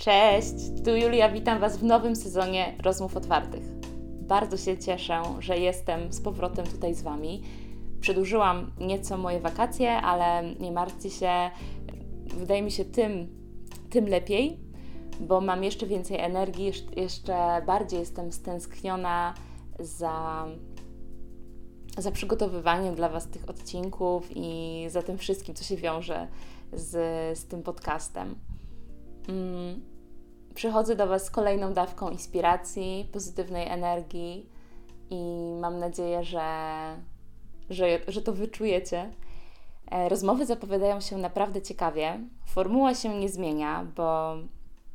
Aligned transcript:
Cześć, 0.00 0.54
tu 0.84 0.96
Julia, 0.96 1.28
witam 1.28 1.60
Was 1.60 1.76
w 1.76 1.84
nowym 1.84 2.16
sezonie 2.16 2.76
Rozmów 2.82 3.16
Otwartych. 3.16 3.62
Bardzo 4.22 4.56
się 4.56 4.78
cieszę, 4.78 5.22
że 5.38 5.58
jestem 5.58 6.12
z 6.12 6.20
powrotem 6.20 6.66
tutaj 6.66 6.94
z 6.94 7.02
Wami. 7.02 7.42
Przedłużyłam 8.00 8.72
nieco 8.78 9.18
moje 9.18 9.40
wakacje, 9.40 9.92
ale 9.92 10.54
nie 10.60 10.72
martwcie 10.72 11.10
się, 11.10 11.50
wydaje 12.26 12.62
mi 12.62 12.70
się 12.70 12.84
tym, 12.84 13.28
tym 13.90 14.08
lepiej, 14.08 14.60
bo 15.20 15.40
mam 15.40 15.64
jeszcze 15.64 15.86
więcej 15.86 16.18
energii, 16.20 16.72
jeszcze 16.96 17.62
bardziej 17.66 18.00
jestem 18.00 18.32
stęskniona 18.32 19.34
za, 19.78 20.46
za 21.98 22.10
przygotowywaniem 22.10 22.94
dla 22.94 23.08
Was 23.08 23.26
tych 23.26 23.48
odcinków 23.48 24.28
i 24.34 24.84
za 24.88 25.02
tym 25.02 25.18
wszystkim, 25.18 25.54
co 25.54 25.64
się 25.64 25.76
wiąże 25.76 26.28
z, 26.72 26.88
z 27.38 27.46
tym 27.46 27.62
podcastem. 27.62 28.34
Mm, 29.28 29.89
przychodzę 30.60 30.96
do 30.96 31.06
Was 31.06 31.24
z 31.24 31.30
kolejną 31.30 31.72
dawką 31.72 32.10
inspiracji, 32.10 33.08
pozytywnej 33.12 33.68
energii 33.68 34.48
i 35.10 35.52
mam 35.60 35.78
nadzieję, 35.78 36.24
że, 36.24 36.46
że, 37.70 37.86
że 38.08 38.22
to 38.22 38.32
wyczujecie. 38.32 39.10
E, 39.90 40.08
rozmowy 40.08 40.46
zapowiadają 40.46 41.00
się 41.00 41.18
naprawdę 41.18 41.62
ciekawie. 41.62 42.20
Formuła 42.46 42.94
się 42.94 43.18
nie 43.18 43.28
zmienia, 43.28 43.86
bo 43.96 44.36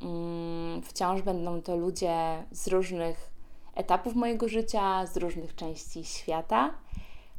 mm, 0.02 0.82
wciąż 0.82 1.22
będą 1.22 1.62
to 1.62 1.76
ludzie 1.76 2.44
z 2.50 2.68
różnych 2.68 3.30
etapów 3.74 4.14
mojego 4.14 4.48
życia, 4.48 5.06
z 5.06 5.16
różnych 5.16 5.54
części 5.54 6.04
świata. 6.04 6.74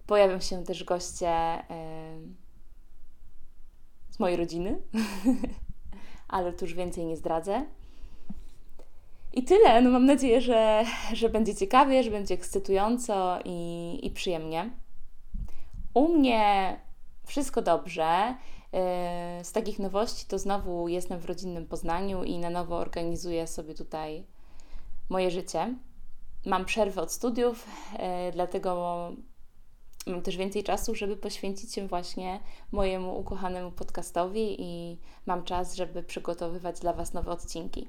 Pojawią 0.07 0.39
się 0.39 0.63
też 0.63 0.83
goście 0.83 1.59
y, 1.59 1.63
z 4.09 4.19
mojej 4.19 4.37
rodziny, 4.37 4.81
ale 6.27 6.53
tu 6.53 6.65
już 6.65 6.73
więcej 6.73 7.05
nie 7.05 7.17
zdradzę. 7.17 7.65
I 9.37 9.43
tyle. 9.43 9.81
No 9.81 9.89
mam 9.89 10.05
nadzieję, 10.05 10.41
że, 10.41 10.85
że 11.13 11.29
będzie 11.29 11.55
ciekawie, 11.55 12.03
że 12.03 12.11
będzie 12.11 12.33
ekscytująco 12.33 13.39
i, 13.45 13.99
i 14.03 14.11
przyjemnie. 14.11 14.69
U 15.93 16.07
mnie 16.07 16.75
wszystko 17.25 17.61
dobrze. 17.61 18.35
Y, 19.41 19.43
z 19.43 19.51
takich 19.51 19.79
nowości 19.79 20.25
to 20.27 20.39
znowu 20.39 20.87
jestem 20.87 21.19
w 21.19 21.25
rodzinnym 21.25 21.67
Poznaniu 21.67 22.23
i 22.23 22.39
na 22.39 22.49
nowo 22.49 22.77
organizuję 22.77 23.47
sobie 23.47 23.73
tutaj 23.73 24.25
moje 25.09 25.31
życie. 25.31 25.75
Mam 26.45 26.65
przerwę 26.65 27.01
od 27.01 27.11
studiów, 27.11 27.67
y, 27.93 28.31
dlatego 28.31 29.11
mam 30.07 30.21
też 30.21 30.37
więcej 30.37 30.63
czasu, 30.63 30.95
żeby 30.95 31.17
poświęcić 31.17 31.73
się 31.73 31.87
właśnie 31.87 32.39
mojemu 32.71 33.19
ukochanemu 33.19 33.71
podcastowi 33.71 34.55
i 34.59 34.99
mam 35.25 35.43
czas, 35.43 35.75
żeby 35.75 36.03
przygotowywać 36.03 36.79
dla 36.79 36.93
Was 36.93 37.13
nowe 37.13 37.31
odcinki. 37.31 37.87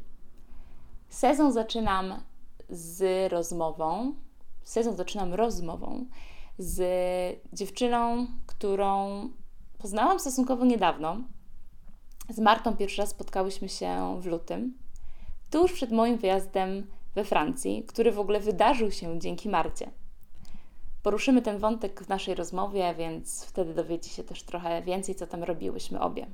Sezon 1.09 1.53
zaczynam 1.53 2.23
z 2.69 3.33
rozmową. 3.33 4.15
Sezon 4.65 4.97
zaczynam 4.97 5.35
rozmową 5.35 6.07
z 6.59 6.81
dziewczyną, 7.53 8.27
którą 8.47 9.21
poznałam 9.79 10.21
stosunkowo 10.21 10.65
niedawno. 10.65 11.17
Z 12.29 12.39
Martą 12.39 12.77
pierwszy 12.77 13.03
raz 13.03 13.11
spotkałyśmy 13.11 13.69
się 13.69 14.21
w 14.21 14.27
lutym, 14.27 14.79
tuż 15.51 15.73
przed 15.73 15.93
moim 15.93 16.17
wyjazdem 16.17 16.87
we 17.15 17.25
Francji, 17.25 17.85
który 17.87 18.13
w 18.13 18.19
ogóle 18.19 18.41
wydarzył 18.41 18.91
się 18.91 19.21
dzięki 19.21 19.49
Marcie. 19.49 19.91
Poruszymy 21.03 21.43
ten 21.43 21.59
wątek 21.59 22.05
w 22.05 22.09
naszej 22.09 22.35
rozmowie, 22.35 22.95
więc 22.99 23.45
wtedy 23.45 23.75
dowiecie 23.75 24.11
się 24.11 24.25
też 24.25 24.43
trochę 24.43 24.83
więcej, 24.83 25.15
co 25.15 25.27
tam 25.27 25.45
robiłyśmy 25.45 26.01
obie. 26.01 26.27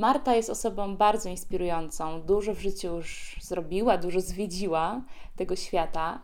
Marta 0.00 0.36
jest 0.36 0.50
osobą 0.50 0.96
bardzo 0.96 1.28
inspirującą, 1.28 2.22
dużo 2.22 2.54
w 2.54 2.60
życiu 2.60 2.96
już 2.96 3.36
zrobiła, 3.40 3.98
dużo 3.98 4.20
zwiedziła 4.20 5.02
tego 5.36 5.56
świata 5.56 6.20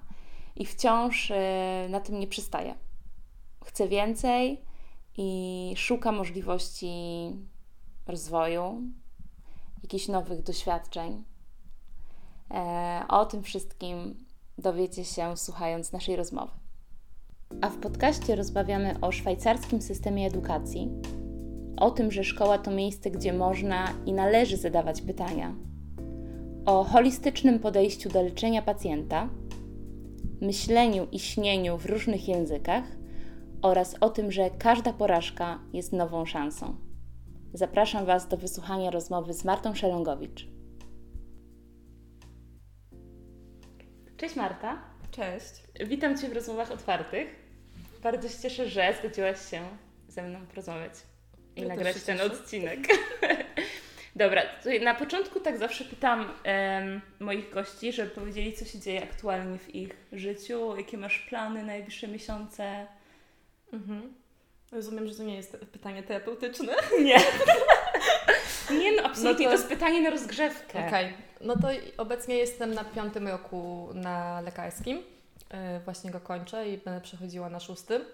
i 0.56 0.66
wciąż 0.66 1.30
e, 1.30 1.86
na 1.90 2.00
tym 2.00 2.20
nie 2.20 2.26
przystaje. 2.26 2.74
Chce 3.64 3.88
więcej 3.88 4.60
i 5.16 5.74
szuka 5.76 6.12
możliwości 6.12 6.90
rozwoju, 8.06 8.82
jakichś 9.82 10.08
nowych 10.08 10.42
doświadczeń. 10.42 11.24
E, 12.50 13.04
o 13.08 13.26
tym 13.26 13.42
wszystkim 13.42 14.24
dowiecie 14.58 15.04
się 15.04 15.36
słuchając 15.36 15.92
naszej 15.92 16.16
rozmowy. 16.16 16.52
A 17.60 17.68
w 17.70 17.76
podcaście 17.76 18.36
rozmawiamy 18.36 19.00
o 19.00 19.12
szwajcarskim 19.12 19.82
systemie 19.82 20.26
edukacji, 20.26 20.90
o 21.76 21.90
tym, 21.90 22.12
że 22.12 22.24
szkoła 22.24 22.58
to 22.58 22.70
miejsce, 22.70 23.10
gdzie 23.10 23.32
można 23.32 23.92
i 24.06 24.12
należy 24.12 24.56
zadawać 24.56 25.02
pytania, 25.02 25.54
o 26.66 26.84
holistycznym 26.84 27.58
podejściu 27.58 28.08
do 28.08 28.22
leczenia 28.22 28.62
pacjenta, 28.62 29.28
myśleniu 30.40 31.06
i 31.12 31.18
śnieniu 31.18 31.78
w 31.78 31.86
różnych 31.86 32.28
językach 32.28 32.84
oraz 33.62 33.96
o 34.00 34.10
tym, 34.10 34.32
że 34.32 34.50
każda 34.50 34.92
porażka 34.92 35.58
jest 35.72 35.92
nową 35.92 36.26
szansą. 36.26 36.76
Zapraszam 37.54 38.06
Was 38.06 38.28
do 38.28 38.36
wysłuchania 38.36 38.90
rozmowy 38.90 39.34
z 39.34 39.44
Martą 39.44 39.74
Szelongowicz. 39.74 40.48
Cześć 44.16 44.36
Marta. 44.36 44.78
Cześć. 45.10 45.62
Witam 45.86 46.18
Cię 46.18 46.28
w 46.28 46.32
rozmowach 46.32 46.70
otwartych. 46.70 47.26
Bardzo 48.02 48.28
się 48.28 48.38
cieszę, 48.42 48.68
że 48.68 48.94
zgodziłaś 48.98 49.50
się 49.50 49.60
ze 50.08 50.22
mną 50.22 50.38
porozmawiać 50.46 50.92
i 51.56 51.60
ja 51.60 51.68
nagrać 51.68 52.02
ten 52.02 52.20
odcinek. 52.20 52.78
Dobra, 54.16 54.42
na 54.82 54.94
początku 54.94 55.40
tak 55.40 55.58
zawsze 55.58 55.84
pytam 55.84 56.20
um, 56.20 57.00
moich 57.20 57.50
gości, 57.50 57.92
żeby 57.92 58.10
powiedzieli, 58.10 58.52
co 58.52 58.64
się 58.64 58.78
dzieje 58.78 59.02
aktualnie 59.02 59.58
w 59.58 59.74
ich 59.74 59.96
życiu, 60.12 60.76
jakie 60.76 60.98
masz 60.98 61.18
plany 61.18 61.60
na 61.60 61.66
najbliższe 61.66 62.08
miesiące. 62.08 62.86
Mhm. 63.72 64.14
Rozumiem, 64.72 65.06
że 65.06 65.14
to 65.14 65.22
nie 65.22 65.36
jest 65.36 65.56
pytanie 65.72 66.02
terapeutyczne. 66.02 66.72
Nie. 67.04 67.18
nie, 68.80 68.92
no 68.96 69.02
absolutnie, 69.02 69.46
no 69.46 69.52
to... 69.52 69.56
to 69.56 69.62
jest 69.62 69.68
pytanie 69.68 70.02
na 70.02 70.10
rozgrzewkę. 70.10 70.86
Okej, 70.86 71.04
okay. 71.04 71.16
no 71.40 71.56
to 71.56 71.68
obecnie 71.96 72.36
jestem 72.36 72.74
na 72.74 72.84
piątym 72.84 73.28
roku 73.28 73.88
na 73.94 74.40
lekarskim. 74.40 74.96
Yy, 74.96 75.80
właśnie 75.84 76.10
go 76.10 76.20
kończę 76.20 76.68
i 76.68 76.78
będę 76.78 77.00
przechodziła 77.00 77.48
na 77.48 77.60
szóstym. 77.60 78.04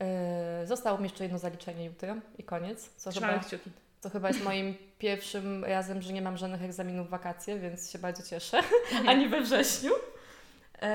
Yy, 0.00 0.66
zostało 0.66 0.98
mi 0.98 1.04
jeszcze 1.04 1.24
jedno 1.24 1.38
zaliczenie 1.38 1.84
jutro 1.84 2.16
i 2.38 2.44
koniec. 2.44 2.90
Co 2.96 3.12
chyba, 3.12 3.38
kciuki. 3.38 3.70
co 4.00 4.10
chyba 4.10 4.28
jest 4.28 4.44
moim 4.44 4.74
pierwszym 4.98 5.64
razem, 5.64 6.02
że 6.02 6.12
nie 6.12 6.22
mam 6.22 6.36
żadnych 6.36 6.62
egzaminów 6.62 7.06
w 7.06 7.10
wakacje, 7.10 7.58
więc 7.58 7.90
się 7.90 7.98
bardzo 7.98 8.22
cieszę. 8.22 8.58
Mhm. 8.58 9.08
Ani 9.08 9.28
we 9.28 9.40
wrześniu. 9.40 9.90
Yy, 9.90 10.88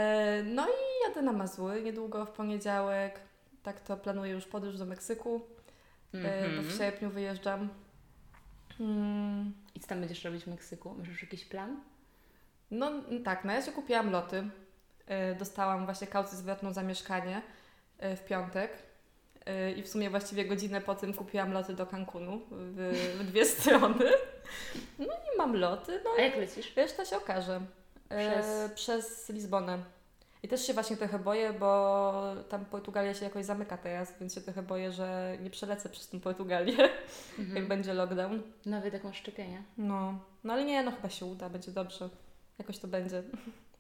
no 0.44 0.68
i 0.68 1.08
jadę 1.08 1.22
na 1.22 1.32
Mazury 1.32 1.84
niedługo 1.84 2.26
w 2.26 2.32
poniedziałek. 2.32 3.20
Tak 3.64 3.80
to 3.80 3.98
planuję 3.98 4.32
już 4.32 4.46
podróż 4.46 4.78
do 4.78 4.86
Meksyku, 4.86 5.42
mm 6.14 6.26
-hmm. 6.26 6.42
bo 6.42 6.62
w 6.62 6.66
mhm. 6.66 6.78
sierpniu 6.78 7.10
wyjeżdżam. 7.10 7.70
Hmm. 8.78 9.54
I 9.76 9.80
co 9.80 9.88
tam 9.88 10.00
będziesz 10.00 10.24
robić 10.24 10.44
w 10.44 10.48
Meksyku? 10.48 10.96
Masz 10.98 11.08
już 11.08 11.22
jakiś 11.22 11.46
plan? 11.46 11.82
No 12.72 12.92
tak, 13.24 13.46
na 13.46 13.54
razie 13.54 13.72
kupiłam 13.72 14.12
loty. 14.12 14.50
Dostałam 15.40 15.86
właśnie 15.86 16.08
kaucję 16.08 16.38
zwrotną 16.38 16.74
za 16.74 16.84
mieszkanie 16.84 17.42
w 18.00 18.26
piątek. 18.28 18.72
I 19.78 19.82
w 19.82 19.88
sumie 19.88 20.10
właściwie 20.10 20.46
godzinę 20.46 20.82
po 20.82 20.96
tym 20.96 21.14
kupiłam 21.14 21.54
loty 21.54 21.74
do 21.74 21.86
Cancunu 21.86 22.42
w, 22.52 23.14
w 23.20 23.24
dwie 23.24 23.46
strony. 23.56 24.06
No 25.00 25.06
i 25.06 25.38
mam 25.38 25.56
loty. 25.56 26.02
No 26.04 26.10
A 26.18 26.22
jak 26.22 26.36
lecisz? 26.36 26.76
Reszta 26.76 27.06
się 27.06 27.18
okaże. 27.18 27.62
Przez, 28.10 28.72
przez 28.72 29.30
Lizbonę. 29.30 29.80
I 30.44 30.48
też 30.48 30.68
się 30.68 30.74
właśnie 30.74 30.98
trochę 30.98 31.20
boję, 31.20 31.54
bo 31.54 32.36
tam 32.50 32.66
Portugalia 32.66 33.14
się 33.14 33.26
jakoś 33.26 33.46
zamyka 33.46 33.78
teraz, 33.78 34.20
więc 34.20 34.36
się 34.36 34.42
trochę 34.42 34.64
boję, 34.64 34.92
że 34.92 35.38
nie 35.42 35.50
przelecę 35.50 35.90
przez 35.90 36.10
tą 36.10 36.20
Portugalię, 36.20 36.90
mhm. 37.40 37.56
jak 37.56 37.68
będzie 37.68 37.94
lockdown. 37.94 38.42
Nawet 38.66 38.94
jak 38.94 39.04
masz 39.04 39.18
szczepienie. 39.18 39.64
No. 39.78 40.20
no 40.44 40.54
ale 40.54 40.66
nie, 40.66 40.84
no 40.84 40.92
chyba 40.92 41.10
się 41.10 41.26
uda, 41.26 41.50
będzie 41.50 41.72
dobrze. 41.72 42.10
Jakoś 42.60 42.78
to 42.78 42.88
będzie. 42.88 43.24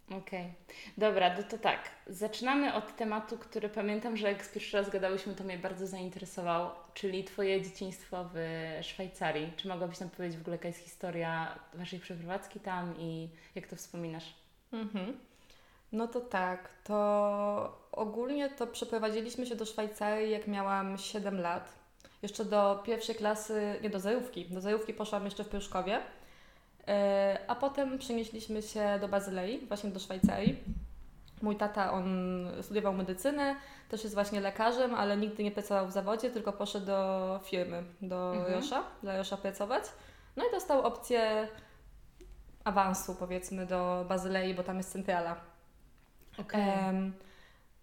Okej. 0.07 0.17
Okay. 0.17 0.51
Dobra, 0.97 1.35
to, 1.35 1.43
to 1.43 1.57
tak. 1.57 1.79
Zaczynamy 2.07 2.73
od 2.73 2.95
tematu, 2.95 3.37
który 3.37 3.69
pamiętam, 3.69 4.17
że 4.17 4.27
jak 4.27 4.51
pierwszy 4.51 4.77
raz 4.77 4.89
gadałyśmy, 4.89 5.35
to 5.35 5.43
mnie 5.43 5.57
bardzo 5.57 5.87
zainteresował, 5.87 6.69
czyli 6.93 7.23
Twoje 7.23 7.61
dzieciństwo 7.61 8.29
w 8.33 8.37
Szwajcarii. 8.81 9.53
Czy 9.57 9.67
mogłabyś 9.67 9.99
nam 9.99 10.09
powiedzieć 10.09 10.37
w 10.37 10.41
ogóle, 10.41 10.55
jaka 10.55 10.67
jest 10.67 10.79
historia 10.79 11.59
Waszej 11.73 11.99
przeprowadzki 11.99 12.59
tam 12.59 12.93
i 12.99 13.29
jak 13.55 13.67
to 13.67 13.75
wspominasz? 13.75 14.33
Mhm. 14.73 15.19
No 15.91 16.07
to 16.07 16.21
tak, 16.21 16.69
to 16.83 17.87
ogólnie 17.91 18.49
to 18.49 18.67
przeprowadziliśmy 18.67 19.45
się 19.45 19.55
do 19.55 19.65
Szwajcarii, 19.65 20.31
jak 20.31 20.47
miałam 20.47 20.97
7 20.97 21.41
lat. 21.41 21.73
Jeszcze 22.21 22.45
do 22.45 22.83
pierwszej 22.85 23.15
klasy, 23.15 23.79
nie 23.81 23.89
do 23.89 23.99
zajówki. 23.99 24.45
Do 24.45 24.61
zajówki 24.61 24.93
poszłam 24.93 25.25
jeszcze 25.25 25.43
w 25.43 25.49
Pruszkowie. 25.49 26.01
E, 26.87 27.39
a 27.47 27.55
potem 27.55 27.97
przenieśliśmy 27.97 28.61
się 28.61 28.97
do 29.01 29.07
Bazylei, 29.07 29.67
właśnie 29.67 29.89
do 29.89 29.99
Szwajcarii. 29.99 30.63
Mój 31.41 31.55
tata, 31.55 31.91
on 31.91 32.05
studiował 32.61 32.93
medycynę, 32.93 33.55
też 33.89 34.03
jest 34.03 34.15
właśnie 34.15 34.41
lekarzem, 34.41 34.95
ale 34.95 35.17
nigdy 35.17 35.43
nie 35.43 35.51
pracował 35.51 35.87
w 35.87 35.91
zawodzie, 35.91 36.29
tylko 36.29 36.53
poszedł 36.53 36.85
do 36.85 37.39
firmy, 37.43 37.83
do 38.01 38.35
mhm. 38.35 38.53
Rosza, 38.53 38.83
dla 39.03 39.17
Rosza 39.17 39.37
pracować. 39.37 39.83
No 40.35 40.43
i 40.47 40.51
dostał 40.51 40.81
opcję 40.81 41.47
awansu, 42.63 43.15
powiedzmy, 43.15 43.65
do 43.65 44.05
Bazylei, 44.09 44.53
bo 44.53 44.63
tam 44.63 44.77
jest 44.77 44.91
centrala. 44.91 45.35
Okay. 46.37 46.61
Em, 46.61 47.13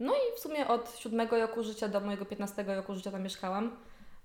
no 0.00 0.12
i 0.12 0.36
w 0.36 0.40
sumie 0.40 0.68
od 0.68 0.98
siódmego 0.98 1.38
roku 1.38 1.62
życia 1.62 1.88
do 1.88 2.00
mojego 2.00 2.24
15 2.24 2.62
roku 2.62 2.94
życia 2.94 3.10
tam 3.10 3.22
mieszkałam. 3.22 3.76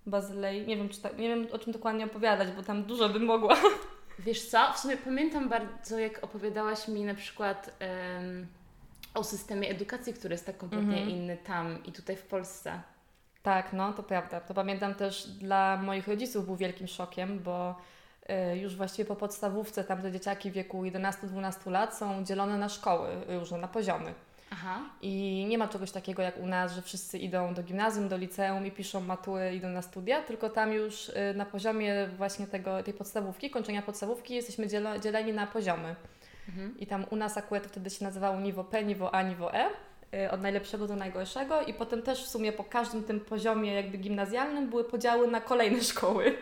Bazylei. 0.06 0.68
Nie 0.68 0.78
wiem, 0.78 0.90
czy 0.90 1.02
tak, 1.02 1.18
nie 1.18 1.28
wiem 1.28 1.48
o 1.52 1.60
czym 1.60 1.74
dokładnie 1.74 2.06
opowiadać, 2.06 2.52
bo 2.52 2.64
tam 2.64 2.84
dużo 2.84 3.10
bym 3.10 3.26
mogła. 3.26 3.56
Wiesz 4.19 4.46
co, 4.50 4.74
w 4.74 4.80
sumie 4.80 4.98
pamiętam 4.98 5.50
bardzo, 5.50 6.00
jak 6.00 6.24
opowiadałaś 6.24 6.88
mi 6.88 7.04
na 7.06 7.14
przykład 7.14 7.72
em, 7.80 8.48
o 9.14 9.24
systemie 9.24 9.69
edukacji, 9.69 10.14
który 10.14 10.34
jest 10.34 10.46
tak 10.46 10.58
kompletnie 10.58 10.98
Mhm. 10.98 11.10
inny 11.10 11.38
tam 11.38 11.84
i 11.86 11.92
tutaj 11.92 12.16
w 12.16 12.22
Polsce. 12.25 12.81
Tak, 13.44 13.74
no 13.74 13.94
to 13.94 14.04
prawda. 14.04 14.40
To 14.42 14.54
pamiętam 14.54 14.96
też 14.96 15.28
dla 15.28 15.78
moich 15.78 16.08
rodziców 16.08 16.46
był 16.46 16.56
wielkim 16.56 16.88
szokiem, 16.88 17.40
bo 17.40 17.75
y, 18.54 18.58
już 18.58 18.75
właściwie 18.75 19.06
po 19.06 19.16
podstawówce 19.16 19.84
tam 19.84 20.02
te 20.02 20.12
dzieciaki 20.12 20.52
w 20.52 20.54
wieku 20.54 20.84
11-12 20.84 21.72
lat 21.72 21.98
są 21.98 22.24
dzielone 22.25 22.58
na 22.58 22.69
szkoły 22.69 23.10
różne, 23.28 23.58
na 23.58 23.68
poziomy. 23.68 24.14
Aha. 24.50 24.80
I 25.02 25.46
nie 25.50 25.58
ma 25.58 25.68
czegoś 25.68 25.92
takiego 25.92 26.22
jak 26.22 26.38
u 26.38 26.48
nas, 26.48 26.76
że 26.76 26.82
wszyscy 26.82 27.18
idą 27.18 27.54
do 27.54 27.64
gimnazjum, 27.64 28.10
do 28.10 28.18
liceum 28.18 28.66
i 28.66 28.72
piszą 28.72 29.02
matury, 29.02 29.56
idą 29.56 29.70
na 29.70 29.82
studia, 29.82 30.22
tylko 30.22 30.50
tam 30.50 30.74
już 30.74 31.10
y, 31.10 31.34
na 31.36 31.46
poziomie 31.46 32.08
właśnie 32.18 32.48
tego, 32.48 32.84
tej 32.84 32.94
podstawówki, 32.94 33.50
kończenia 33.50 33.82
podstawówki 33.82 34.36
jesteśmy 34.36 34.68
dzieleni 35.02 35.34
na 35.34 35.48
poziomy. 35.48 35.96
Mhm. 36.50 36.80
I 36.80 36.88
tam 36.88 37.06
u 37.10 37.16
nas 37.16 37.38
akurat 37.38 37.68
wtedy 37.68 37.90
się 37.90 38.06
nazywało 38.06 38.40
niwo 38.40 38.64
P, 38.64 38.84
niwo 38.84 39.16
A, 39.16 39.22
niwo 39.22 39.54
E, 39.54 39.70
y, 40.26 40.32
od 40.32 40.42
najlepszego 40.42 40.88
do 40.88 40.96
najgorszego 40.96 41.62
i 41.62 41.74
potem 41.74 42.02
też 42.02 42.24
w 42.24 42.28
sumie 42.28 42.54
po 42.54 42.64
każdym 42.64 43.04
tym 43.04 43.20
poziomie 43.20 43.74
jakby 43.74 43.98
gimnazjalnym 43.98 44.70
były 44.70 44.84
podziały 44.84 45.28
na 45.28 45.42
kolejne 45.42 45.84
szkoły. 45.92 46.38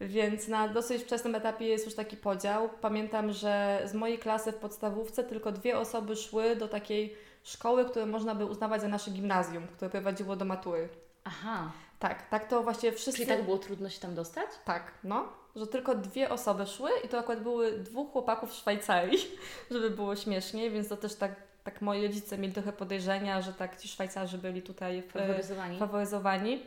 Więc 0.00 0.48
na 0.48 0.68
dosyć 0.68 1.02
wczesnym 1.02 1.34
etapie 1.34 1.66
jest 1.66 1.84
już 1.84 1.94
taki 1.94 2.16
podział. 2.16 2.68
Pamiętam, 2.80 3.32
że 3.32 3.82
z 3.84 3.94
mojej 3.94 4.18
klasy 4.18 4.52
w 4.52 4.56
podstawówce 4.56 5.24
tylko 5.24 5.52
dwie 5.52 5.78
osoby 5.78 6.16
szły 6.16 6.56
do 6.56 6.68
takiej 6.68 7.16
szkoły, 7.48 7.84
które 7.84 8.06
można 8.06 8.34
by 8.34 8.44
uznawać 8.44 8.80
za 8.80 8.88
nasze 8.88 9.10
gimnazjum, 9.10 9.66
które 9.66 9.90
prowadziło 9.90 10.36
do 10.36 10.44
matury. 10.44 10.88
Aha. 11.24 11.72
Tak, 11.98 12.28
tak 12.28 12.48
to 12.48 12.62
właściwie 12.62 12.92
wszyscy... 12.92 13.12
Czyli 13.12 13.26
tak 13.26 13.44
było 13.44 13.58
trudno 13.58 13.88
się 13.88 14.00
tam 14.00 14.14
dostać? 14.14 14.46
Tak, 14.64 14.92
no. 15.04 15.24
Że 15.56 15.66
tylko 15.66 15.94
dwie 15.94 16.30
osoby 16.30 16.66
szły 16.66 16.90
i 17.04 17.08
to 17.08 17.18
akurat 17.18 17.42
były 17.42 17.78
dwóch 17.78 18.12
chłopaków 18.12 18.52
z 18.52 18.56
Szwajcarii, 18.56 19.18
żeby 19.70 19.90
było 19.90 20.16
śmiesznie, 20.16 20.70
więc 20.70 20.88
to 20.88 20.96
też 20.96 21.14
tak, 21.14 21.34
tak 21.64 21.82
moi 21.82 22.02
rodzice 22.06 22.38
mieli 22.38 22.54
trochę 22.54 22.72
podejrzenia, 22.72 23.42
że 23.42 23.52
tak 23.52 23.80
ci 23.80 23.88
Szwajcarzy 23.88 24.38
byli 24.38 24.62
tutaj 24.62 25.02
w, 25.02 25.12
Faworyzowani. 25.12 25.78
faworyzowani. 25.78 26.62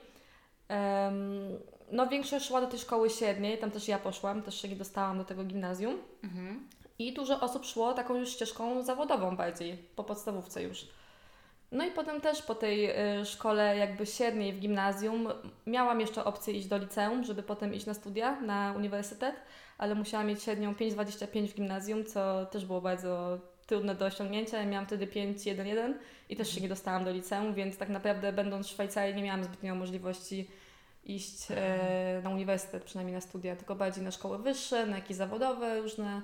Em, 0.67 1.59
no 1.91 2.07
większość 2.07 2.45
szła 2.45 2.61
do 2.61 2.67
tej 2.67 2.79
szkoły 2.79 3.09
średniej, 3.09 3.57
tam 3.57 3.71
też 3.71 3.87
ja 3.87 3.99
poszłam, 3.99 4.41
też 4.41 4.61
się 4.61 4.69
nie 4.69 4.75
dostałam 4.75 5.17
do 5.17 5.23
tego 5.23 5.43
gimnazjum. 5.43 5.97
Mhm. 6.23 6.67
I 7.01 7.13
dużo 7.13 7.39
osób 7.39 7.65
szło 7.65 7.93
taką 7.93 8.15
już 8.15 8.29
ścieżką 8.29 8.83
zawodową 8.83 9.35
bardziej, 9.35 9.77
po 9.95 10.03
podstawówce 10.03 10.63
już. 10.63 10.87
No 11.71 11.85
i 11.85 11.91
potem 11.91 12.21
też 12.21 12.41
po 12.41 12.55
tej 12.55 12.89
y, 13.21 13.25
szkole 13.25 13.77
jakby 13.77 14.05
średniej 14.05 14.53
w 14.53 14.59
gimnazjum 14.59 15.27
miałam 15.67 15.99
jeszcze 15.99 16.23
opcję 16.23 16.53
iść 16.53 16.67
do 16.67 16.77
liceum, 16.77 17.23
żeby 17.23 17.43
potem 17.43 17.73
iść 17.73 17.85
na 17.85 17.93
studia, 17.93 18.41
na 18.41 18.73
uniwersytet, 18.77 19.35
ale 19.77 19.95
musiałam 19.95 20.27
mieć 20.27 20.43
średnią 20.43 20.73
5,25 20.73 21.47
w 21.47 21.55
gimnazjum, 21.55 22.05
co 22.05 22.45
też 22.45 22.65
było 22.65 22.81
bardzo 22.81 23.39
trudne 23.67 23.95
do 23.95 24.05
osiągnięcia. 24.05 24.65
Miałam 24.65 24.85
wtedy 24.85 25.07
5,11 25.07 25.93
i 26.29 26.35
też 26.35 26.55
się 26.55 26.61
nie 26.61 26.69
dostałam 26.69 27.05
do 27.05 27.11
liceum, 27.11 27.53
więc 27.53 27.77
tak 27.77 27.89
naprawdę 27.89 28.33
będąc 28.33 28.67
w 28.67 28.69
Szwajcarii 28.69 29.15
nie 29.15 29.23
miałam 29.23 29.43
zbytnio 29.43 29.75
możliwości 29.75 30.47
iść 31.03 31.47
e, 31.49 32.21
na 32.23 32.29
uniwersytet, 32.29 32.83
przynajmniej 32.83 33.15
na 33.15 33.21
studia, 33.21 33.55
tylko 33.55 33.75
bardziej 33.75 34.03
na 34.03 34.11
szkoły 34.11 34.37
wyższe, 34.37 34.85
na 34.85 34.95
jakieś 34.95 35.17
zawodowe 35.17 35.81
różne 35.81 36.21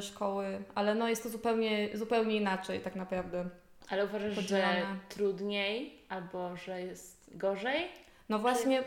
szkoły, 0.00 0.62
ale 0.74 0.94
no 0.94 1.08
jest 1.08 1.22
to 1.22 1.28
zupełnie, 1.28 1.88
zupełnie 1.94 2.36
inaczej 2.36 2.80
tak 2.80 2.96
naprawdę. 2.96 3.48
Ale 3.90 4.04
uważasz, 4.04 4.34
że 4.34 4.42
Podzielone. 4.42 4.86
trudniej 5.08 5.98
albo 6.08 6.56
że 6.56 6.80
jest 6.80 7.30
gorzej? 7.34 7.88
No 8.28 8.38
właśnie, 8.38 8.82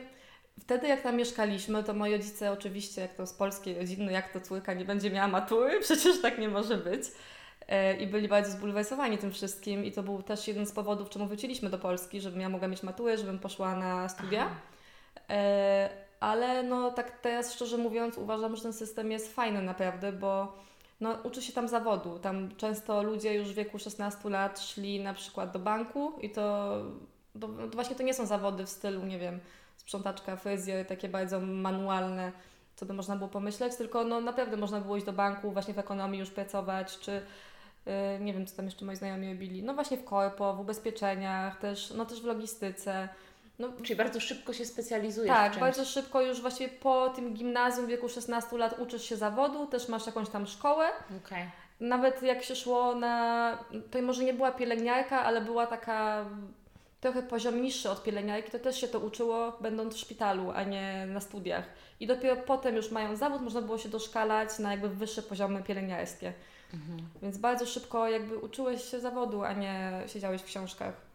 wtedy 0.60 0.88
jak 0.88 1.02
tam 1.02 1.16
mieszkaliśmy, 1.16 1.84
to 1.84 1.94
moi 1.94 2.12
rodzice 2.12 2.52
oczywiście, 2.52 3.02
jak 3.02 3.14
to 3.14 3.28
z 3.28 3.34
polskiej 3.34 3.78
rodziny, 3.78 4.12
jak 4.12 4.34
to 4.34 4.42
córka 4.42 4.74
nie 4.74 4.86
będzie 4.86 5.12
miała 5.12 5.28
matury, 5.28 5.80
przecież 5.82 6.22
tak 6.22 6.38
nie 6.38 6.50
może 6.50 6.78
być. 6.78 7.04
E, 7.68 7.98
I 7.98 8.08
byli 8.08 8.28
bardzo 8.28 8.52
zbulwersowani 8.52 9.18
tym 9.18 9.32
wszystkim 9.32 9.86
i 9.86 9.92
to 9.92 10.04
był 10.04 10.24
też 10.24 10.48
jeden 10.48 10.66
z 10.66 10.72
powodów, 10.72 11.10
czemu 11.10 11.28
wróciliśmy 11.28 11.70
do 11.70 11.78
Polski, 11.78 12.22
żebym 12.22 12.42
ja 12.42 12.50
mogła 12.50 12.68
mieć 12.68 12.84
maturę, 12.84 13.18
żebym 13.18 13.40
poszła 13.40 13.76
na 13.76 14.10
studia. 14.10 14.42
Aha. 14.46 14.56
E, 15.30 15.90
ale 16.20 16.64
no 16.64 16.92
tak 16.92 17.20
teraz 17.20 17.54
szczerze 17.54 17.78
mówiąc 17.78 18.18
uważam, 18.18 18.56
że 18.56 18.64
ten 18.64 18.74
system 18.74 19.12
jest 19.12 19.36
fajny 19.36 19.62
naprawdę, 19.62 20.12
bo 20.12 20.58
no, 21.00 21.14
uczy 21.24 21.42
się 21.42 21.54
tam 21.54 21.68
zawodu. 21.68 22.20
Tam 22.20 22.56
często 22.56 23.04
ludzie 23.04 23.34
już 23.34 23.48
w 23.48 23.54
wieku 23.56 23.80
16 23.80 24.30
lat 24.30 24.60
szli 24.60 25.00
na 25.00 25.14
przykład 25.14 25.52
do 25.52 25.60
banku 25.60 26.14
i 26.22 26.30
to, 26.30 26.78
to, 27.42 27.48
to 27.48 27.68
właśnie 27.74 27.96
to 27.96 28.04
nie 28.04 28.14
są 28.14 28.26
zawody 28.26 28.66
w 28.66 28.70
stylu, 28.70 29.06
nie 29.06 29.20
wiem, 29.20 29.40
sprzątaczka, 29.78 30.36
fryzjer, 30.36 30.86
takie 30.86 31.10
bardzo 31.10 31.40
manualne, 31.40 32.32
co 32.76 32.86
by 32.86 32.94
można 32.94 33.16
było 33.16 33.30
pomyśleć, 33.30 33.76
tylko 33.76 34.04
no 34.04 34.22
naprawdę 34.22 34.58
można 34.58 34.82
było 34.82 34.98
iść 34.98 35.06
do 35.06 35.14
banku, 35.14 35.52
właśnie 35.52 35.74
w 35.74 35.80
ekonomii 35.80 36.20
już 36.20 36.30
pracować, 36.30 37.00
czy 37.00 37.22
yy, 37.86 37.94
nie 38.20 38.34
wiem, 38.34 38.46
co 38.46 38.56
tam 38.56 38.66
jeszcze 38.66 38.86
moi 38.86 38.96
znajomi 38.96 39.30
robili, 39.30 39.64
no 39.64 39.74
właśnie 39.74 39.98
w 39.98 40.04
korpo, 40.04 40.54
w 40.54 40.60
ubezpieczeniach, 40.60 41.60
też, 41.60 41.94
no 41.98 42.06
też 42.06 42.22
w 42.22 42.26
logistyce. 42.26 43.10
No, 43.60 43.70
Czyli 43.84 43.96
bardzo 43.96 44.20
szybko 44.20 44.54
się 44.54 44.66
specjalizujesz 44.66 45.32
w 45.32 45.36
tak, 45.36 45.60
bardzo 45.60 45.86
szybko 45.86 46.22
już 46.22 46.42
właściwie 46.42 46.70
po 46.70 47.10
tym 47.10 47.34
gimnazjum 47.34 47.86
w 47.86 47.90
wieku 47.90 48.10
16 48.10 48.58
lat 48.58 48.80
uczysz 48.80 49.04
się 49.04 49.16
zawodu, 49.16 49.68
też 49.68 49.88
masz 49.88 50.06
jakąś 50.06 50.30
tam 50.30 50.48
szkołę. 50.48 50.90
Okej. 51.26 51.50
Nawet 51.80 52.24
jak 52.24 52.44
się 52.44 52.56
szło 52.56 52.96
na, 52.96 53.58
to 53.92 54.02
może 54.02 54.24
nie 54.24 54.34
była 54.34 54.52
pielęgniarka, 54.52 55.22
ale 55.24 55.42
była 55.42 55.68
taka 55.68 56.26
trochę 57.02 57.24
poziom 57.24 57.62
niższy 57.62 57.90
od 57.90 58.04
pielęgniarki, 58.04 58.52
to 58.52 58.60
też 58.60 58.82
się 58.82 58.88
to 58.88 59.00
uczyło 59.00 59.58
będąc 59.62 59.96
w 59.96 60.00
szpitalu, 60.00 60.52
a 60.52 60.64
nie 60.64 61.06
na 61.08 61.20
studiach. 61.20 61.66
I 62.00 62.08
dopiero 62.08 62.36
potem 62.36 62.76
już 62.76 62.92
mając 62.92 63.20
zawód 63.20 63.42
można 63.42 63.62
było 63.62 63.78
się 63.78 63.90
doszkalać 63.90 64.60
na 64.60 64.72
jakby 64.72 64.90
wyższe 64.90 65.22
poziomy 65.22 65.64
pielęgniarskie. 65.64 66.34
Mhm. 66.74 67.10
Więc 67.22 67.38
bardzo 67.38 67.66
szybko 67.66 68.10
jakby 68.10 68.38
uczyłeś 68.38 68.84
się 68.84 69.00
zawodu, 69.00 69.44
a 69.44 69.54
nie 69.54 69.92
siedziałeś 70.08 70.42
w 70.42 70.46
książkach. 70.46 71.07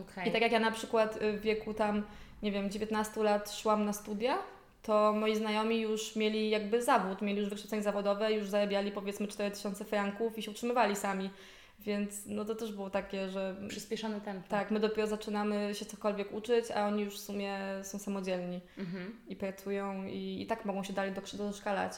Okej. 0.00 0.28
I 0.28 0.32
tak 0.32 0.42
jak 0.42 0.52
ja 0.52 0.60
na 0.60 0.70
przykład 0.70 1.22
y, 1.22 1.32
w 1.38 1.40
wieku 1.40 1.74
tam, 1.74 2.02
nie 2.42 2.52
wiem, 2.52 2.70
19 2.70 3.22
lat 3.22 3.52
szłam 3.52 3.84
na 3.84 3.92
studia, 3.92 4.38
to 4.82 5.12
moi 5.12 5.36
znajomi 5.36 5.80
już 5.80 6.16
mieli 6.16 6.50
jakby 6.50 6.82
zawód, 6.82 7.22
mieli 7.22 7.40
już 7.40 7.48
wykształcenie 7.48 7.82
zawodowe, 7.82 8.32
już 8.32 8.48
zarabiali 8.48 8.92
powiedzmy 8.92 9.28
4000 9.28 9.84
franków 9.84 10.38
i 10.38 10.42
się 10.42 10.50
utrzymywali 10.50 10.96
sami. 10.96 11.30
Więc 11.78 12.26
no 12.26 12.44
to 12.44 12.54
też 12.54 12.72
było 12.72 12.90
takie, 12.90 13.28
że 13.28 13.56
Przyspieszony 13.68 14.20
tempo. 14.20 14.48
tak, 14.48 14.70
my 14.70 14.80
dopiero 14.80 15.06
zaczynamy 15.06 15.74
się 15.74 15.84
cokolwiek 15.84 16.32
uczyć, 16.32 16.70
a 16.70 16.86
oni 16.86 17.02
już 17.02 17.14
w 17.14 17.20
sumie 17.22 17.58
są 17.82 17.98
samodzielni 17.98 18.60
Mhm. 18.78 19.16
i 19.28 19.36
pracują 19.36 20.04
i, 20.04 20.42
i 20.42 20.46
tak 20.46 20.64
mogą 20.64 20.84
się 20.84 20.92
dalej 20.92 21.12
doszkalać 21.38 21.92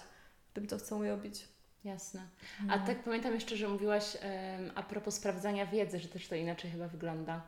w 0.51 0.53
tym, 0.53 0.67
co 0.67 0.79
chcą 0.79 1.09
robić. 1.09 1.49
Jasne. 1.85 2.21
A 2.71 2.79
tak 2.79 3.03
pamiętam 3.03 3.35
jeszcze, 3.35 3.57
że 3.57 3.69
mówiłaś 3.69 4.17
em, 4.21 4.71
a 4.75 4.83
propos 4.83 5.15
sprawdzania 5.15 5.67
wiedzy, 5.67 5.99
że 5.99 6.09
też 6.09 6.29
to 6.29 6.35
inaczej 6.35 6.71
chyba 6.71 6.89
wygląda. 6.89 7.43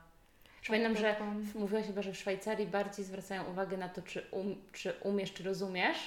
Że 0.62 0.72
Pamiętam, 0.72 0.96
że 0.96 1.16
mówiłaś 1.54 1.86
chyba, 1.86 2.02
że 2.02 2.12
w 2.12 2.16
Szwajcarii 2.16 2.66
bardziej 2.66 3.04
zwracają 3.04 3.44
uwagę 3.44 3.76
na 3.76 3.88
to, 3.88 4.02
czy, 4.02 4.26
um, 4.30 4.56
czy 4.72 4.92
umiesz, 5.02 5.32
czy 5.32 5.42
rozumiesz, 5.42 5.98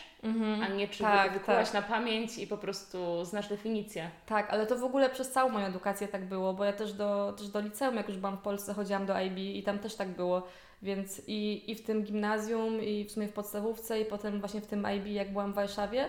a 0.64 0.68
nie 0.68 0.88
czy 0.88 1.04
Tak, 1.04 1.46
tak. 1.46 1.74
na 1.74 1.82
pamięć 1.82 2.38
i 2.38 2.48
po 2.48 2.58
prostu 2.58 3.26
znasz 3.26 3.48
definicję. 3.48 4.10
Tak, 4.26 4.50
ale 4.50 4.68
to 4.68 4.78
w 4.78 4.84
ogóle 4.84 5.10
przez 5.10 5.32
całą 5.32 5.50
moją 5.50 5.66
edukację 5.66 6.08
tak 6.08 6.26
było, 6.26 6.54
bo 6.54 6.66
ja 6.66 6.74
też 6.74 6.94
do, 6.94 7.34
też 7.38 7.48
do 7.48 7.60
liceum, 7.60 7.96
jak 7.96 8.08
już 8.08 8.18
byłam 8.18 8.38
w 8.38 8.42
Polsce, 8.42 8.74
chodziłam 8.74 9.06
do 9.06 9.20
IB 9.20 9.38
i 9.38 9.64
tam 9.64 9.80
też 9.80 9.96
tak 9.96 10.10
było. 10.10 10.48
Więc 10.82 11.22
i, 11.28 11.72
i 11.72 11.76
w 11.76 11.84
tym 11.84 12.04
gimnazjum, 12.04 12.82
i 12.82 13.06
w 13.06 13.12
sumie 13.12 13.28
w 13.28 13.34
podstawówce, 13.34 14.02
i 14.02 14.06
potem 14.06 14.40
właśnie 14.40 14.62
w 14.62 14.68
tym 14.68 14.88
IB, 14.96 15.08
jak 15.08 15.32
byłam 15.32 15.52
w 15.52 15.56
Warszawie, 15.56 16.06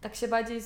tak 0.00 0.14
się 0.14 0.28
bardziej 0.28 0.60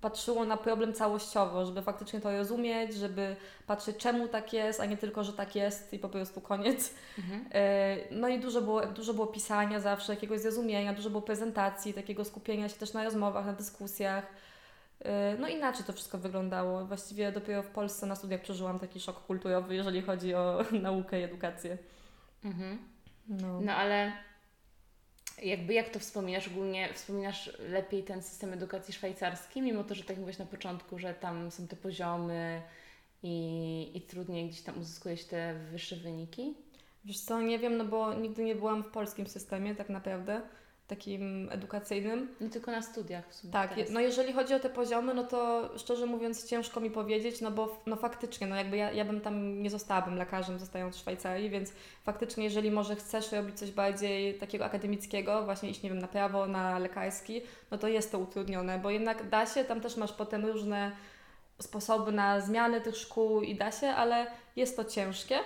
patrzyło 0.00 0.44
na 0.44 0.56
problem 0.56 0.92
całościowo, 0.92 1.66
żeby 1.66 1.82
faktycznie 1.82 2.20
to 2.20 2.32
rozumieć, 2.32 2.94
żeby 2.94 3.36
patrzeć 3.66 3.96
czemu 3.96 4.28
tak 4.28 4.52
jest, 4.52 4.80
a 4.80 4.86
nie 4.86 4.96
tylko, 4.96 5.24
że 5.24 5.32
tak 5.32 5.56
jest 5.56 5.92
i 5.92 5.98
po 5.98 6.08
prostu 6.08 6.40
koniec. 6.40 6.94
Mhm. 7.18 7.44
E, 7.52 7.96
No 8.10 8.28
i 8.28 8.40
dużo 8.40 8.60
było, 8.60 8.86
dużo 8.86 9.14
było 9.14 9.26
pisania 9.26 9.80
zawsze, 9.80 10.12
jakiegoś 10.14 10.40
zrozumienia, 10.40 10.92
dużo 10.94 11.10
było 11.10 11.22
prezentacji, 11.22 11.94
takiego 11.94 12.24
skupienia 12.24 12.68
się 12.68 12.76
też 12.76 12.92
na 12.92 13.04
rozmowach, 13.04 13.46
na 13.46 13.52
dyskusjach. 13.52 14.26
E, 15.00 15.36
No 15.38 15.48
inaczej 15.48 15.84
to 15.84 15.92
wszystko 15.92 16.18
wyglądało. 16.18 16.84
Właściwie 16.84 17.32
dopiero 17.32 17.62
w 17.62 17.70
Polsce 17.70 18.06
na 18.06 18.16
studiach 18.16 18.40
przeżyłam 18.40 18.78
taki 18.78 19.00
szok 19.00 19.20
kulturowy, 19.26 19.74
jeżeli 19.74 20.02
chodzi 20.02 20.34
o 20.34 20.58
naukę 20.82 21.20
i 21.20 21.22
edukację. 21.22 21.78
Mhm. 22.44 22.78
No. 23.28 23.60
No 23.60 23.72
ale 23.72 24.12
jakby 25.42 25.74
jak 25.74 25.88
to 25.88 25.98
wspominasz 25.98 26.48
ogólnie, 26.48 26.88
wspominasz 26.94 27.50
lepiej 27.58 28.02
ten 28.02 28.22
system 28.22 28.52
edukacji 28.52 28.94
szwajcarski, 28.94 29.62
mimo 29.62 29.84
to, 29.84 29.94
że 29.94 30.00
tak 30.00 30.10
jak 30.10 30.18
mówiłaś 30.18 30.38
na 30.38 30.46
początku, 30.46 30.98
że 30.98 31.14
tam 31.14 31.50
są 31.50 31.66
te 31.66 31.76
poziomy 31.76 32.62
i, 33.22 33.90
i 33.94 34.00
trudniej 34.00 34.48
gdzieś 34.48 34.62
tam 34.62 34.78
uzyskujesz 34.80 35.24
te 35.24 35.54
wyższe 35.54 35.96
wyniki? 35.96 36.54
Wiesz 37.04 37.20
co, 37.20 37.40
nie 37.40 37.58
wiem, 37.58 37.76
no 37.76 37.84
bo 37.84 38.14
nigdy 38.14 38.44
nie 38.44 38.54
byłam 38.54 38.82
w 38.82 38.90
polskim 38.90 39.26
systemie 39.26 39.74
tak 39.74 39.88
naprawdę. 39.88 40.42
Takim 40.88 41.48
edukacyjnym. 41.52 42.28
Nie 42.40 42.50
tylko 42.50 42.70
na 42.70 42.82
studiach 42.82 43.28
w 43.28 43.34
sumie. 43.34 43.52
Tak, 43.52 43.74
teraz. 43.74 43.90
no 43.90 44.00
jeżeli 44.00 44.32
chodzi 44.32 44.54
o 44.54 44.60
te 44.60 44.70
poziomy, 44.70 45.14
no 45.14 45.24
to 45.24 45.70
szczerze 45.78 46.06
mówiąc 46.06 46.46
ciężko 46.46 46.80
mi 46.80 46.90
powiedzieć, 46.90 47.40
no 47.40 47.50
bo 47.50 47.82
no 47.86 47.96
faktycznie, 47.96 48.46
no 48.46 48.56
jakby 48.56 48.76
ja, 48.76 48.92
ja 48.92 49.04
bym 49.04 49.20
tam 49.20 49.62
nie 49.62 49.70
zostałabym 49.70 50.16
lekarzem 50.16 50.58
zostając 50.58 50.96
w 50.96 50.98
Szwajcarii, 50.98 51.50
więc 51.50 51.72
faktycznie 52.02 52.44
jeżeli 52.44 52.70
może 52.70 52.96
chcesz 52.96 53.32
robić 53.32 53.58
coś 53.58 53.70
bardziej 53.70 54.34
takiego 54.34 54.64
akademickiego, 54.64 55.44
właśnie 55.44 55.70
iść, 55.70 55.82
nie 55.82 55.90
wiem, 55.90 55.98
na 55.98 56.08
prawo, 56.08 56.46
na 56.46 56.78
lekarski, 56.78 57.40
no 57.70 57.78
to 57.78 57.88
jest 57.88 58.12
to 58.12 58.18
utrudnione, 58.18 58.78
bo 58.78 58.90
jednak 58.90 59.28
da 59.28 59.46
się, 59.46 59.64
tam 59.64 59.80
też 59.80 59.96
masz 59.96 60.12
potem 60.12 60.46
różne 60.46 60.92
sposoby 61.58 62.12
na 62.12 62.40
zmiany 62.40 62.80
tych 62.80 62.96
szkół 62.96 63.42
i 63.42 63.54
da 63.54 63.72
się, 63.72 63.86
ale 63.86 64.26
jest 64.56 64.76
to 64.76 64.84
ciężkie. 64.84 65.38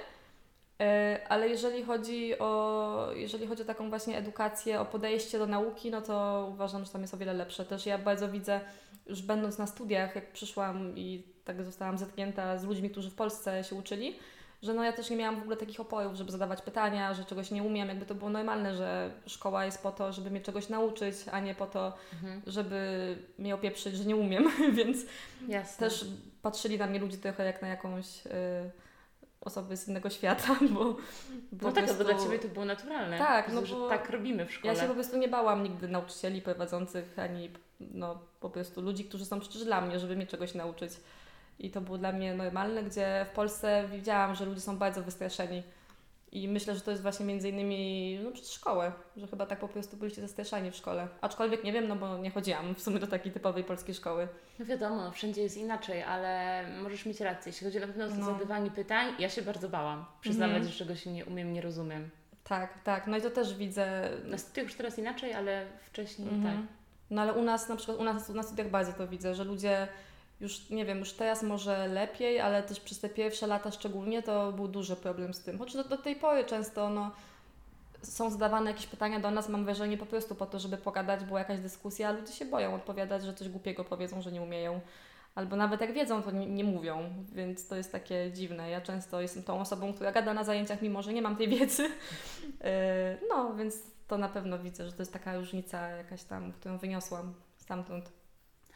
E, 0.83 1.21
ale 1.29 1.49
jeżeli 1.49 1.85
chodzi, 1.85 2.39
o, 2.39 3.09
jeżeli 3.15 3.47
chodzi 3.47 3.63
o 3.63 3.65
taką 3.65 3.89
właśnie 3.89 4.19
edukację, 4.19 4.81
o 4.81 4.85
podejście 4.85 5.39
do 5.39 5.47
nauki, 5.47 5.91
no 5.91 6.03
to 6.03 6.49
uważam, 6.53 6.85
że 6.85 6.91
tam 6.91 7.01
jest 7.01 7.15
o 7.15 7.17
wiele 7.17 7.33
lepsze. 7.33 7.65
Też 7.65 7.87
ja 7.87 7.99
bardzo 7.99 8.29
widzę, 8.29 8.61
już 9.07 9.23
będąc 9.23 9.59
na 9.59 9.67
studiach, 9.67 10.15
jak 10.15 10.33
przyszłam 10.33 10.99
i 10.99 11.23
tak 11.45 11.65
zostałam 11.65 11.99
zetknięta 11.99 12.59
z 12.59 12.65
ludźmi, 12.65 12.91
którzy 12.91 13.11
w 13.11 13.15
Polsce 13.15 13.65
się 13.65 13.75
uczyli, 13.75 14.19
że 14.63 14.75
no 14.75 14.85
ja 14.85 14.93
też 14.93 15.11
nie 15.11 15.17
miałam 15.17 15.37
w 15.37 15.43
ogóle 15.43 15.57
takich 15.57 15.81
oporów, 15.81 16.15
żeby 16.15 16.33
zadawać 16.33 16.63
pytania, 16.63 17.15
że 17.15 17.25
czegoś 17.25 17.51
nie 17.51 17.63
umiem. 17.63 17.89
Jakby 17.89 18.07
to 18.07 18.15
było 18.15 18.31
normalne, 18.31 18.77
że 18.77 19.11
szkoła 19.27 19.65
jest 19.65 19.83
po 19.83 19.93
to, 19.93 20.13
żeby 20.13 20.31
mnie 20.31 20.41
czegoś 20.41 20.69
nauczyć, 20.69 21.17
a 21.33 21.41
nie 21.41 21.55
po 21.55 21.67
to, 21.67 21.93
mhm. 22.13 22.43
żeby 22.47 23.17
mnie 23.39 23.55
opieprzyć, 23.55 23.97
że 23.97 24.05
nie 24.05 24.17
umiem. 24.17 24.51
Więc 24.79 24.99
Jasne. 25.49 25.89
też 25.89 26.05
patrzyli 26.43 26.79
na 26.79 26.87
mnie 26.87 26.99
ludzie 26.99 27.19
trochę 27.19 27.45
jak 27.45 27.63
na 27.63 27.69
jakąś... 27.69 28.25
Yy, 28.25 28.33
osoby 29.45 29.77
z 29.77 29.89
innego 29.89 30.11
świata, 30.11 30.57
bo... 30.75 30.85
bo 31.53 31.67
no 31.67 31.73
tak, 31.73 31.85
prostu... 31.85 32.05
bo 32.05 32.11
dla 32.11 32.25
Ciebie 32.25 32.39
to 32.39 32.49
było 32.49 32.65
naturalne. 32.65 33.19
Tak, 33.19 33.53
no 33.53 33.67
że 33.67 33.75
bo 33.75 33.89
tak 33.89 34.11
robimy 34.11 34.47
w 34.47 34.53
szkole. 34.53 34.75
Ja 34.75 34.81
się 34.81 34.89
po 34.89 34.95
prostu 34.95 35.17
nie 35.17 35.29
bałam 35.29 35.63
nigdy 35.63 35.89
nauczycieli 35.89 36.43
prowadzących, 36.43 37.19
ani 37.19 37.51
no 37.81 38.19
po 38.41 38.51
prostu 38.51 38.81
ludzi, 38.81 39.05
którzy 39.05 39.25
są 39.25 39.41
przecież 39.41 39.65
dla 39.65 39.81
mnie, 39.81 39.99
żeby 39.99 40.17
mnie 40.17 40.27
czegoś 40.27 40.55
nauczyć. 40.55 40.93
I 41.59 41.71
to 41.71 41.81
było 41.81 41.99
dla 41.99 42.13
mnie 42.13 42.35
normalne, 42.35 42.83
gdzie 42.83 43.27
w 43.31 43.35
Polsce 43.35 43.85
widziałam, 43.93 44.35
że 44.35 44.45
ludzie 44.45 44.61
są 44.61 44.79
bardzo 44.79 45.03
wystraszeni 45.03 45.63
i 46.33 46.49
myślę, 46.49 46.75
że 46.75 46.81
to 46.81 46.91
jest 46.91 47.03
właśnie 47.03 47.27
między 47.27 47.49
innymi 47.49 48.19
no, 48.25 48.31
przez 48.31 48.53
szkołę, 48.53 48.93
że 49.17 49.27
chyba 49.27 49.47
tak 49.47 49.59
po 49.59 49.69
prostu 49.69 49.97
byliście 49.97 50.21
zastraszani 50.21 50.71
w 50.71 50.77
szkole. 50.77 51.09
Aczkolwiek 51.21 51.65
nie 51.65 51.73
wiem, 51.73 51.89
no 51.89 51.97
bo 51.97 52.19
nie 52.19 52.31
chodziłam 52.31 52.75
w 52.75 52.83
sumie 52.83 52.99
do 52.99 53.07
takiej 53.07 53.33
typowej 53.33 53.65
polskiej 53.65 53.95
szkoły. 53.95 54.29
No 54.59 54.65
wiadomo, 54.65 55.11
wszędzie 55.11 55.43
jest 55.43 55.57
inaczej, 55.57 56.03
ale 56.03 56.63
możesz 56.83 57.07
mieć 57.07 57.21
rację. 57.21 57.53
Jeśli 57.53 57.67
chodzi 57.67 57.81
na 57.81 57.87
pewno 57.87 58.05
o 58.05 58.09
no. 58.09 58.27
zadawanie 58.27 58.71
pytań, 58.71 59.15
ja 59.19 59.29
się 59.29 59.43
bardzo 59.43 59.69
bałam. 59.69 60.05
Przyznawać, 60.21 60.57
mhm. 60.57 60.73
że 60.73 60.79
czegoś 60.79 61.07
nie 61.07 61.27
umiem, 61.27 61.53
nie 61.53 61.61
rozumiem. 61.61 62.11
Tak, 62.45 62.83
tak. 62.83 63.07
No 63.07 63.17
i 63.17 63.23
to 63.23 63.31
też 63.31 63.55
widzę. 63.55 64.11
Na 64.25 64.39
studiach 64.39 64.65
już 64.65 64.75
teraz 64.75 64.99
inaczej, 64.99 65.35
ale 65.35 65.67
wcześniej 65.87 66.29
mhm. 66.29 66.57
tak. 66.57 66.67
No 67.11 67.23
ale 67.23 67.33
u 67.33 67.43
nas 67.43 67.69
na 67.69 67.77
przykład, 67.77 67.99
u 67.99 68.05
nas 68.05 68.29
na 68.29 68.43
studiach 68.43 68.71
bardzo 68.71 68.93
to 68.93 69.09
widzę, 69.09 69.35
że 69.35 69.45
ludzie 69.45 69.89
już 70.43 70.71
nie 70.71 70.85
wiem, 70.85 70.99
już 70.99 71.13
teraz 71.13 71.43
może 71.43 71.89
lepiej, 71.89 72.41
ale 72.41 72.63
też 72.63 72.81
przez 72.81 73.01
te 73.01 73.09
pierwsze 73.09 73.47
lata 73.47 73.71
szczególnie 73.71 74.23
to 74.23 74.53
był 74.53 74.69
duży 74.69 74.97
problem 74.97 75.35
z 75.35 75.41
tym. 75.41 75.59
Choć 75.59 75.75
do, 75.75 75.85
do 75.85 75.97
tej 75.97 76.17
pory 76.17 76.45
często 76.45 76.91
no, 76.91 77.11
są 78.03 78.31
zadawane 78.31 78.71
jakieś 78.71 78.87
pytania 78.87 79.21
do 79.21 79.31
nas, 79.31 79.49
mam 79.49 79.65
wrażenie 79.65 79.99
po 79.99 80.07
prostu 80.07 80.35
po 80.35 80.47
to, 80.47 80.59
żeby 80.59 80.77
pogadać, 80.77 81.25
była 81.25 81.39
jakaś 81.39 81.61
dyskusja, 81.61 82.09
a 82.09 82.13
ludzie 82.13 82.33
się 82.33 82.45
boją 82.45 82.75
odpowiadać, 82.75 83.25
że 83.25 83.35
coś 83.35 83.49
głupiego 83.49 83.85
powiedzą, 83.85 84.23
że 84.23 84.33
nie 84.33 84.43
umieją. 84.43 84.81
Albo 85.35 85.57
nawet 85.57 85.81
jak 85.81 85.93
wiedzą, 85.93 86.23
to 86.23 86.31
nie, 86.31 86.47
nie, 86.47 86.65
mówią, 86.65 87.11
więc 87.33 87.69
to 87.69 87.77
jest 87.77 87.93
takie 87.93 88.33
dziwne. 88.33 88.71
Ja 88.71 88.81
często 88.81 89.21
jestem 89.21 89.43
tą 89.43 89.61
osobą, 89.61 89.95
która 89.95 90.13
gada 90.13 90.35
na 90.35 90.45
zajęciach, 90.45 90.83
mimo 90.83 91.03
że 91.03 91.13
nie 91.13 91.23
mam 91.23 91.37
tej 91.37 91.49
wiedzy. 91.49 91.89
E, 92.65 93.19
no, 93.29 93.55
więc 93.55 93.79
to 94.09 94.19
na 94.19 94.29
pewno 94.29 94.59
widzę, 94.59 94.87
że 94.87 94.93
to 94.93 95.03
jest 95.03 95.13
taka 95.13 95.37
różnica 95.37 95.89
jakaś 95.89 96.25
tam, 96.25 96.53
którą 96.53 96.79
wyniosłam 96.79 97.35
stamtąd. 97.57 98.22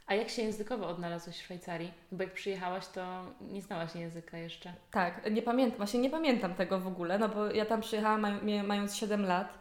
A 0.06 0.14
jak 0.14 0.28
się 0.28 0.42
językowo 0.42 0.88
odnalazłaś 0.88 1.36
w 1.36 1.42
Szwajcarii? 1.42 1.92
Bo 2.12 2.22
jak 2.22 2.32
przyjechałaś, 2.32 2.86
to 2.86 3.24
nie 3.40 3.62
znałaś 3.62 3.94
języka 3.94 4.38
jeszcze. 4.38 4.72
Tak, 4.90 5.30
nie 5.30 5.42
pamiętam, 5.42 5.76
właśnie 5.76 6.00
nie 6.00 6.10
pamiętam 6.10 6.54
tego 6.54 6.80
w 6.80 6.86
ogóle, 6.86 7.18
no 7.18 7.28
bo 7.28 7.46
ja 7.46 7.66
tam 7.66 7.80
przyjechałam 7.80 8.20
maj, 8.20 8.62
mając 8.62 8.96
7 8.96 9.26
lat. 9.26 9.58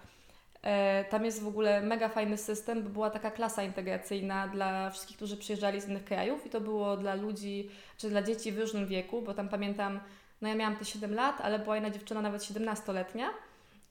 E, 0.61 1.05
tam 1.05 1.25
jest 1.25 1.43
w 1.43 1.47
ogóle 1.47 1.81
mega 1.81 2.09
fajny 2.09 2.37
system, 2.37 2.83
bo 2.83 2.89
była 2.89 3.09
taka 3.09 3.31
klasa 3.31 3.63
integracyjna 3.63 4.47
dla 4.47 4.89
wszystkich, 4.89 5.15
którzy 5.15 5.37
przyjeżdżali 5.37 5.81
z 5.81 5.87
innych 5.87 6.05
krajów 6.05 6.45
i 6.45 6.49
to 6.49 6.61
było 6.61 6.97
dla 6.97 7.15
ludzi, 7.15 7.69
czy 7.97 8.09
dla 8.09 8.21
dzieci 8.21 8.51
w 8.51 8.59
różnym 8.59 8.87
wieku, 8.87 9.21
bo 9.21 9.33
tam 9.33 9.49
pamiętam, 9.49 9.99
no 10.41 10.49
ja 10.49 10.55
miałam 10.55 10.75
te 10.75 10.85
7 10.85 11.13
lat, 11.15 11.41
ale 11.41 11.59
była 11.59 11.75
jedna 11.75 11.89
dziewczyna 11.89 12.21
nawet 12.21 12.41
17-letnia 12.41 13.29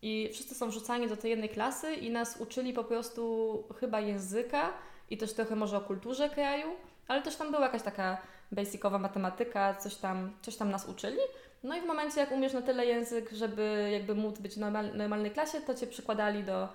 i 0.02 0.30
wszyscy 0.32 0.54
są 0.54 0.68
wrzucani 0.68 1.08
do 1.08 1.16
tej 1.16 1.30
jednej 1.30 1.48
klasy 1.48 1.94
i 1.94 2.10
nas 2.10 2.36
uczyli 2.40 2.72
po 2.72 2.84
prostu 2.84 3.64
chyba 3.80 4.00
języka, 4.00 4.72
i 5.10 5.18
też 5.18 5.32
trochę 5.32 5.56
może 5.56 5.76
o 5.76 5.80
kulturze 5.80 6.30
kraju, 6.30 6.66
ale 7.08 7.22
też 7.22 7.36
tam 7.36 7.50
była 7.50 7.62
jakaś 7.62 7.82
taka 7.82 8.18
basicowa 8.52 8.98
matematyka, 8.98 9.74
coś 9.74 9.94
tam, 9.94 10.32
coś 10.42 10.56
tam 10.56 10.70
nas 10.70 10.88
uczyli. 10.88 11.18
No 11.62 11.76
i 11.76 11.80
w 11.80 11.86
momencie, 11.86 12.20
jak 12.20 12.32
umiesz 12.32 12.52
na 12.52 12.62
tyle 12.62 12.86
język, 12.86 13.32
żeby 13.32 13.88
jakby 13.92 14.14
móc 14.14 14.38
być 14.38 14.54
w 14.54 14.58
normal, 14.58 14.96
normalnej 14.96 15.30
klasie, 15.30 15.60
to 15.60 15.74
Cię 15.74 15.86
przykładali 15.86 16.44
do, 16.44 16.68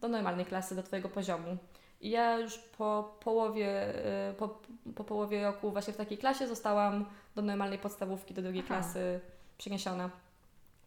do 0.00 0.08
normalnej 0.08 0.46
klasy, 0.46 0.74
do 0.74 0.82
Twojego 0.82 1.08
poziomu. 1.08 1.56
I 2.00 2.10
ja 2.10 2.38
już 2.38 2.58
po 2.58 3.16
połowie, 3.20 3.94
y, 4.30 4.34
po, 4.34 4.60
po 4.94 5.04
połowie 5.04 5.44
roku 5.44 5.70
właśnie 5.70 5.92
w 5.92 5.96
takiej 5.96 6.18
klasie 6.18 6.46
zostałam 6.46 7.06
do 7.34 7.42
normalnej 7.42 7.78
podstawówki, 7.78 8.34
do 8.34 8.42
drugiej 8.42 8.62
Aha. 8.66 8.74
klasy 8.74 9.20
przeniesiona. 9.58 10.10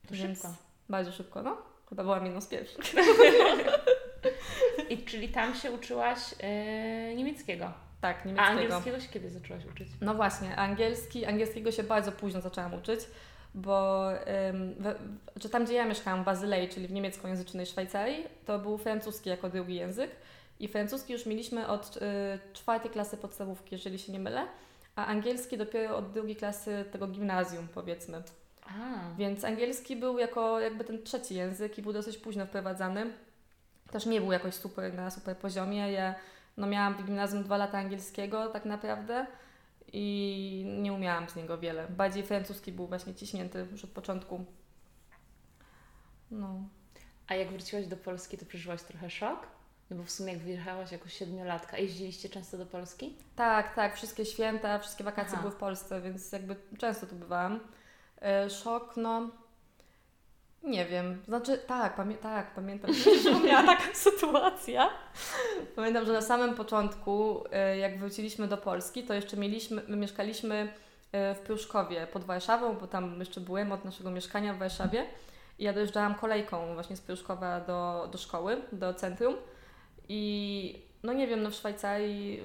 To 0.07 0.15
Więc 0.15 0.41
szybko. 0.41 0.55
Bardzo 0.89 1.11
szybko, 1.11 1.43
no. 1.43 1.57
Chyba 1.89 2.03
byłam 2.03 2.25
jedną 2.25 2.41
z 2.41 2.47
pierwszych. 2.47 2.85
I 4.89 4.97
czyli 5.05 5.29
tam 5.29 5.55
się 5.55 5.71
uczyłaś 5.71 6.19
yy, 6.31 7.15
niemieckiego. 7.15 7.73
Tak, 8.01 8.25
niemieckiego. 8.25 8.51
A 8.51 8.51
angielskiego 8.51 8.99
się 8.99 9.09
kiedy 9.09 9.29
zaczęłaś 9.29 9.65
uczyć? 9.65 9.87
No 10.01 10.15
właśnie, 10.15 10.55
angielski, 10.55 11.25
angielskiego 11.25 11.71
się 11.71 11.83
bardzo 11.83 12.11
późno 12.11 12.41
zaczęłam 12.41 12.73
uczyć, 12.73 12.99
bo 13.55 14.07
ym, 14.11 14.75
w, 14.79 14.95
w, 15.43 15.49
tam, 15.49 15.65
gdzie 15.65 15.73
ja 15.73 15.85
mieszkałam, 15.85 16.21
w 16.21 16.25
Bazylei, 16.25 16.69
czyli 16.69 16.87
w 16.87 16.91
niemieckojęzycznej 16.91 17.65
Szwajcarii, 17.65 18.25
to 18.45 18.59
był 18.59 18.77
francuski 18.77 19.29
jako 19.29 19.49
drugi 19.49 19.75
język. 19.75 20.11
I 20.59 20.67
francuski 20.67 21.13
już 21.13 21.25
mieliśmy 21.25 21.67
od 21.67 21.97
y, 21.97 21.99
czwartej 22.53 22.91
klasy 22.91 23.17
podstawówki, 23.17 23.75
jeżeli 23.75 23.99
się 23.99 24.11
nie 24.11 24.19
mylę, 24.19 24.47
a 24.95 25.05
angielski 25.05 25.57
dopiero 25.57 25.97
od 25.97 26.11
drugiej 26.11 26.35
klasy 26.35 26.85
tego 26.91 27.07
gimnazjum, 27.07 27.67
powiedzmy. 27.73 28.21
A. 28.65 29.15
Więc 29.17 29.43
angielski 29.43 29.95
był 29.95 30.19
jako 30.19 30.59
jakby 30.59 30.83
ten 30.83 31.03
trzeci 31.03 31.35
język 31.35 31.77
i 31.77 31.81
był 31.81 31.93
dosyć 31.93 32.17
późno 32.17 32.45
wprowadzany 32.45 33.13
też 33.91 34.05
nie 34.05 34.21
był 34.21 34.31
jakoś 34.31 34.53
super 34.53 34.93
na 34.93 35.11
super 35.11 35.37
poziomie. 35.37 35.91
Ja 35.91 36.15
no, 36.57 36.67
miałam 36.67 36.95
w 36.95 37.05
gimnazjum 37.05 37.43
dwa 37.43 37.57
lata 37.57 37.77
angielskiego 37.77 38.47
tak 38.47 38.65
naprawdę 38.65 39.25
i 39.93 40.65
nie 40.81 40.93
umiałam 40.93 41.29
z 41.29 41.35
niego 41.35 41.57
wiele. 41.57 41.87
Bardziej 41.87 42.23
francuski 42.23 42.71
był 42.71 42.87
właśnie 42.87 43.15
ciśnięty 43.15 43.67
już 43.71 43.83
od 43.83 43.89
początku. 43.89 44.45
No. 46.31 46.63
A 47.27 47.35
jak 47.35 47.49
wróciłaś 47.49 47.87
do 47.87 47.97
Polski, 47.97 48.37
to 48.37 48.45
przeżyłaś 48.45 48.83
trochę 48.83 49.09
szok? 49.09 49.47
No 49.89 49.97
bo 49.97 50.03
w 50.03 50.11
sumie 50.11 50.33
jak 50.33 50.41
wyjechałaś 50.41 50.91
jako 50.91 51.09
siedmiolatka, 51.09 51.77
jeździliście 51.77 52.29
często 52.29 52.57
do 52.57 52.65
Polski? 52.65 53.15
Tak, 53.35 53.75
tak. 53.75 53.95
Wszystkie 53.95 54.25
święta, 54.25 54.79
wszystkie 54.79 55.03
wakacje 55.03 55.33
Aha. 55.33 55.41
były 55.41 55.53
w 55.53 55.57
Polsce, 55.57 56.01
więc 56.01 56.31
jakby 56.31 56.55
często 56.77 57.07
tu 57.07 57.15
bywałam. 57.15 57.59
E, 58.21 58.49
szok, 58.49 58.93
no 58.97 59.29
nie 60.63 60.85
wiem, 60.85 61.21
znaczy 61.25 61.57
tak, 61.57 61.95
pamię 61.95 62.15
tak 62.15 62.53
pamiętam, 62.53 62.93
że 63.23 63.39
miała 63.39 63.63
taka 63.63 63.93
sytuacja. 63.93 64.89
Pamiętam, 65.75 66.05
że 66.05 66.13
na 66.13 66.21
samym 66.21 66.55
początku, 66.55 67.43
e, 67.51 67.77
jak 67.77 67.99
wróciliśmy 67.99 68.47
do 68.47 68.57
Polski, 68.57 69.03
to 69.03 69.13
jeszcze 69.13 69.37
mieliśmy, 69.37 69.81
my 69.87 69.97
mieszkaliśmy 69.97 70.73
e, 71.11 71.35
w 71.35 71.39
Pruszkowie 71.39 72.07
pod 72.07 72.23
Warszawą, 72.23 72.75
bo 72.75 72.87
tam 72.87 73.19
jeszcze 73.19 73.41
byłem 73.41 73.71
od 73.71 73.85
naszego 73.85 74.11
mieszkania 74.11 74.53
w 74.53 74.57
Warszawie. 74.57 75.05
I 75.59 75.63
ja 75.63 75.73
dojeżdżałam 75.73 76.15
kolejką 76.15 76.73
właśnie 76.73 76.95
z 76.95 77.01
Pruszkowa 77.01 77.59
do, 77.59 78.09
do 78.11 78.17
szkoły, 78.17 78.61
do 78.71 78.93
centrum. 78.93 79.35
I 80.09 80.81
no 81.03 81.13
nie 81.13 81.27
wiem, 81.27 81.43
no 81.43 81.49
w 81.49 81.55
Szwajcarii 81.55 82.43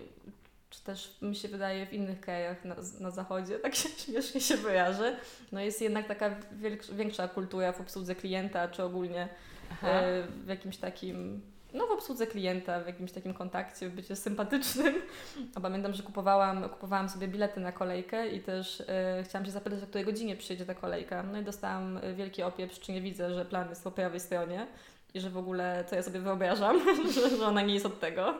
czy 0.75 0.85
też 0.85 1.17
mi 1.23 1.37
się 1.37 1.49
wydaje 1.49 1.87
w 1.87 1.93
innych 1.93 2.21
krajach 2.21 2.65
na, 2.65 2.77
na 3.01 3.11
zachodzie, 3.11 3.59
tak 3.59 3.75
się 3.75 3.89
śmiesznie 4.05 4.41
się 4.41 4.57
wyrażę, 4.57 5.17
no 5.53 5.61
jest 5.61 5.83
jednak 5.83 6.09
taka 6.09 6.37
większa 6.93 7.29
kultura 7.29 7.73
w 7.73 7.81
obsłudze 7.81 8.15
klienta, 8.15 8.69
czy 8.69 8.83
ogólnie 8.83 9.29
e, 9.83 10.23
w 10.45 10.49
jakimś 10.49 10.77
takim, 10.77 11.41
no 11.75 11.87
w 11.87 11.91
obsłudze 11.91 12.27
klienta, 12.27 12.81
w 12.81 12.87
jakimś 12.87 13.13
takim 13.13 13.35
kontakcie, 13.35 13.89
w 13.89 13.95
byciu 13.95 14.17
sympatycznym. 14.17 14.95
A 15.55 15.61
pamiętam, 15.61 15.95
że 15.95 16.03
kupowałam, 16.03 16.69
kupowałam 16.69 17.09
sobie 17.09 17.29
bilety 17.29 17.61
na 17.61 17.73
kolejkę 17.73 18.29
i 18.29 18.41
też 18.41 18.81
e, 18.81 19.23
chciałam 19.25 19.47
się 19.47 19.53
zapytać, 19.53 19.83
o 19.83 19.87
której 19.87 20.05
godzinie 20.05 20.37
przyjedzie 20.37 20.67
ta 20.67 20.75
kolejka. 20.75 21.23
No 21.23 21.41
i 21.41 21.45
dostałam 21.45 21.99
e, 22.03 22.15
wielki 22.15 22.43
opieprz, 22.43 22.81
czy 22.81 22.93
nie 22.93 23.01
widzę, 23.01 23.35
że 23.35 23.45
plan 23.45 23.69
jest 23.69 23.85
po 23.85 23.91
prawej 23.91 24.21
stronie 24.21 24.67
i 25.15 25.21
że 25.21 25.31
w 25.31 25.37
ogóle 25.37 25.85
to 25.91 25.97
ja 25.97 26.03
sobie 26.03 26.21
wyobrażam, 26.21 26.81
że 27.39 27.47
ona 27.47 27.63
nie 27.63 27.75
jest 27.75 27.87
od 27.87 28.01
tego. 28.01 28.35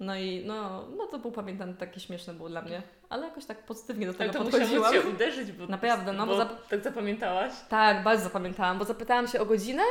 No 0.00 0.16
i 0.16 0.44
no, 0.46 0.86
no 0.96 1.06
to 1.06 1.18
był, 1.18 1.32
pamiętam, 1.32 1.74
takie 1.76 2.00
śmieszne 2.00 2.34
było 2.34 2.48
dla 2.48 2.62
mnie, 2.62 2.82
ale 3.08 3.26
jakoś 3.26 3.44
tak 3.46 3.62
pozytywnie 3.62 4.06
do 4.06 4.12
tego 4.12 4.24
ale 4.24 4.32
to 4.32 4.44
podchodziłam. 4.44 4.92
się 4.94 5.00
uderzyć, 5.00 5.52
bo 5.52 5.66
Naprawdę, 5.66 6.12
no 6.12 6.26
bo, 6.26 6.32
bo 6.32 6.38
zap... 6.38 6.68
tak 6.68 6.80
zapamiętałaś? 6.84 7.52
Tak, 7.68 8.02
bardzo 8.04 8.24
zapamiętałam, 8.24 8.78
bo 8.78 8.84
zapytałam 8.84 9.28
się 9.28 9.40
o 9.40 9.46
godzinę 9.46 9.82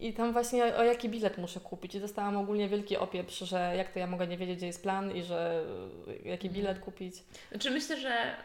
I 0.00 0.12
tam 0.12 0.32
właśnie 0.32 0.64
o, 0.64 0.78
o 0.78 0.82
jaki 0.84 1.08
bilet 1.08 1.38
muszę 1.38 1.60
kupić. 1.60 1.94
I 1.94 2.00
dostałam 2.00 2.36
ogólnie 2.36 2.68
wielki 2.68 2.96
opieprz, 2.96 3.38
że 3.38 3.72
jak 3.76 3.92
to 3.92 3.98
ja 3.98 4.06
mogę 4.06 4.26
nie 4.26 4.36
wiedzieć, 4.38 4.56
gdzie 4.56 4.66
jest 4.66 4.82
plan 4.82 5.16
i 5.16 5.22
że 5.22 5.64
y, 6.08 6.28
jaki 6.28 6.48
Mhm. 6.48 6.52
bilet 6.54 6.78
kupić. 6.78 7.14
Znaczy 7.50 7.70
myślę, 7.70 7.96
że 7.96 8.36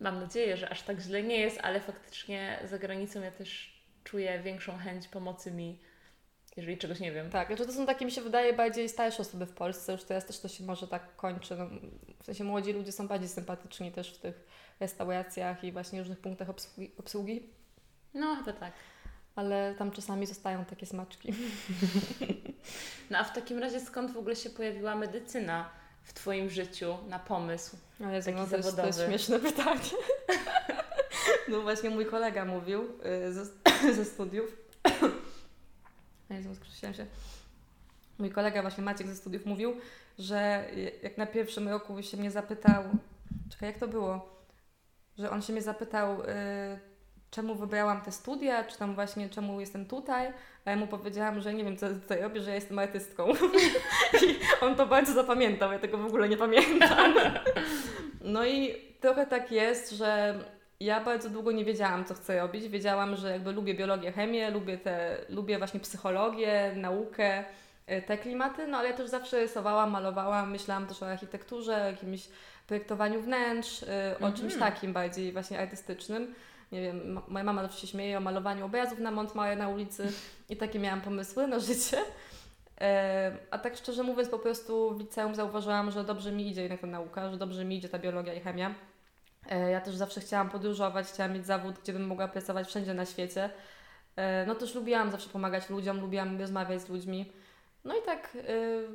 mam 0.00 0.20
nadzieję, 0.20 0.56
że 0.56 0.68
aż 0.70 0.82
tak 0.82 1.00
źle 1.00 1.22
nie 1.22 1.40
jest, 1.40 1.60
ale 1.62 1.80
faktycznie 1.80 2.58
za 2.64 2.78
granicą 2.78 3.20
ja 3.22 3.30
też 3.30 3.74
czuję 4.04 4.40
większą 4.44 4.78
chęć 4.78 5.08
pomocy 5.08 5.52
mi, 5.52 5.78
jeżeli 6.56 6.78
czegoś 6.78 7.00
nie 7.00 7.12
wiem. 7.12 7.30
Tak, 7.30 7.48
znaczy 7.48 7.66
to 7.66 7.72
są 7.72 7.86
takie, 7.86 8.04
mi 8.04 8.10
się 8.12 8.20
wydaje, 8.22 8.52
bardziej 8.52 8.88
starsze 8.88 9.22
osoby 9.22 9.46
w 9.46 9.52
Polsce. 9.52 9.92
Już 9.92 10.04
teraz 10.04 10.26
też 10.26 10.40
to 10.40 10.48
się 10.48 10.64
może 10.64 10.88
tak 10.88 11.16
kończy. 11.16 11.56
No, 11.56 11.66
w 12.22 12.24
sensie 12.24 12.44
młodzi 12.44 12.72
ludzie 12.72 12.92
są 12.92 13.08
bardziej 13.08 13.28
sympatyczni 13.28 13.92
też 13.92 14.14
w 14.14 14.18
tych 14.18 14.46
restauracjach 14.80 15.64
i 15.64 15.72
właśnie 15.72 15.98
różnych 15.98 16.18
punktach 16.20 16.50
obsługi. 16.50 16.92
obsługi. 16.98 17.48
No 18.14 18.36
chyba 18.36 18.52
tak. 18.52 18.72
Ale 19.36 19.74
tam 19.78 19.90
czasami 19.90 20.26
zostają 20.26 20.64
takie 20.64 20.86
smaczki. 20.86 21.32
No 23.10 23.18
a 23.18 23.24
w 23.24 23.32
takim 23.34 23.58
razie 23.58 23.80
skąd 23.80 24.12
w 24.12 24.16
ogóle 24.16 24.36
się 24.36 24.50
pojawiła 24.50 24.94
medycyna 24.94 25.70
w 26.02 26.12
Twoim 26.12 26.50
życiu 26.50 26.96
na 27.08 27.18
pomysł? 27.18 27.76
O 28.06 28.08
Jezu, 28.10 28.26
Taki 28.30 28.40
no 28.40 28.46
to, 28.46 28.56
jest, 28.56 28.76
to 28.76 28.86
jest 28.86 28.98
zawodowy. 28.98 29.04
śmieszne 29.06 29.40
pytanie. 29.50 29.80
No 31.48 31.60
właśnie 31.60 31.90
mój 31.90 32.06
kolega 32.06 32.44
mówił 32.44 32.82
y, 33.28 33.32
ze, 33.32 33.44
ze 33.96 34.04
studiów. 34.04 34.56
Jezu, 36.54 36.64
skrzyczałem 36.64 36.94
się. 36.94 37.06
Mój 38.18 38.30
kolega 38.30 38.62
właśnie 38.62 38.84
Maciek 38.84 39.06
ze 39.06 39.16
studiów 39.16 39.46
mówił, 39.46 39.76
że 40.18 40.64
jak 41.02 41.18
na 41.18 41.26
pierwszym 41.26 41.68
roku 41.68 42.02
się 42.02 42.16
mnie 42.16 42.30
zapytał, 42.30 42.84
czekaj, 43.50 43.68
jak 43.68 43.78
to 43.78 43.88
było? 43.88 44.28
Że 45.18 45.30
on 45.30 45.42
się 45.42 45.52
mnie 45.52 45.62
zapytał, 45.62 46.22
y, 46.22 46.26
czemu 47.30 47.54
wybrałam 47.54 48.00
te 48.00 48.12
studia, 48.12 48.64
czy 48.64 48.78
tam 48.78 48.94
właśnie 48.94 49.28
czemu 49.28 49.60
jestem 49.60 49.86
tutaj, 49.86 50.32
a 50.64 50.70
ja 50.70 50.76
mu 50.76 50.86
powiedziałam, 50.86 51.40
że 51.40 51.54
nie 51.54 51.64
wiem, 51.64 51.76
co 51.76 51.88
tutaj 51.88 52.22
robię, 52.22 52.40
że 52.40 52.50
ja 52.50 52.54
jestem 52.54 52.78
artystką. 52.78 53.28
I 54.26 54.38
on 54.60 54.76
to 54.76 54.86
bardzo 54.86 55.12
zapamiętał, 55.12 55.72
ja 55.72 55.78
tego 55.78 55.98
w 55.98 56.06
ogóle 56.06 56.28
nie 56.28 56.36
pamiętam. 56.36 57.14
No 58.26 58.46
i 58.46 58.74
trochę 59.00 59.26
tak 59.26 59.52
jest, 59.52 59.90
że 59.90 60.38
ja 60.84 61.00
bardzo 61.00 61.30
długo 61.30 61.52
nie 61.52 61.64
wiedziałam, 61.64 62.04
co 62.04 62.14
chcę 62.14 62.40
robić. 62.40 62.68
Wiedziałam, 62.68 63.16
że 63.16 63.30
jakby 63.30 63.52
lubię 63.52 63.74
biologię, 63.74 64.12
chemię, 64.12 64.50
lubię, 64.50 64.78
te, 64.78 65.16
lubię 65.28 65.58
właśnie 65.58 65.80
psychologię, 65.80 66.72
naukę, 66.76 67.44
y, 67.90 68.02
te 68.02 68.18
klimaty, 68.18 68.66
no 68.66 68.78
ale 68.78 68.88
ja 68.88 68.96
też 68.96 69.08
zawsze 69.10 69.40
rysowałam, 69.40 69.90
malowałam, 69.90 70.50
myślałam 70.50 70.86
też 70.86 71.02
o 71.02 71.06
architekturze, 71.10 71.74
o 71.82 71.86
jakimś 71.86 72.28
projektowaniu 72.66 73.20
wnętrz, 73.22 73.82
y, 73.82 73.86
o 73.86 74.14
Mhm. 74.14 74.32
czymś 74.34 74.56
takim 74.58 74.92
bardziej 74.92 75.32
właśnie 75.32 75.58
artystycznym. 75.60 76.34
Nie 76.72 76.82
wiem, 76.82 77.20
moja 77.28 77.44
mama 77.44 77.62
zawsze 77.62 77.80
się 77.80 77.86
śmieje 77.86 78.18
o 78.18 78.20
malowaniu 78.20 78.64
obrazów 78.66 78.98
na 78.98 79.10
Montmartre 79.10 79.56
na 79.56 79.68
ulicy 79.68 80.12
i 80.50 80.56
takie 80.56 80.78
miałam 80.78 81.00
pomysły 81.00 81.46
na 81.46 81.58
życie. 81.58 81.96
E, 82.80 83.32
A 83.50 83.58
tak 83.58 83.76
szczerze 83.76 84.02
mówiąc, 84.02 84.28
po 84.28 84.38
prostu 84.38 84.94
w 84.94 85.00
liceum 85.00 85.34
zauważyłam, 85.34 85.90
że 85.90 86.04
dobrze 86.04 86.32
mi 86.32 86.48
idzie 86.48 86.62
jednak 86.62 86.80
ta 86.80 86.86
nauka, 86.86 87.30
że 87.30 87.36
dobrze 87.36 87.64
mi 87.64 87.76
idzie 87.76 87.88
ta 87.88 87.98
biologia 87.98 88.34
i 88.34 88.40
chemia. 88.40 88.74
E, 89.50 89.70
Ja 89.70 89.80
też 89.80 89.94
zawsze 89.96 90.20
chciałam 90.20 90.50
podróżować, 90.50 91.06
chciałam 91.06 91.32
mieć 91.32 91.46
zawód, 91.46 91.74
gdzie 91.82 91.92
bym 91.92 92.06
mogła 92.06 92.28
pracować 92.28 92.68
wszędzie 92.68 92.94
na 92.94 93.06
świecie. 93.06 93.50
E, 94.16 94.46
No 94.46 94.54
też 94.54 94.74
lubiłam 94.74 95.10
zawsze 95.10 95.28
pomagać 95.30 95.70
ludziom, 95.70 96.00
lubiłam 96.00 96.40
rozmawiać 96.40 96.80
z 96.82 96.88
ludźmi. 96.88 97.32
No 97.84 97.96
i 97.96 98.02
tak 98.02 98.34
y, 98.34 98.86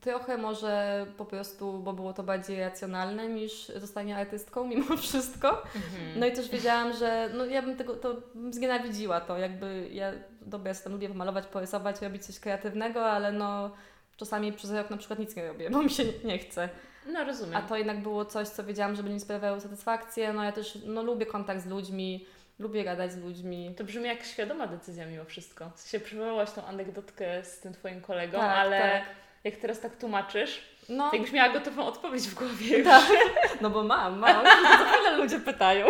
trochę 0.00 0.38
może 0.38 1.06
po 1.16 1.24
prostu, 1.24 1.78
bo 1.78 1.92
było 1.92 2.12
to 2.12 2.22
bardziej 2.22 2.60
racjonalne 2.60 3.28
niż 3.28 3.68
zostanie 3.68 4.16
artystką 4.16 4.64
mimo 4.68 4.96
wszystko. 4.96 5.48
Mhm. 5.62 6.20
No 6.20 6.26
i 6.26 6.32
też 6.32 6.48
wiedziałam, 6.48 6.92
że 6.92 7.30
no 7.34 7.44
ja 7.44 7.62
bym 7.62 7.76
tego, 7.76 7.96
to 7.96 8.14
bym 8.34 8.52
znienawidziła 8.52 9.20
to, 9.20 9.38
jakby 9.38 9.88
ja, 9.92 10.12
dobra, 10.40 10.68
jestem, 10.68 10.92
lubię 10.92 11.08
malować, 11.08 11.46
porysować, 11.46 12.02
robić 12.02 12.24
coś 12.26 12.40
kreatywnego, 12.40 13.06
ale 13.10 13.32
no 13.32 13.70
czasami 14.16 14.52
przez 14.52 14.70
rok 14.70 14.90
na 14.90 14.96
przykład 14.96 15.18
nic 15.18 15.36
nie 15.36 15.48
robię, 15.48 15.70
bo 15.70 15.82
mi 15.82 15.90
się 15.90 16.04
nie 16.24 16.38
chce. 16.38 16.68
No 17.06 17.24
rozumiem. 17.24 17.56
A 17.56 17.62
to 17.62 17.76
jednak 17.76 18.00
było 18.02 18.24
coś, 18.24 18.48
co 18.48 18.64
wiedziałam, 18.64 18.94
że 18.96 19.02
będzie 19.02 19.14
mi 19.14 19.20
sprawiało 19.20 19.60
satysfakcję, 19.60 20.32
no 20.32 20.44
ja 20.44 20.52
też 20.52 20.78
no, 20.86 21.02
lubię 21.02 21.26
kontakt 21.26 21.62
z 21.62 21.66
ludźmi, 21.66 22.26
lubię 22.58 22.84
gadać 22.84 23.12
z 23.12 23.16
ludźmi. 23.16 23.74
To 23.76 23.84
brzmi 23.84 24.04
jak 24.04 24.24
świadoma 24.24 24.66
decyzja 24.66 25.06
mimo 25.06 25.24
wszystko. 25.24 25.70
W 25.74 25.80
sensie 25.80 26.04
przywołałaś 26.04 26.50
tą 26.50 26.64
anegdotkę 26.64 27.44
z 27.44 27.58
tym 27.60 27.72
Twoim 27.72 28.00
kolegą, 28.00 28.38
Tak, 28.38 28.56
ale 28.58 28.80
tak. 28.80 29.04
jak 29.44 29.56
teraz 29.56 29.80
tak 29.80 29.96
tłumaczysz, 29.96 30.62
No, 30.88 31.10
jakbyś 31.12 31.32
miała 31.32 31.52
gotową 31.52 31.86
odpowiedź 31.86 32.22
w 32.22 32.34
głowie 32.34 32.78
już. 32.78 32.86
Tak. 32.86 33.10
no 33.60 33.70
bo 33.70 33.82
mam, 33.82 34.18
mam. 34.18 34.46
Chwilę 34.92 35.16
ludzie 35.16 35.40
pytają. 35.40 35.86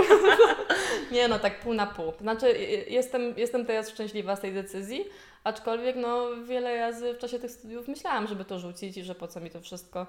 Nie 1.13 1.29
no, 1.29 1.39
tak 1.39 1.61
pół 1.61 1.75
na 1.75 1.87
pół. 1.87 2.13
Znaczy 2.21 2.59
jestem, 2.89 3.35
jestem 3.37 3.67
teraz 3.67 3.89
szczęśliwa 3.89 4.37
z 4.37 4.41
tej 4.41 4.53
decyzji, 4.53 5.05
aczkolwiek 5.45 5.97
no 5.97 6.27
wiele 6.45 6.77
razy 6.77 7.15
w 7.15 7.19
czasie 7.19 7.39
tych 7.39 7.51
studiów 7.51 7.89
myślałam, 7.89 8.27
żeby 8.27 8.45
to 8.45 8.59
rzucić 8.59 8.97
i 8.97 9.05
że 9.05 9.15
po 9.15 9.29
co 9.29 9.41
mi 9.41 9.51
to 9.51 9.61
wszystko. 9.61 10.07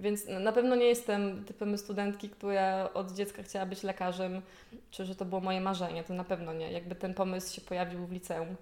Więc 0.00 0.26
na 0.26 0.52
pewno 0.52 0.76
nie 0.76 0.86
jestem 0.86 1.44
typem 1.44 1.78
studentki, 1.78 2.28
która 2.28 2.90
od 2.94 3.12
dziecka 3.12 3.42
chciała 3.42 3.66
być 3.66 3.82
lekarzem, 3.82 4.42
czy 4.90 5.04
że 5.04 5.14
to 5.14 5.24
było 5.24 5.40
moje 5.40 5.60
marzenie. 5.60 6.04
To 6.04 6.14
na 6.14 6.24
pewno 6.24 6.52
nie. 6.52 6.72
Jakby 6.72 6.94
ten 6.94 7.14
pomysł 7.14 7.54
się 7.54 7.60
pojawił 7.60 8.06
w 8.06 8.12
liceum. 8.12 8.56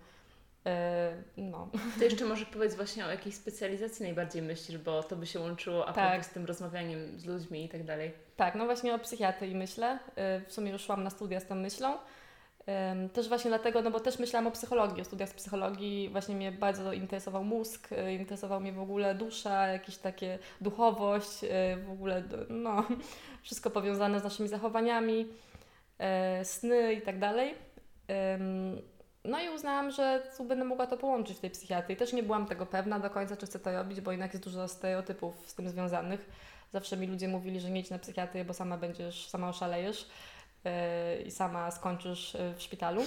E, 0.66 1.12
No. 1.36 1.68
To 1.98 2.04
jeszcze 2.04 2.24
może 2.24 2.46
powiedz 2.46 2.74
właśnie 2.74 3.06
o 3.06 3.10
jakiej 3.10 3.32
specjalizacji 3.32 4.02
najbardziej 4.02 4.42
myślisz, 4.42 4.78
bo 4.78 5.02
to 5.02 5.16
by 5.16 5.26
się 5.26 5.40
łączyło 5.40 5.88
a 5.88 5.92
Tak. 5.92 6.24
z 6.24 6.28
tym 6.30 6.44
rozmawianiem 6.46 7.18
z 7.18 7.24
ludźmi 7.26 7.64
i 7.64 7.68
tak 7.68 7.84
dalej. 7.84 8.12
Tak, 8.36 8.54
no 8.54 8.64
właśnie 8.64 8.94
o 8.94 8.98
psychiatrii 8.98 9.54
myślę. 9.54 9.98
Y, 10.38 10.46
W 10.48 10.52
sumie 10.52 10.70
już 10.72 10.82
szłam 10.82 11.04
na 11.04 11.10
studia 11.10 11.40
z 11.40 11.46
tą 11.46 11.54
myślą. 11.54 11.96
Też 13.12 13.28
właśnie 13.28 13.50
dlatego, 13.50 13.82
no 13.82 13.90
bo 13.90 14.00
też 14.00 14.18
myślałam 14.18 14.46
o 14.46 14.50
psychologii, 14.50 15.00
o 15.02 15.04
studiach 15.04 15.28
z 15.28 15.34
psychologii. 15.34 16.08
Właśnie 16.08 16.34
mnie 16.36 16.52
bardzo 16.52 16.92
interesował 16.92 17.44
mózg, 17.44 17.92
y, 17.92 18.12
interesował 18.12 18.60
mnie 18.60 18.72
w 18.72 18.80
ogóle 18.80 19.14
dusza, 19.14 19.66
jakieś 19.66 19.96
takie 19.96 20.38
duchowość, 20.60 21.40
w 21.86 21.90
ogóle 21.90 22.22
no, 22.48 22.84
wszystko 23.42 23.70
powiązane 23.70 24.20
z 24.20 24.24
naszymi 24.24 24.48
zachowaniami, 24.48 25.26
sny 26.42 26.94
i 26.94 27.02
tak 27.02 27.18
dalej. 27.18 27.54
No 29.24 29.40
i 29.40 29.48
uznałam, 29.48 29.90
że 29.90 30.22
tu 30.36 30.44
będę 30.44 30.64
mogła 30.64 30.86
to 30.86 30.96
połączyć 30.96 31.36
w 31.36 31.40
tej 31.40 31.50
psychiatrii. 31.50 31.96
Też 31.96 32.12
nie 32.12 32.22
byłam 32.22 32.46
tego 32.46 32.66
pewna 32.66 33.00
do 33.00 33.10
końca, 33.10 33.36
czy 33.36 33.46
chcę 33.46 33.58
to 33.58 33.72
robić, 33.72 34.00
bo 34.00 34.10
jednak 34.10 34.32
jest 34.32 34.44
dużo 34.44 34.68
stereotypów 34.68 35.34
z 35.46 35.54
tym 35.54 35.68
związanych. 35.68 36.30
Zawsze 36.70 36.96
mi 36.96 37.06
ludzie 37.06 37.28
mówili, 37.28 37.60
że 37.60 37.70
nie 37.70 37.80
idź 37.80 37.90
na 37.90 37.98
psychiatrię, 37.98 38.44
bo 38.44 38.54
sama 38.54 38.76
będziesz, 38.76 39.28
sama 39.28 39.48
oszalejesz 39.48 40.08
yy, 40.64 41.22
i 41.22 41.30
sama 41.30 41.70
skończysz 41.70 42.34
yy, 42.34 42.54
w 42.54 42.62
szpitalu. 42.62 43.02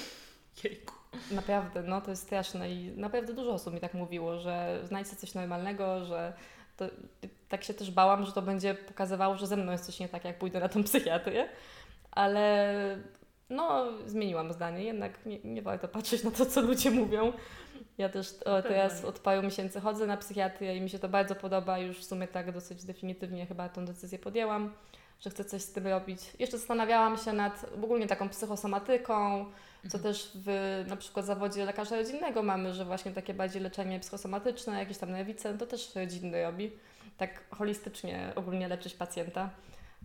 Jejku. 0.63 0.93
Naprawdę, 1.32 1.84
no 1.84 2.02
to 2.02 2.10
jest 2.10 2.23
straszne 2.23 2.71
i 2.71 2.97
naprawdę 2.97 3.34
dużo 3.34 3.54
osób 3.54 3.73
mi 3.73 3.80
tak 3.80 3.93
mówiło, 3.93 4.38
że 4.38 4.80
znajdź 4.84 5.08
sobie 5.08 5.19
coś 5.19 5.34
normalnego, 5.34 6.06
że 6.06 6.34
to, 6.78 6.86
tak 7.49 7.63
się 7.63 7.73
też 7.73 7.91
bałam, 7.91 8.26
że 8.26 8.32
to 8.32 8.41
będzie 8.41 8.76
pokazywało, 8.76 9.38
że 9.38 9.47
ze 9.47 9.58
mną 9.58 9.71
jest 9.71 9.86
coś 9.86 9.99
nie 9.99 10.10
tak, 10.10 10.26
jak 10.26 10.39
pójdę 10.39 10.60
na 10.60 10.69
tą 10.69 10.84
psychiatrię, 10.84 11.49
ale 12.12 12.97
no 13.49 13.86
zmieniłam 14.06 14.53
zdanie, 14.53 14.84
jednak 14.84 15.25
nie, 15.25 15.39
nie 15.43 15.62
warto 15.62 15.88
patrzeć 15.88 16.23
na 16.23 16.32
to, 16.32 16.45
co 16.45 16.62
ludzie 16.62 16.91
mówią. 16.91 17.34
Ja 17.97 18.10
też 18.10 18.34
o, 18.45 18.62
teraz 18.62 19.06
od 19.06 19.19
paru 19.19 19.43
miesięcy 19.43 19.79
chodzę 19.79 20.08
na 20.08 20.17
psychiatrię 20.17 20.77
i 20.77 20.82
mi 20.82 20.89
się 20.89 20.99
to 20.99 21.10
bardzo 21.10 21.36
podoba, 21.36 21.79
już 21.79 21.97
w 21.97 22.03
sumie 22.03 22.27
tak 22.27 22.51
dosyć 22.51 22.84
definitywnie 22.84 23.45
chyba 23.45 23.69
tą 23.69 23.86
decyzję 23.86 24.19
podjęłam, 24.19 24.73
że 25.19 25.29
chcę 25.29 25.45
coś 25.45 25.62
z 25.62 25.71
tym 25.71 25.88
robić. 25.88 26.19
Jeszcze 26.39 26.58
zastanawiałam 26.58 27.17
się 27.17 27.34
nad 27.34 27.65
ogólnie 27.84 28.08
taką 28.08 28.29
psychosomatyką, 28.29 29.45
co 29.89 29.99
też 29.99 30.32
w 30.36 30.84
na 30.88 30.95
przykład 30.95 31.25
zawodzie 31.25 31.65
lekarza 31.65 31.95
rodzinnego 31.95 32.43
mamy, 32.43 32.73
że 32.73 32.86
właśnie 32.86 33.12
takie 33.12 33.34
bardziej 33.34 33.62
leczenie 33.62 33.99
psychosomatyczne, 33.99 34.79
jakieś 34.79 34.97
tam 34.97 35.12
nerwice, 35.12 35.58
to 35.58 35.65
też 35.65 35.95
rodzinny 35.95 36.43
robi. 36.43 36.71
Tak 37.17 37.43
holistycznie 37.56 38.32
ogólnie 38.36 38.67
leczyć 38.67 38.93
pacjenta. 38.93 39.49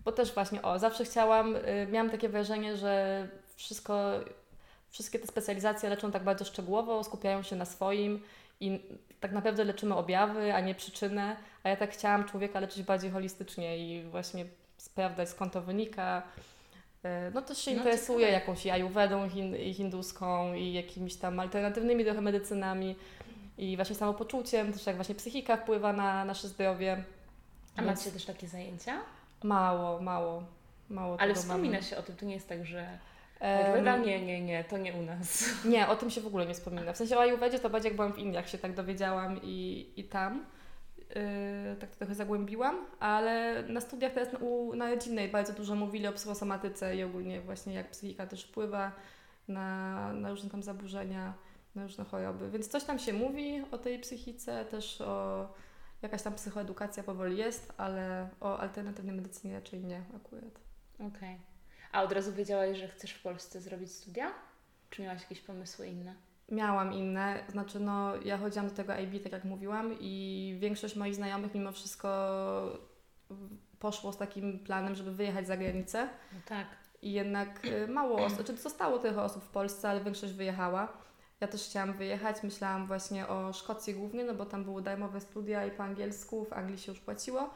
Bo 0.05 0.11
też 0.11 0.33
właśnie, 0.33 0.61
o, 0.61 0.79
zawsze 0.79 1.05
chciałam, 1.05 1.55
y, 1.55 1.87
miałam 1.91 2.09
takie 2.09 2.29
wrażenie, 2.29 2.77
że 2.77 3.27
wszystko, 3.55 4.11
wszystkie 4.89 5.19
te 5.19 5.27
specjalizacje 5.27 5.89
leczą 5.89 6.11
tak 6.11 6.23
bardzo 6.23 6.45
szczegółowo, 6.45 7.03
skupiają 7.03 7.43
się 7.43 7.55
na 7.55 7.65
swoim 7.65 8.21
i 8.59 8.79
tak 9.19 9.31
naprawdę 9.31 9.63
leczymy 9.63 9.95
objawy, 9.95 10.53
a 10.53 10.59
nie 10.59 10.75
przyczynę, 10.75 11.35
a 11.63 11.69
ja 11.69 11.75
tak 11.75 11.91
chciałam 11.91 12.25
człowieka 12.25 12.59
leczyć 12.59 12.83
bardziej 12.83 13.11
holistycznie 13.11 13.77
i 13.77 14.03
właśnie 14.03 14.45
sprawdzać 14.77 15.29
skąd 15.29 15.53
to 15.53 15.61
wynika. 15.61 16.21
Y, 17.05 17.31
No 17.33 17.41
też 17.41 17.57
się 17.57 17.71
No, 17.71 17.77
interesuję 17.77 18.19
ciekawe. 18.27 18.39
jakąś 18.39 18.67
ajurwedą 18.67 19.29
hin, 19.29 19.55
hinduską 19.73 20.53
i 20.53 20.73
jakimiś 20.73 21.15
tam 21.15 21.39
alternatywnymi 21.39 22.05
trochę 22.05 22.21
medycynami 22.21 22.95
i 23.57 23.75
właśnie 23.75 23.95
samopoczuciem, 23.95 24.73
też 24.73 24.85
jak 24.85 24.95
właśnie 24.95 25.15
psychika 25.15 25.57
wpływa 25.57 25.93
na 25.93 26.25
nasze 26.25 26.47
zdrowie. 26.47 27.03
A 27.75 27.81
Więc 27.81 27.99
macie 27.99 28.11
też 28.11 28.25
takie 28.25 28.47
zajęcia? 28.47 28.99
Mało, 29.43 30.01
mało, 30.01 30.43
mało 30.89 31.17
Ale 31.19 31.35
wspomina 31.35 31.73
mamy. 31.73 31.83
się 31.83 31.97
o 31.97 32.01
tym, 32.01 32.15
to 32.15 32.25
nie 32.25 32.33
jest 32.33 32.49
tak, 32.49 32.65
że 32.65 32.99
Ayurveda? 33.39 33.97
Nie, 33.97 34.25
nie, 34.25 34.41
nie, 34.41 34.63
to 34.63 34.77
nie 34.77 34.93
u 34.93 35.01
nas. 35.01 35.45
Nie, 35.65 35.87
o 35.87 35.95
tym 35.95 36.09
się 36.09 36.21
w 36.21 36.27
ogóle 36.27 36.45
nie 36.45 36.53
wspomina. 36.53 36.93
W 36.93 36.97
sensie 36.97 37.17
o 37.17 37.21
Ayurvedzie 37.21 37.59
to 37.59 37.69
bardziej 37.69 37.89
jak 37.89 37.95
byłam 37.95 38.13
w 38.13 38.17
Indiach, 38.17 38.49
się 38.49 38.57
tak 38.57 38.73
dowiedziałam 38.73 39.39
i, 39.43 39.89
i 39.97 40.03
tam 40.03 40.45
yy, 40.97 41.15
tak 41.79 41.89
to 41.89 41.97
trochę 41.97 42.15
zagłębiłam, 42.15 42.75
ale 42.99 43.63
na 43.67 43.81
studiach 43.81 44.13
teraz 44.13 44.33
na, 44.33 44.39
u, 44.39 44.75
na 44.75 44.89
rodzinnej 44.89 45.29
bardzo 45.29 45.53
dużo 45.53 45.75
mówili 45.75 46.07
o 46.07 46.11
psychosomatyce 46.11 46.95
i 46.95 47.03
ogólnie 47.03 47.41
właśnie 47.41 47.73
jak 47.73 47.89
psychika 47.89 48.27
też 48.27 48.43
wpływa 48.43 48.91
na, 49.47 50.13
na 50.13 50.29
różne 50.29 50.49
tam 50.49 50.63
zaburzenia 50.63 51.33
na 51.75 51.83
różne 51.83 52.05
choroby. 52.05 52.49
Więc 52.49 52.67
coś 52.67 52.83
tam 52.83 52.99
się 52.99 53.13
mówi 53.13 53.63
o 53.71 53.77
tej 53.77 53.99
psychice, 53.99 54.65
też 54.65 55.01
o 55.01 55.47
jakaś 56.01 56.21
tam 56.21 56.35
psychoedukacja 56.35 57.03
powoli 57.03 57.37
jest, 57.37 57.73
ale 57.77 58.29
o 58.39 58.59
alternatywnej 58.59 59.15
medycynie 59.15 59.55
raczej 59.55 59.83
nie 59.83 60.03
akurat. 60.15 60.59
Okej. 60.95 61.07
Okay. 61.07 61.37
A 61.91 62.03
od 62.03 62.11
razu 62.11 62.33
wiedziałaś, 62.33 62.77
że 62.77 62.87
chcesz 62.87 63.11
w 63.11 63.21
Polsce 63.21 63.61
zrobić 63.61 63.91
studia? 63.91 64.31
Czy 64.89 65.01
miałaś 65.01 65.21
jakieś 65.21 65.41
pomysły 65.41 65.87
inne? 65.87 66.15
Miałam 66.51 66.93
inne, 66.93 67.43
znaczy 67.49 67.79
no 67.79 68.15
ja 68.15 68.37
chodziłam 68.37 68.67
do 68.67 68.75
tego 68.75 68.93
IB, 68.95 69.23
tak 69.23 69.31
jak 69.31 69.43
mówiłam 69.43 69.95
i 69.99 70.57
większość 70.59 70.95
moich 70.95 71.15
znajomych 71.15 71.53
mimo 71.55 71.71
wszystko 71.71 72.09
poszło 73.79 74.13
z 74.13 74.17
takim 74.17 74.59
planem, 74.59 74.95
żeby 74.95 75.11
wyjechać 75.11 75.47
za 75.47 75.57
granicę. 75.57 76.09
No 76.33 76.39
tak. 76.45 76.67
I 77.01 77.11
jednak 77.11 77.65
y, 77.65 77.87
mało 77.87 78.25
osób, 78.25 78.35
znaczy 78.35 78.57
zostało 78.57 78.99
trochę 78.99 79.21
osób 79.21 79.43
w 79.43 79.49
Polsce, 79.49 79.89
ale 79.89 80.03
większość 80.03 80.33
wyjechała. 80.33 80.97
Ja 81.41 81.47
też 81.47 81.63
chciałam 81.63 81.93
wyjechać, 81.93 82.43
myślałam 82.43 82.87
właśnie 82.87 83.27
o 83.27 83.53
Szkocji 83.53 83.93
głównie, 83.93 84.23
no 84.23 84.33
bo 84.33 84.45
tam 84.45 84.63
były 84.63 84.81
darmowe 84.81 85.21
studia 85.21 85.65
i 85.65 85.71
po 85.71 85.83
angielsku, 85.83 86.45
w 86.45 86.53
Anglii 86.53 86.77
się 86.77 86.91
już 86.91 87.01
płaciło. 87.01 87.49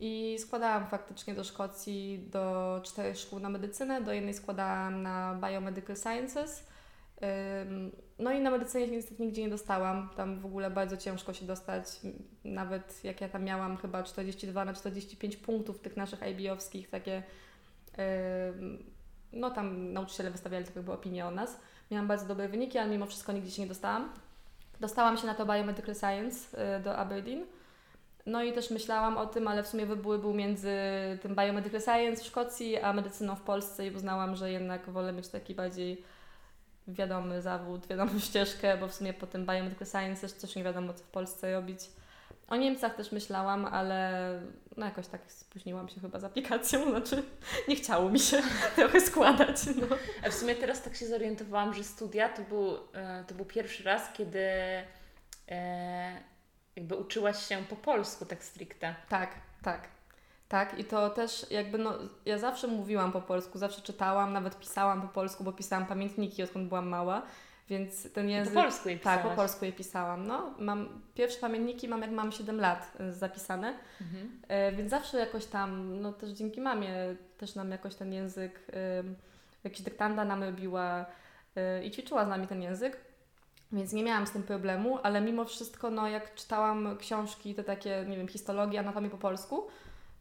I 0.00 0.36
składałam 0.38 0.86
faktycznie 0.86 1.34
do 1.34 1.44
Szkocji 1.44 2.28
do 2.30 2.80
czterech 2.84 3.18
szkół 3.18 3.38
na 3.38 3.48
medycynę, 3.48 4.00
do 4.00 4.12
jednej 4.12 4.34
składałam 4.34 5.02
na 5.02 5.40
Biomedical 5.42 5.96
Sciences. 5.96 6.66
No 8.18 8.32
i 8.32 8.40
na 8.40 8.50
medycynie 8.50 8.88
niestety 8.88 9.22
nigdzie 9.22 9.42
nie 9.42 9.48
dostałam. 9.48 10.10
Tam 10.16 10.40
w 10.40 10.46
ogóle 10.46 10.70
bardzo 10.70 10.96
ciężko 10.96 11.32
się 11.32 11.46
dostać. 11.46 11.84
Nawet 12.44 13.04
jak 13.04 13.20
ja 13.20 13.28
tam 13.28 13.44
miałam 13.44 13.76
chyba 13.76 14.02
42 14.02 14.64
na 14.64 14.74
45 14.74 15.36
punktów 15.36 15.80
tych 15.80 15.96
naszych 15.96 16.20
IB-owskich, 16.22 16.90
takie 16.90 17.22
no 19.32 19.50
tam 19.50 19.92
nauczyciele 19.92 20.30
wystawiali 20.30 20.64
tak 20.64 20.76
jakby 20.76 20.92
opinię 20.92 21.26
o 21.26 21.30
nas. 21.30 21.60
Miałam 21.90 22.06
bardzo 22.06 22.26
dobre 22.26 22.48
wyniki, 22.48 22.78
ale 22.78 22.90
mimo 22.90 23.06
wszystko 23.06 23.32
nigdzie 23.32 23.50
się 23.50 23.62
nie 23.62 23.68
dostałam. 23.68 24.12
Dostałam 24.80 25.16
się 25.16 25.26
na 25.26 25.34
to 25.34 25.46
Biomedical 25.46 25.94
Science 25.94 26.66
y, 26.76 26.82
do 26.82 26.96
Aberdeen. 26.96 27.46
No 28.26 28.42
i 28.42 28.52
też 28.52 28.70
myślałam 28.70 29.16
o 29.16 29.26
tym, 29.26 29.48
ale 29.48 29.62
w 29.62 29.66
sumie 29.68 29.86
wybór 29.86 30.20
był 30.20 30.34
między 30.34 30.72
tym 31.22 31.34
Biomedical 31.34 31.80
Science 31.80 32.24
w 32.24 32.26
Szkocji, 32.26 32.78
a 32.78 32.92
medycyną 32.92 33.36
w 33.36 33.40
Polsce 33.40 33.86
i 33.86 33.96
uznałam, 33.96 34.36
że 34.36 34.52
jednak 34.52 34.90
wolę 34.90 35.12
mieć 35.12 35.28
taki 35.28 35.54
bardziej 35.54 36.02
wiadomy 36.88 37.42
zawód, 37.42 37.86
wiadomą 37.86 38.18
ścieżkę, 38.28 38.76
bo 38.76 38.88
w 38.88 38.94
sumie 38.94 39.12
po 39.12 39.26
tym 39.26 39.46
Biomedical 39.46 39.88
Science 39.88 40.28
też 40.28 40.56
nie 40.56 40.64
wiadomo, 40.64 40.92
co 40.92 41.04
w 41.04 41.08
Polsce 41.08 41.52
robić. 41.52 41.80
O 42.48 42.56
Niemcach 42.56 42.94
też 42.94 43.12
myślałam, 43.12 43.64
ale 43.66 44.30
no 44.76 44.86
jakoś 44.86 45.06
tak 45.06 45.32
spóźniłam 45.32 45.88
się 45.88 46.00
chyba 46.00 46.18
z 46.18 46.24
aplikacją, 46.24 46.84
znaczy 46.90 47.22
nie 47.68 47.76
chciało 47.76 48.10
mi 48.10 48.20
się 48.20 48.42
trochę 48.76 49.00
składać. 49.00 49.56
No. 49.66 49.96
A 50.26 50.30
w 50.30 50.34
sumie 50.34 50.54
teraz 50.54 50.82
tak 50.82 50.96
się 50.96 51.06
zorientowałam, 51.06 51.74
że 51.74 51.84
studia 51.84 52.28
to 52.28 52.42
był, 52.42 52.76
e, 52.94 53.24
to 53.28 53.34
był 53.34 53.44
pierwszy 53.44 53.84
raz, 53.84 54.12
kiedy 54.12 54.40
e, 55.48 56.22
jakby 56.76 56.96
uczyłaś 56.96 57.48
się 57.48 57.64
po 57.70 57.76
polsku 57.76 58.26
tak 58.26 58.44
stricte. 58.44 58.94
Tak, 59.08 59.30
tak. 59.62 59.88
Tak, 60.48 60.78
i 60.78 60.84
to 60.84 61.10
też 61.10 61.46
jakby, 61.50 61.78
no, 61.78 61.94
ja 62.24 62.38
zawsze 62.38 62.66
mówiłam 62.66 63.12
po 63.12 63.20
polsku, 63.20 63.58
zawsze 63.58 63.82
czytałam, 63.82 64.32
nawet 64.32 64.58
pisałam 64.58 65.02
po 65.02 65.08
polsku, 65.08 65.44
bo 65.44 65.52
pisałam 65.52 65.86
pamiętniki, 65.86 66.42
odkąd 66.42 66.68
byłam 66.68 66.88
mała, 66.88 67.22
więc 67.68 68.12
ten 68.12 68.28
język... 68.28 68.54
Po 68.54 68.62
polsku 68.62 68.88
je 68.88 68.98
pisałaś? 68.98 69.22
Tak, 69.22 69.30
po 69.30 69.36
polsku 69.36 69.64
je 69.64 69.72
pisałam, 69.72 70.26
no. 70.26 70.54
Mam, 70.58 71.02
pierwsze 71.14 71.40
pamiętniki 71.40 71.88
mam 71.88 72.02
jak 72.02 72.10
mam 72.10 72.32
7 72.32 72.60
lat 72.60 72.92
e, 73.00 73.12
zapisane, 73.12 73.74
mhm. 74.00 74.40
e, 74.48 74.72
więc 74.72 74.90
zawsze 74.90 75.18
jakoś 75.18 75.46
tam, 75.46 76.00
no 76.00 76.12
też 76.12 76.30
dzięki 76.30 76.60
mamie, 76.60 76.94
też 77.38 77.54
nam 77.54 77.70
jakoś 77.70 77.94
ten 77.94 78.12
język, 78.12 78.60
e, 78.72 79.04
jakiś 79.64 79.82
dyktanda 79.82 80.24
nam 80.24 80.42
robiła 80.42 81.06
e, 81.56 81.84
i 81.84 81.90
ćwiczyła 81.90 82.24
z 82.24 82.28
nami 82.28 82.46
ten 82.46 82.62
język. 82.62 83.08
Więc 83.72 83.92
nie 83.92 84.02
miałam 84.02 84.26
z 84.26 84.30
tym 84.30 84.42
problemu, 84.42 84.98
ale 85.02 85.20
mimo 85.20 85.44
wszystko, 85.44 85.90
no 85.90 86.08
jak 86.08 86.34
czytałam 86.34 86.96
książki, 86.98 87.54
te 87.54 87.64
takie, 87.64 88.04
nie 88.08 88.16
wiem, 88.16 88.28
histologii, 88.28 88.78
anatomii 88.78 89.10
po 89.10 89.18
polsku, 89.18 89.66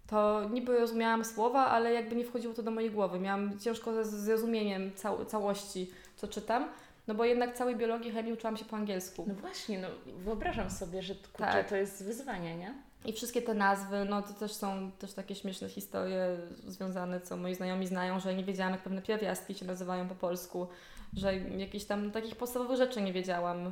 to 0.07 0.49
niby 0.49 0.79
rozumiałam 0.79 1.25
słowa, 1.25 1.65
ale 1.65 1.93
jakby 1.93 2.15
nie 2.15 2.25
wchodziło 2.25 2.53
to 2.53 2.63
do 2.63 2.71
mojej 2.71 2.91
głowy. 2.91 3.19
Miałam 3.19 3.59
ciężko 3.59 3.93
ze 3.93 4.05
zrozumieniem 4.05 4.91
cał 4.95 5.25
całości, 5.25 5.91
co 6.15 6.27
czytam. 6.27 6.69
No 7.07 7.15
bo 7.15 7.25
jednak 7.25 7.55
całej 7.55 7.75
biologii, 7.75 8.11
chemii 8.11 8.33
uczyłam 8.33 8.57
się 8.57 8.65
po 8.65 8.75
angielsku. 8.75 9.25
No 9.27 9.33
właśnie, 9.33 9.79
no 9.79 9.87
wyobrażam 10.17 10.69
sobie, 10.69 11.01
że 11.01 11.15
kurczę, 11.15 11.51
tak. 11.51 11.69
to 11.69 11.75
jest 11.75 12.03
wyzwanie, 12.03 12.55
nie? 12.55 12.73
I 13.05 13.13
wszystkie 13.13 13.41
te 13.41 13.53
nazwy, 13.53 14.05
no 14.09 14.21
to 14.21 14.33
też 14.33 14.53
są 14.53 14.91
też 14.91 15.13
takie 15.13 15.35
śmieszne 15.35 15.69
historie 15.69 16.37
związane, 16.67 17.21
co 17.21 17.37
moi 17.37 17.55
znajomi 17.55 17.87
znają, 17.87 18.19
że 18.19 18.35
nie 18.35 18.43
wiedziałam, 18.43 18.73
jak 18.73 18.81
pewne 18.81 19.01
pierwiastki 19.01 19.55
się 19.55 19.65
nazywają 19.65 20.07
po 20.07 20.15
polsku, 20.15 20.67
że 21.13 21.35
jakieś 21.37 21.85
tam 21.85 22.11
takich 22.11 22.35
podstawowych 22.35 22.77
rzeczy 22.77 23.01
nie 23.01 23.13
wiedziałam, 23.13 23.65
yy, 23.65 23.71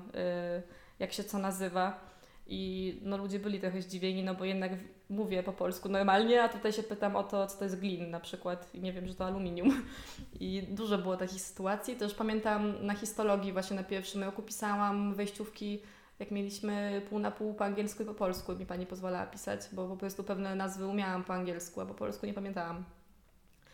jak 0.99 1.13
się 1.13 1.23
co 1.23 1.37
nazywa. 1.37 1.99
I 2.47 2.93
no, 3.03 3.17
ludzie 3.17 3.39
byli 3.39 3.59
trochę 3.59 3.81
zdziwieni, 3.81 4.23
no 4.23 4.35
bo 4.35 4.45
jednak 4.45 4.71
mówię 5.09 5.43
po 5.43 5.53
polsku 5.53 5.89
normalnie, 5.89 6.43
a 6.43 6.49
tutaj 6.49 6.73
się 6.73 6.83
pytam 6.83 7.15
o 7.15 7.23
to, 7.23 7.47
co 7.47 7.57
to 7.57 7.63
jest 7.63 7.79
glin 7.79 8.09
na 8.09 8.19
przykład 8.19 8.75
i 8.75 8.79
nie 8.79 8.93
wiem, 8.93 9.07
że 9.07 9.15
to 9.15 9.25
aluminium. 9.25 9.83
I 10.39 10.63
dużo 10.69 10.97
było 10.97 11.17
takich 11.17 11.41
sytuacji. 11.41 11.95
Też 11.95 12.13
pamiętam 12.13 12.85
na 12.85 12.93
histologii 12.93 13.53
właśnie 13.53 13.75
na 13.75 13.83
pierwszym 13.83 14.23
roku 14.23 14.41
pisałam 14.41 15.13
wejściówki, 15.13 15.81
jak 16.19 16.31
mieliśmy 16.31 17.01
pół 17.09 17.19
na 17.19 17.31
pół 17.31 17.53
po 17.53 17.65
angielsku 17.65 18.03
i 18.03 18.05
po 18.05 18.13
polsku 18.13 18.55
mi 18.55 18.65
Pani 18.65 18.85
pozwalała 18.85 19.25
pisać, 19.25 19.61
bo 19.71 19.87
po 19.87 19.97
prostu 19.97 20.23
pewne 20.23 20.55
nazwy 20.55 20.87
umiałam 20.87 21.23
po 21.23 21.33
angielsku, 21.33 21.81
a 21.81 21.85
po 21.85 21.93
polsku 21.93 22.25
nie 22.25 22.33
pamiętałam. 22.33 22.83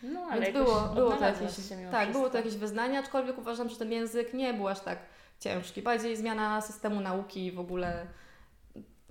No, 0.04 0.20
ale 0.32 0.42
Więc 0.42 0.58
było, 0.58 0.82
było 0.96 1.12
to 1.12 1.26
jakieś, 1.26 1.42
tak, 1.42 1.50
wszystko. 1.50 2.12
było 2.12 2.30
to 2.30 2.38
jakieś 2.38 2.56
wyznanie, 2.56 3.00
aczkolwiek 3.00 3.38
uważam, 3.38 3.70
że 3.70 3.76
ten 3.76 3.92
język 3.92 4.34
nie 4.34 4.54
był 4.54 4.68
aż 4.68 4.80
tak 4.80 5.00
ciężki. 5.40 5.82
Bardziej 5.82 6.18
zmiana 6.18 6.62
systemu 6.62 7.02
nauki 7.02 7.46
i 7.46 7.52
w 7.52 7.60
ogóle 7.60 8.08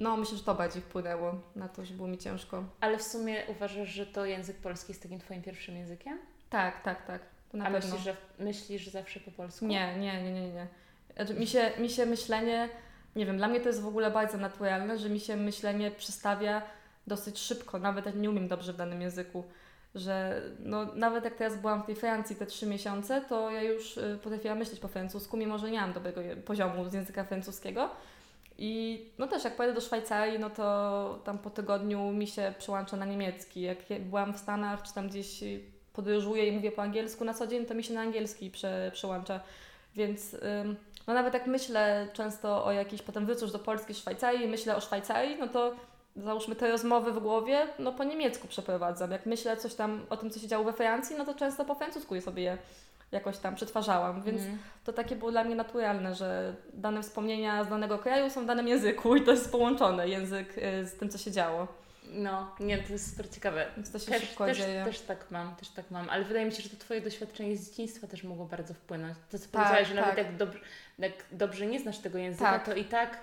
no, 0.01 0.17
myślę, 0.17 0.39
że 0.39 0.45
to 0.45 0.55
bardziej 0.55 0.83
wpłynęło 0.83 1.35
na 1.57 1.69
to, 1.69 1.85
że 1.85 1.95
było 1.95 2.09
mi 2.09 2.19
ciężko. 2.19 2.65
Ale 2.81 2.99
w 2.99 3.03
sumie 3.03 3.43
uważasz, 3.49 3.89
że 3.89 4.07
to 4.07 4.25
język 4.25 4.57
polski 4.57 4.93
jest 4.93 5.03
takim 5.03 5.19
Twoim 5.21 5.43
pierwszym 5.43 5.77
językiem? 5.77 6.19
Tak, 6.51 6.83
tak, 6.83 7.07
tak. 7.07 7.21
To 7.51 7.57
na 7.57 7.65
A 7.65 7.71
pewno. 7.71 7.89
myślisz, 7.89 8.05
że 8.05 8.17
myślisz 8.39 8.89
zawsze 8.89 9.21
po 9.21 9.31
polsku? 9.31 9.67
Nie, 9.67 9.99
nie, 9.99 10.23
nie, 10.23 10.33
nie, 10.33 10.53
nie. 10.53 10.67
Znaczy, 11.17 11.35
mi, 11.35 11.47
się, 11.47 11.71
mi 11.79 11.91
się 11.91 12.07
myślenie, 12.07 12.69
nie 13.17 13.27
wiem, 13.27 13.37
dla 13.37 13.49
mnie 13.49 13.61
to 13.61 13.69
jest 13.69 13.83
w 13.83 13.87
ogóle 13.87 14.11
bardzo 14.11 14.39
naturalne, 14.39 14.99
że 14.99 15.11
mi 15.11 15.21
się 15.21 15.37
myślenie 15.37 15.91
przestawia 15.91 16.63
dosyć 17.07 17.39
szybko, 17.39 17.79
nawet 17.79 18.07
jak 18.07 18.15
nie 18.15 18.31
umiem 18.31 18.49
dobrze 18.49 18.73
w 18.73 18.77
danym 18.77 19.01
języku. 19.01 19.45
Że 19.95 20.43
no, 20.59 20.95
nawet 20.95 21.25
jak 21.25 21.35
teraz 21.35 21.57
byłam 21.57 21.83
w 21.83 21.87
tej 21.87 21.95
Francji 21.95 22.37
te 22.37 22.47
trzy 22.47 22.67
miesiące, 22.67 23.21
to 23.29 23.51
ja 23.51 23.63
już 23.63 23.97
y, 23.97 24.19
potrafiłam 24.23 24.59
myśleć 24.59 24.81
po 24.81 24.89
francusku, 24.89 25.37
mimo 25.37 25.59
że 25.59 25.71
nie 25.71 25.81
mam 25.81 25.93
dobrego 25.93 26.21
poziomu 26.45 26.89
z 26.89 26.93
języka 26.93 27.25
francuskiego 27.25 27.91
i 28.63 29.05
no 29.19 29.27
też 29.27 29.45
jak 29.45 29.57
pojadę 29.57 29.75
do 29.75 29.81
Szwajcarii, 29.81 30.39
no 30.39 30.51
to 30.51 31.19
tam 31.25 31.39
po 31.39 31.51
tygodniu 31.51 32.13
mi 32.13 32.27
się 32.27 32.55
przełącza 32.59 32.97
na 32.97 33.05
niemiecki. 33.05 33.61
Jak 33.61 33.79
byłam 34.01 34.35
w 34.35 34.39
Stanach, 34.39 34.83
czy 34.83 34.95
tam 34.95 35.09
gdzieś 35.09 35.45
podróżuję 35.93 36.47
i 36.47 36.53
mówię 36.53 36.73
po 36.73 36.83
angielsku 36.83 37.25
na 37.25 37.35
co 37.35 37.47
dzień, 37.47 37.67
to 37.67 37.75
mi 37.75 37.85
się 37.85 37.95
na 37.95 38.01
angielski 38.01 38.51
prze, 38.51 38.91
przełącza. 38.95 39.41
Więc 39.95 40.37
no 41.07 41.15
nawet 41.15 41.35
jak 41.35 41.47
myślę 41.47 42.09
często 42.13 42.65
o 42.65 42.73
jakiejś, 42.73 43.03
potem 43.03 43.27
wrócę 43.27 43.47
do 43.47 43.59
Polski, 43.59 43.95
Szwajcarii, 43.95 44.49
myślę 44.49 44.77
o 44.77 44.81
Szwajcarii, 44.81 45.37
no 45.39 45.49
to 45.49 45.75
załóżmy 46.17 46.57
te 46.57 46.71
rozmowy 46.71 47.13
w 47.13 47.19
głowie, 47.19 47.67
no 47.79 47.93
po 47.93 48.05
niemiecku 48.05 48.49
przeprowadzam. 48.49 49.11
Jak 49.11 49.27
myślę 49.27 49.57
coś 49.57 49.75
tam 49.75 50.07
o 50.11 50.17
tym, 50.17 50.31
co 50.31 50.41
się 50.41 50.49
działo 50.49 50.65
we 50.65 50.73
Francji, 50.73 51.17
no 51.19 51.25
to 51.25 51.35
często 51.35 51.65
po 51.65 51.75
francusku 51.75 52.21
sobie 52.21 52.43
je 52.43 52.59
jakoś 53.13 53.39
tam 53.39 53.55
przetwarzałam, 53.55 54.23
więc 54.23 54.43
mm. 54.43 54.59
to 54.85 54.93
takie 54.93 55.17
było 55.17 55.31
dla 55.31 55.45
mnie 55.45 55.55
naturalne, 55.55 56.15
że 56.15 56.55
dane 56.73 57.03
wspomnienia 57.03 57.65
z 57.65 57.69
danego 57.69 57.99
kraju 57.99 58.31
są 58.31 58.43
w 58.43 58.47
danym 58.47 58.69
języku 58.69 59.17
i 59.17 59.23
to 59.23 59.31
jest 59.31 59.53
połączone, 59.53 60.09
język 60.09 60.59
y, 60.59 60.87
z 60.87 60.95
tym, 60.95 61.09
co 61.09 61.19
się 61.19 61.31
działo. 61.31 61.69
No, 62.13 62.55
nie, 62.61 62.79
to 62.79 62.93
jest 62.93 63.11
super 63.11 63.31
ciekawe. 63.31 63.67
Więc 63.77 63.91
to 63.91 63.99
się 63.99 64.07
też, 64.07 64.23
szybko 64.23 64.47
też, 64.47 64.59
dzieje. 64.59 64.85
Też 64.85 65.01
tak 65.01 65.31
mam, 65.31 65.57
też 65.57 65.69
tak 65.69 65.91
mam, 65.91 66.11
ale 66.11 66.25
wydaje 66.25 66.47
mi 66.47 66.53
się, 66.53 66.63
że 66.63 66.69
to 66.69 66.77
Twoje 66.77 67.01
doświadczenie 67.01 67.57
z 67.57 67.71
dzieciństwa 67.71 68.07
też 68.07 68.25
mogło 68.25 68.45
bardzo 68.45 68.75
wpłynąć. 68.75 69.17
To, 69.31 69.39
co 69.39 69.45
tak, 69.45 69.53
powiedziałaś, 69.53 69.89
że 69.89 69.95
tak. 69.95 70.05
nawet 70.05 70.19
jak, 70.19 70.37
dobrze, 70.37 70.59
jak 70.99 71.13
dobrze 71.33 71.67
nie 71.67 71.81
znasz 71.81 71.99
tego 71.99 72.19
języka, 72.19 72.53
tak. 72.53 72.65
to 72.65 72.75
i 72.75 72.85
tak 72.85 73.19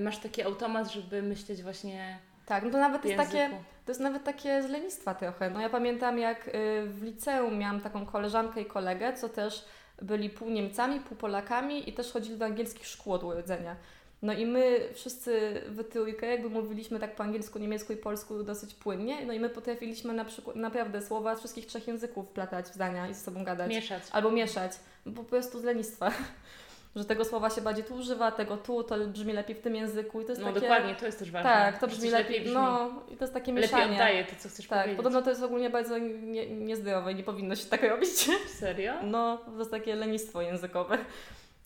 masz 0.00 0.18
taki 0.18 0.42
automat, 0.42 0.92
żeby 0.92 1.22
myśleć 1.22 1.62
właśnie 1.62 2.18
tak, 2.52 2.64
no 2.64 2.70
to 2.70 2.78
nawet 2.78 3.04
jest 3.04 3.16
takie, 3.16 3.50
to 3.84 3.92
jest 3.92 4.00
nawet 4.00 4.24
takie 4.24 4.62
z 4.62 4.70
lenistwa 4.70 5.14
trochę. 5.14 5.50
No 5.50 5.60
ja 5.60 5.68
pamiętam 5.70 6.18
jak 6.18 6.48
y, 6.48 6.52
w 6.86 7.02
liceum 7.02 7.58
miałam 7.58 7.80
taką 7.80 8.06
koleżankę 8.06 8.60
i 8.60 8.64
kolegę, 8.64 9.12
co 9.12 9.28
też 9.28 9.64
byli 10.02 10.30
pół 10.30 10.50
Niemcami, 10.50 11.00
pół 11.00 11.16
Polakami 11.16 11.90
i 11.90 11.92
też 11.92 12.12
chodzili 12.12 12.36
do 12.36 12.44
angielskich 12.44 12.86
szkół 12.86 13.12
od 13.12 13.24
urodzenia. 13.24 13.76
No 14.22 14.32
i 14.32 14.46
my 14.46 14.80
wszyscy 14.94 15.62
w 15.66 15.84
trójkę 15.84 16.26
jakby 16.26 16.50
mówiliśmy 16.50 16.98
tak 17.00 17.16
po 17.16 17.22
angielsku, 17.22 17.58
niemiecku 17.58 17.92
i 17.92 17.96
polsku 17.96 18.42
dosyć 18.42 18.74
płynnie, 18.74 19.26
no 19.26 19.32
i 19.32 19.40
my 19.40 19.48
potrafiliśmy 19.50 20.12
na 20.12 20.24
przykład 20.24 20.56
naprawdę 20.56 21.02
słowa 21.02 21.36
z 21.36 21.38
wszystkich 21.38 21.66
trzech 21.66 21.88
języków 21.88 22.28
platać 22.28 22.66
w 22.66 22.74
zdania 22.74 23.08
i 23.08 23.14
ze 23.14 23.20
sobą 23.20 23.44
gadać. 23.44 23.70
Mieszać. 23.70 24.02
Albo 24.12 24.30
mieszać, 24.30 24.72
po 25.16 25.24
prostu 25.24 25.60
z 25.60 25.64
lenistwa 25.64 26.10
że 26.96 27.04
tego 27.04 27.24
słowa 27.24 27.50
się 27.50 27.60
bardziej 27.60 27.84
tu 27.84 27.94
używa, 27.94 28.30
tego 28.30 28.56
tu, 28.56 28.84
to 28.84 29.06
brzmi 29.06 29.32
lepiej 29.32 29.56
w 29.56 29.60
tym 29.60 29.76
języku 29.76 30.20
i 30.20 30.24
to 30.24 30.32
jest 30.32 30.42
no, 30.42 30.48
takie... 30.48 30.60
dokładnie, 30.60 30.94
to 30.94 31.06
jest 31.06 31.18
też 31.18 31.30
ważne. 31.30 31.50
Tak, 31.50 31.78
to 31.78 31.86
brzmi 31.86 32.10
lepiej, 32.10 32.40
brzmi. 32.40 32.54
no 32.54 32.90
i 33.10 33.16
to 33.16 33.24
jest 33.24 33.34
takie 33.34 33.52
mieszanie. 33.52 33.82
Lepiej 33.82 33.96
oddaje 33.96 34.24
to, 34.24 34.32
co 34.38 34.48
chcesz 34.48 34.66
tak, 34.66 34.78
powiedzieć. 34.78 34.96
podobno 34.96 35.22
to 35.22 35.30
jest 35.30 35.42
ogólnie 35.42 35.70
bardzo 35.70 35.98
nie, 35.98 36.46
niezdrowe 36.46 37.12
i 37.12 37.14
nie 37.14 37.22
powinno 37.22 37.56
się 37.56 37.66
tak 37.66 37.82
robić. 37.82 38.30
Serio? 38.60 38.94
No, 39.02 39.38
to 39.38 39.58
jest 39.58 39.70
takie 39.70 39.94
lenistwo 39.94 40.42
językowe, 40.42 40.98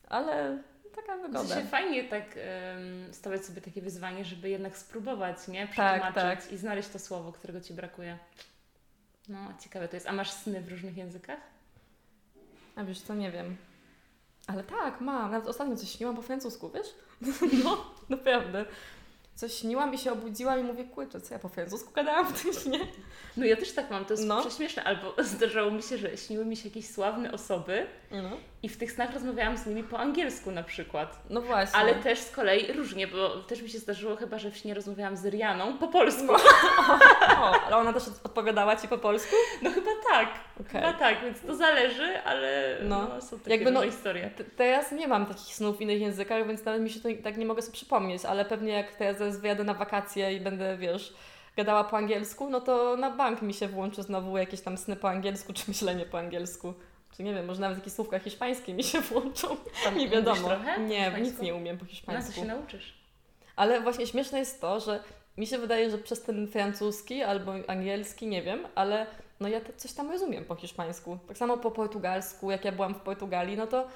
ale 0.08 0.58
taka 0.96 1.16
wygoda. 1.16 1.54
To 1.54 1.60
się 1.60 1.66
fajnie 1.66 2.04
tak 2.04 2.24
um, 2.74 3.14
stawiać 3.14 3.44
sobie 3.44 3.60
takie 3.60 3.82
wyzwanie, 3.82 4.24
żeby 4.24 4.48
jednak 4.48 4.78
spróbować, 4.78 5.48
nie? 5.48 5.66
Przetłumaczyć 5.66 6.14
tak, 6.14 6.42
tak. 6.42 6.52
i 6.52 6.56
znaleźć 6.56 6.88
to 6.88 6.98
słowo, 6.98 7.32
którego 7.32 7.60
Ci 7.60 7.74
brakuje. 7.74 8.18
No, 9.28 9.38
ciekawe 9.60 9.88
to 9.88 9.96
jest. 9.96 10.08
A 10.08 10.12
masz 10.12 10.30
sny 10.30 10.60
w 10.60 10.68
różnych 10.68 10.96
językach? 10.96 11.40
A 12.76 12.84
wiesz 12.84 13.00
co, 13.00 13.14
nie 13.14 13.30
wiem. 13.30 13.56
Ale 14.46 14.64
tak, 14.64 15.00
mam. 15.00 15.30
Nawet 15.30 15.48
ostatnio 15.48 15.76
coś 15.76 15.90
śniłam 15.90 16.16
po 16.16 16.22
francusku, 16.22 16.70
wiesz? 16.70 16.94
No, 17.64 17.84
naprawdę 18.08 18.64
coś 19.36 19.52
śniłam 19.54 19.94
i 19.94 19.98
się 19.98 20.12
obudziłam 20.12 20.60
i 20.60 20.62
mówię, 20.62 20.84
kurczę, 20.84 21.20
co 21.20 21.34
ja 21.34 21.40
po 21.40 21.48
francusku 21.48 21.92
gadałam 21.92 22.26
w 22.26 22.42
tym 22.42 22.52
śnie? 22.52 22.80
No 23.36 23.44
ja 23.44 23.56
też 23.56 23.72
tak 23.72 23.90
mam, 23.90 24.04
to 24.04 24.12
jest 24.12 24.24
no. 24.24 24.40
prześmieszne, 24.40 24.84
albo 24.84 25.14
zdarzało 25.34 25.70
mi 25.70 25.82
się, 25.82 25.98
że 25.98 26.16
śniły 26.16 26.44
mi 26.44 26.56
się 26.56 26.68
jakieś 26.68 26.90
sławne 26.90 27.32
osoby 27.32 27.86
no. 28.10 28.30
I 28.66 28.68
w 28.68 28.76
tych 28.76 28.92
snach 28.92 29.14
rozmawiałam 29.14 29.56
z 29.56 29.66
nimi 29.66 29.82
po 29.82 29.98
angielsku 29.98 30.50
na 30.50 30.62
przykład. 30.62 31.18
No 31.30 31.40
właśnie. 31.40 31.78
Ale 31.78 31.94
też 31.94 32.18
z 32.18 32.30
kolei 32.30 32.72
różnie, 32.72 33.06
bo 33.06 33.28
też 33.28 33.62
mi 33.62 33.68
się 33.68 33.78
zdarzyło 33.78 34.16
chyba, 34.16 34.38
że 34.38 34.50
w 34.50 34.56
śnie 34.56 34.74
rozmawiałam 34.74 35.16
z 35.16 35.26
Rianą 35.26 35.78
po 35.78 35.88
polsku. 35.88 36.26
No. 36.26 36.36
O, 37.42 37.64
ale 37.66 37.76
ona 37.76 37.92
też 37.92 38.02
odpowiadała 38.24 38.76
Ci 38.76 38.88
po 38.88 38.98
polsku? 38.98 39.36
No 39.62 39.70
chyba 39.70 39.90
tak, 40.10 40.28
okay. 40.60 40.80
chyba 40.80 40.92
tak, 40.92 41.22
więc 41.22 41.40
to 41.40 41.56
zależy, 41.56 42.22
ale 42.22 42.78
no, 42.82 43.08
no 43.08 43.20
są 43.20 43.38
takie 43.38 43.50
Jakby 43.50 43.70
no, 43.70 43.82
historie. 43.82 44.30
Teraz 44.56 44.92
nie 44.92 45.08
mam 45.08 45.26
takich 45.26 45.54
snów 45.54 45.78
w 45.78 45.80
innych 45.80 46.00
językach, 46.00 46.46
więc 46.46 46.64
nawet 46.64 46.82
mi 46.82 46.90
się 46.90 47.00
to 47.00 47.08
tak 47.24 47.36
nie 47.36 47.46
mogę 47.46 47.62
sobie 47.62 47.74
przypomnieć, 47.74 48.24
ale 48.24 48.44
pewnie 48.44 48.72
jak 48.72 48.94
teraz 48.94 49.40
wyjadę 49.40 49.64
na 49.64 49.74
wakacje 49.74 50.34
i 50.34 50.40
będę, 50.40 50.76
wiesz, 50.76 51.14
gadała 51.56 51.84
po 51.84 51.96
angielsku, 51.96 52.50
no 52.50 52.60
to 52.60 52.96
na 52.96 53.10
bank 53.10 53.42
mi 53.42 53.54
się 53.54 53.68
włączy 53.68 54.02
znowu 54.02 54.38
jakieś 54.38 54.60
tam 54.60 54.78
sny 54.78 54.96
po 54.96 55.08
angielsku, 55.08 55.52
czy 55.52 55.64
myślenie 55.68 56.06
po 56.06 56.18
angielsku. 56.18 56.74
Czy 57.16 57.22
nie 57.22 57.34
wiem, 57.34 57.46
może 57.46 57.60
nawet 57.60 57.78
jakieś 57.78 57.92
słówka 57.92 58.18
hiszpańskie 58.18 58.74
mi 58.74 58.84
się 58.84 59.00
włączą. 59.00 59.56
Tam 59.84 59.98
nie 59.98 60.08
wiadomo. 60.08 60.48
Trochę? 60.48 60.80
Nie, 60.80 61.12
nic 61.20 61.40
nie 61.40 61.54
umiem 61.54 61.78
po 61.78 61.84
hiszpańsku. 61.84 62.30
No 62.30 62.34
to 62.34 62.40
się 62.40 62.46
nauczysz. 62.46 62.94
Ale 63.56 63.80
właśnie 63.80 64.06
śmieszne 64.06 64.38
jest 64.38 64.60
to, 64.60 64.80
że 64.80 65.00
mi 65.36 65.46
się 65.46 65.58
wydaje, 65.58 65.90
że 65.90 65.98
przez 65.98 66.22
ten 66.22 66.48
francuski 66.48 67.22
albo 67.22 67.52
angielski, 67.66 68.26
nie 68.26 68.42
wiem, 68.42 68.66
ale 68.74 69.06
no 69.40 69.48
ja 69.48 69.60
coś 69.76 69.92
tam 69.92 70.10
rozumiem 70.10 70.44
po 70.44 70.54
hiszpańsku. 70.54 71.18
Tak 71.28 71.38
samo 71.38 71.58
po 71.58 71.70
portugalsku, 71.70 72.50
jak 72.50 72.64
ja 72.64 72.72
byłam 72.72 72.94
w 72.94 73.00
Portugalii, 73.00 73.56
no 73.56 73.66
to 73.66 73.88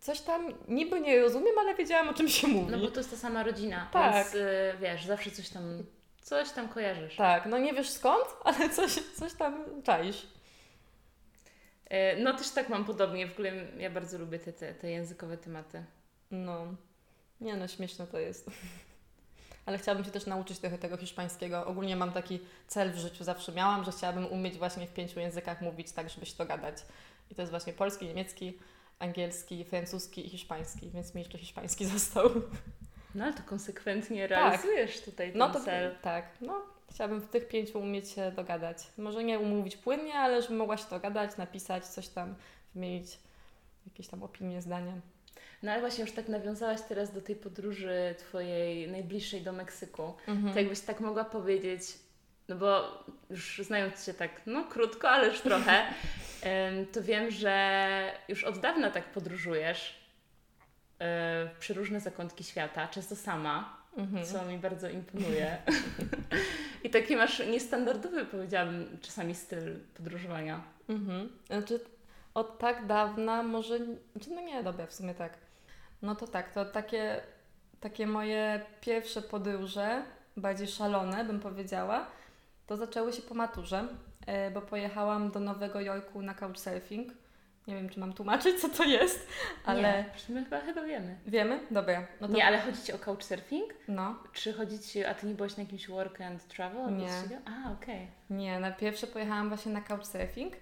coś 0.00 0.20
tam 0.20 0.52
niby 0.68 1.00
nie 1.00 1.20
rozumiem, 1.20 1.58
ale 1.58 1.74
wiedziałam 1.74 2.08
o 2.08 2.14
czym 2.14 2.28
się 2.28 2.46
mówi. 2.48 2.72
No 2.72 2.78
bo 2.78 2.88
to 2.88 3.00
jest 3.00 3.10
ta 3.10 3.16
sama 3.16 3.42
rodzina, 3.42 3.88
tak. 3.92 4.14
więc 4.14 4.34
y, 4.34 4.74
wiesz, 4.80 5.04
zawsze 5.04 5.30
coś 5.30 5.48
tam, 5.48 5.62
coś 6.22 6.50
tam 6.50 6.68
kojarzysz. 6.68 7.16
Tak, 7.16 7.46
no 7.46 7.58
nie 7.58 7.72
wiesz 7.72 7.90
skąd, 7.90 8.24
ale 8.44 8.70
coś, 8.70 8.92
coś 8.92 9.32
tam 9.34 9.64
czaisz. 9.84 10.26
Y, 11.92 12.22
no 12.22 12.34
też 12.34 12.50
tak 12.50 12.68
mam 12.68 12.84
podobnie, 12.84 13.26
w 13.26 13.32
ogóle 13.32 13.52
ja 13.78 13.90
bardzo 13.90 14.18
lubię 14.18 14.38
te, 14.38 14.52
te, 14.52 14.74
te 14.74 14.90
językowe 14.90 15.36
tematy. 15.36 15.84
No, 16.30 16.66
nie 17.40 17.56
no, 17.56 17.68
śmieszne 17.68 18.06
to 18.06 18.18
jest. 18.18 18.50
ale 19.66 19.78
chciałabym 19.78 20.04
się 20.04 20.10
też 20.10 20.26
nauczyć 20.26 20.58
trochę 20.58 20.78
tego 20.78 20.96
hiszpańskiego. 20.96 21.66
Ogólnie 21.66 21.96
mam 21.96 22.12
taki 22.12 22.40
cel 22.66 22.92
w 22.92 22.98
życiu, 22.98 23.24
zawsze 23.24 23.52
miałam, 23.52 23.84
że 23.84 23.92
chciałabym 23.92 24.26
umieć 24.26 24.58
właśnie 24.58 24.86
w 24.86 24.92
pięciu 24.92 25.20
językach 25.20 25.62
mówić 25.62 25.92
tak, 25.92 26.10
żeby 26.10 26.26
się 26.26 26.36
dogadać. 26.36 26.76
I 27.30 27.34
to 27.34 27.42
jest 27.42 27.50
właśnie 27.50 27.72
polski, 27.72 28.06
niemiecki, 28.06 28.58
angielski, 28.98 29.64
francuski 29.64 30.26
i 30.26 30.30
hiszpański, 30.30 30.90
więc 30.90 31.14
mi 31.14 31.20
jeszcze 31.20 31.38
hiszpański 31.38 31.86
został. 31.98 32.30
No 33.14 33.24
ale 33.24 33.34
to 33.34 33.42
konsekwentnie 33.42 34.28
tak. 34.28 34.38
realizujesz 34.38 34.96
tak. 34.96 35.04
tutaj 35.04 35.30
ten 35.30 35.38
no 35.38 35.50
to, 35.50 35.60
cel. 35.60 35.96
Tak, 36.02 36.26
no 36.40 36.75
chciałabym 36.90 37.20
w 37.20 37.28
tych 37.28 37.48
pięciu 37.48 37.80
umieć 37.80 38.10
się 38.10 38.32
dogadać. 38.32 38.78
Może 38.98 39.24
nie 39.24 39.38
umówić 39.38 39.76
płynnie, 39.76 40.14
ale 40.14 40.42
żebym 40.42 40.56
mogła 40.56 40.76
się 40.76 40.90
dogadać, 40.90 41.36
napisać, 41.36 41.86
coś 41.86 42.08
tam, 42.08 42.34
wymienić 42.74 43.18
jakieś 43.86 44.08
tam 44.08 44.22
opinie, 44.22 44.62
zdania. 44.62 44.92
No 45.62 45.72
ale 45.72 45.80
właśnie 45.80 46.04
już 46.04 46.12
tak 46.12 46.28
nawiązałaś 46.28 46.80
teraz 46.88 47.14
do 47.14 47.20
tej 47.20 47.36
podróży 47.36 48.14
Twojej 48.18 48.88
najbliższej 48.88 49.42
do 49.42 49.52
Meksyku. 49.52 50.14
Mhm. 50.28 50.52
To 50.52 50.58
jakbyś 50.58 50.80
tak 50.80 51.00
mogła 51.00 51.24
powiedzieć, 51.24 51.82
no 52.48 52.56
bo 52.56 53.04
już 53.30 53.60
znając 53.64 54.06
Cię 54.06 54.14
tak, 54.14 54.30
no 54.46 54.64
krótko, 54.64 55.10
ale 55.10 55.28
już 55.28 55.40
trochę, 55.40 55.86
to 56.92 57.02
wiem, 57.02 57.30
że 57.30 58.12
już 58.28 58.44
od 58.44 58.58
dawna 58.58 58.90
tak 58.90 59.04
podróżujesz 59.04 59.94
e, 60.98 61.50
przy 61.58 61.74
różne 61.74 62.00
zakątki 62.00 62.44
świata, 62.44 62.88
często 62.88 63.16
sama, 63.16 63.85
mhm. 63.96 64.24
co 64.24 64.44
mi 64.44 64.58
bardzo 64.58 64.88
imponuje. 64.88 65.58
I 66.84 66.90
taki 66.90 67.16
masz 67.16 67.38
niestandardowy, 67.46 68.24
powiedziałabym, 68.24 68.98
czasami 69.02 69.34
styl 69.34 69.76
podróżowania. 69.94 70.62
Mhm. 70.88 71.28
Znaczy 71.46 71.80
od 72.34 72.58
tak 72.58 72.86
dawna 72.86 73.42
może, 73.42 73.78
znaczy 74.12 74.30
no 74.30 74.40
nie, 74.40 74.62
dobra, 74.62 74.86
w 74.86 74.92
sumie 74.92 75.14
tak. 75.14 75.38
No 76.02 76.14
to 76.14 76.26
tak, 76.26 76.52
to 76.52 76.64
takie, 76.64 77.20
takie 77.80 78.06
moje 78.06 78.60
pierwsze 78.80 79.22
podróże, 79.22 80.02
bardziej 80.36 80.68
szalone 80.68 81.24
bym 81.24 81.40
powiedziała, 81.40 82.06
to 82.66 82.76
zaczęły 82.76 83.12
się 83.12 83.22
po 83.22 83.34
maturze, 83.34 83.88
e, 84.26 84.50
bo 84.50 84.62
pojechałam 84.62 85.30
do 85.30 85.40
Nowego 85.40 85.80
Jorku 85.80 86.22
na 86.22 86.34
couchsurfing. 86.34 87.12
Nie 87.68 87.74
wiem, 87.74 87.88
czy 87.88 88.00
mam 88.00 88.12
tłumaczyć, 88.12 88.60
co 88.60 88.68
to 88.68 88.84
jest, 88.84 89.28
ale... 89.64 89.82
Nie, 90.28 90.34
my 90.34 90.44
chyba, 90.44 90.60
chyba 90.60 90.82
wiemy. 90.82 91.16
Wiemy? 91.26 91.60
Dobra. 91.70 92.06
No 92.20 92.28
to... 92.28 92.34
Nie, 92.34 92.46
ale 92.46 92.60
chodzi 92.60 92.82
Ci 92.82 92.92
o 92.92 92.98
couchsurfing? 92.98 93.74
No. 93.88 94.14
Czy 94.32 94.52
chodzi 94.52 94.78
Ci, 94.78 95.04
a 95.04 95.14
Ty 95.14 95.26
nie 95.26 95.34
byłaś 95.34 95.56
na 95.56 95.62
jakimś 95.62 95.88
work 95.88 96.20
and 96.20 96.48
travel? 96.48 96.96
Nie. 96.96 97.12
A, 97.44 97.72
okej. 97.72 97.94
Okay. 97.94 98.36
Nie, 98.36 98.60
na 98.60 98.70
pierwsze 98.70 99.06
pojechałam 99.06 99.48
właśnie 99.48 99.72
na 99.72 99.80
couchsurfing. 99.80 100.54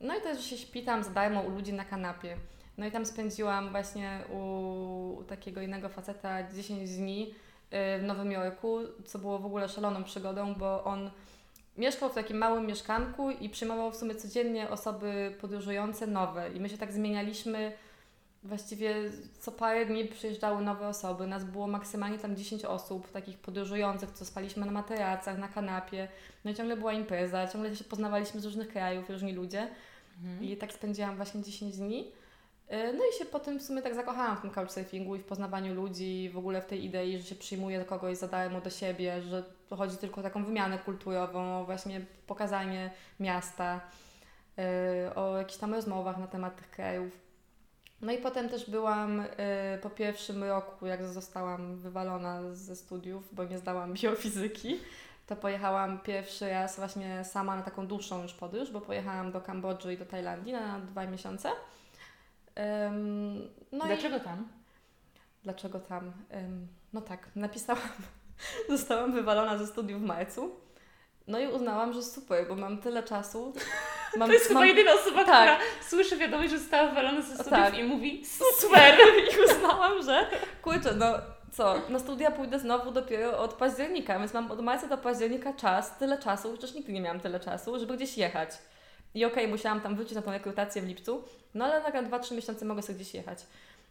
No 0.00 0.18
i 0.18 0.20
też 0.20 0.44
się 0.44 0.56
śpi 0.56 0.82
tam 0.82 1.04
za 1.04 1.10
darmo 1.10 1.40
u 1.40 1.50
ludzi 1.50 1.72
na 1.72 1.84
kanapie. 1.84 2.36
No 2.78 2.86
i 2.86 2.90
tam 2.90 3.06
spędziłam 3.06 3.70
właśnie 3.70 4.20
u 4.32 5.24
takiego 5.28 5.60
innego 5.60 5.88
faceta 5.88 6.52
10 6.52 6.96
dni 6.96 7.34
y, 7.96 7.98
w 7.98 8.02
Nowym 8.02 8.32
Jorku, 8.32 8.78
co 9.04 9.18
było 9.18 9.38
w 9.38 9.46
ogóle 9.46 9.68
szaloną 9.68 10.04
przygodą, 10.04 10.54
bo 10.54 10.84
on 10.84 11.10
mieszkał 11.76 12.08
w 12.08 12.14
takim 12.14 12.36
małym 12.36 12.66
mieszkanku 12.66 13.30
i 13.30 13.48
przyjmował 13.48 13.90
w 13.92 13.96
sumie 13.96 14.14
codziennie 14.14 14.70
osoby 14.70 15.36
podróżujące 15.40 16.06
nowe. 16.06 16.50
I 16.52 16.60
my 16.60 16.68
się 16.68 16.78
tak 16.78 16.92
zmienialiśmy. 16.92 17.72
Właściwie 18.42 18.94
co 19.40 19.52
parę 19.52 19.86
dni 19.86 20.04
przyjeżdżały 20.04 20.62
nowe 20.62 20.88
osoby. 20.88 21.26
Nas 21.26 21.44
było 21.44 21.66
maksymalnie 21.66 22.18
tam 22.18 22.36
10 22.36 22.64
osób, 22.64 23.10
takich 23.10 23.38
podróżujących, 23.38 24.10
co 24.10 24.24
spaliśmy 24.24 24.66
na 24.66 24.72
materacach, 24.72 25.38
na 25.38 25.48
kanapie. 25.48 26.08
No 26.44 26.50
i 26.50 26.54
ciągle 26.54 26.76
była 26.76 26.92
impreza, 26.92 27.48
ciągle 27.48 27.76
się 27.76 27.84
poznawaliśmy 27.84 28.40
z 28.40 28.44
różnych 28.44 28.68
krajów, 28.68 29.10
różni 29.10 29.32
ludzie. 29.32 29.68
Mhm. 30.16 30.44
I 30.44 30.56
tak 30.56 30.72
spędziłam 30.72 31.16
właśnie 31.16 31.42
10 31.42 31.76
dni. 31.76 32.12
E, 32.68 32.92
no 32.92 32.98
i 33.04 33.18
się 33.18 33.24
potem 33.24 33.58
w 33.58 33.62
sumie 33.62 33.82
tak 33.82 33.94
zakochałam 33.94 34.36
w 34.36 34.40
tym 34.40 34.50
couchsurfingu 34.50 35.16
i 35.16 35.18
w 35.18 35.24
poznawaniu 35.24 35.74
ludzi, 35.74 36.30
w 36.32 36.38
ogóle 36.38 36.62
w 36.62 36.66
tej 36.66 36.84
idei, 36.84 37.18
że 37.18 37.24
się 37.24 37.34
przyjmuje 37.34 37.84
kogoś 37.84 38.16
za 38.16 38.28
darmo 38.28 38.60
do 38.60 38.70
siebie, 38.70 39.22
że 39.22 39.44
to 39.70 39.76
chodzi 39.76 39.96
tylko 39.96 40.20
o 40.20 40.22
taką 40.22 40.44
wymianę 40.44 40.78
kulturową, 40.78 41.60
o 41.60 41.64
właśnie 41.64 42.00
pokazanie 42.26 42.90
miasta, 43.20 43.80
yy, 44.56 45.14
o 45.14 45.36
jakichś 45.36 45.58
tam 45.58 45.74
rozmowach 45.74 46.18
na 46.18 46.26
temat 46.26 46.56
tych 46.56 46.70
krajów. 46.70 47.20
No 48.00 48.12
i 48.12 48.18
potem 48.18 48.48
też 48.48 48.70
byłam 48.70 49.18
yy, 49.18 49.78
po 49.82 49.90
pierwszym 49.90 50.44
roku, 50.44 50.86
jak 50.86 51.04
zostałam 51.04 51.76
wywalona 51.76 52.54
ze 52.54 52.76
studiów, 52.76 53.34
bo 53.34 53.44
nie 53.44 53.58
zdałam 53.58 53.94
biofizyki, 53.94 54.78
to 55.26 55.36
pojechałam 55.36 56.00
pierwszy 56.00 56.50
raz 56.50 56.76
właśnie 56.76 57.24
sama 57.24 57.56
na 57.56 57.62
taką 57.62 57.86
dłuższą 57.86 58.22
już 58.22 58.32
podróż, 58.32 58.70
bo 58.70 58.80
pojechałam 58.80 59.32
do 59.32 59.40
Kambodży 59.40 59.94
i 59.94 59.98
do 59.98 60.06
Tajlandii 60.06 60.52
na 60.52 60.80
dwa 60.80 61.06
miesiące. 61.06 61.50
no 63.72 63.86
Dlaczego 63.86 64.16
i... 64.16 64.20
tam? 64.20 64.48
Dlaczego 65.42 65.80
tam? 65.80 66.12
no 66.92 67.00
tak, 67.00 67.28
napisałam, 67.36 67.82
zostałam 68.76 69.12
wywalona 69.12 69.58
ze 69.58 69.66
studiów 69.66 70.00
w 70.00 70.04
marcu. 70.04 70.50
No 71.26 71.38
i 71.38 71.46
uznałam, 71.46 71.92
że 71.92 72.02
super, 72.02 72.48
bo 72.48 72.54
mam 72.54 72.78
tyle 72.78 73.02
czasu. 73.02 73.52
Mam, 74.16 74.28
to 74.28 74.34
jest 74.34 74.50
mam... 74.50 74.62
chyba 74.62 74.66
jedyna 74.66 74.92
osoba, 75.00 75.24
tak. 75.24 75.58
która 75.58 75.58
słyszy 75.88 76.16
wiadomość, 76.16 76.50
że 76.50 76.58
została 76.58 76.88
wywalona 76.88 77.22
ze 77.22 77.34
studiów 77.34 77.50
tak. 77.50 77.78
i 77.78 77.84
mówi 77.84 78.22
super. 78.60 78.94
I 79.32 79.50
uznałam, 79.50 80.02
że 80.02 80.26
kurczę, 80.62 80.94
no 80.94 81.14
co, 81.52 81.74
na 81.88 81.98
studia 81.98 82.30
pójdę 82.30 82.58
znowu 82.58 82.90
dopiero 82.90 83.38
od 83.38 83.54
października, 83.54 84.18
więc 84.18 84.34
mam 84.34 84.50
od 84.50 84.60
marca 84.60 84.86
do 84.86 84.98
października 84.98 85.52
czas, 85.52 85.96
tyle 85.98 86.18
czasu, 86.18 86.52
chociaż 86.52 86.74
nigdy 86.74 86.92
nie 86.92 87.00
miałam 87.00 87.20
tyle 87.20 87.40
czasu, 87.40 87.78
żeby 87.78 87.96
gdzieś 87.96 88.18
jechać. 88.18 88.50
I 89.14 89.24
okej, 89.24 89.44
okay, 89.44 89.48
musiałam 89.48 89.80
tam 89.80 89.96
wrócić 89.96 90.14
na 90.14 90.22
tą 90.22 90.30
rekrutację 90.30 90.82
w 90.82 90.86
lipcu, 90.86 91.24
no 91.54 91.64
ale 91.64 92.02
na 92.02 92.18
2-3 92.18 92.34
miesiące 92.34 92.64
mogę 92.64 92.82
sobie 92.82 92.94
gdzieś 92.94 93.14
jechać. 93.14 93.38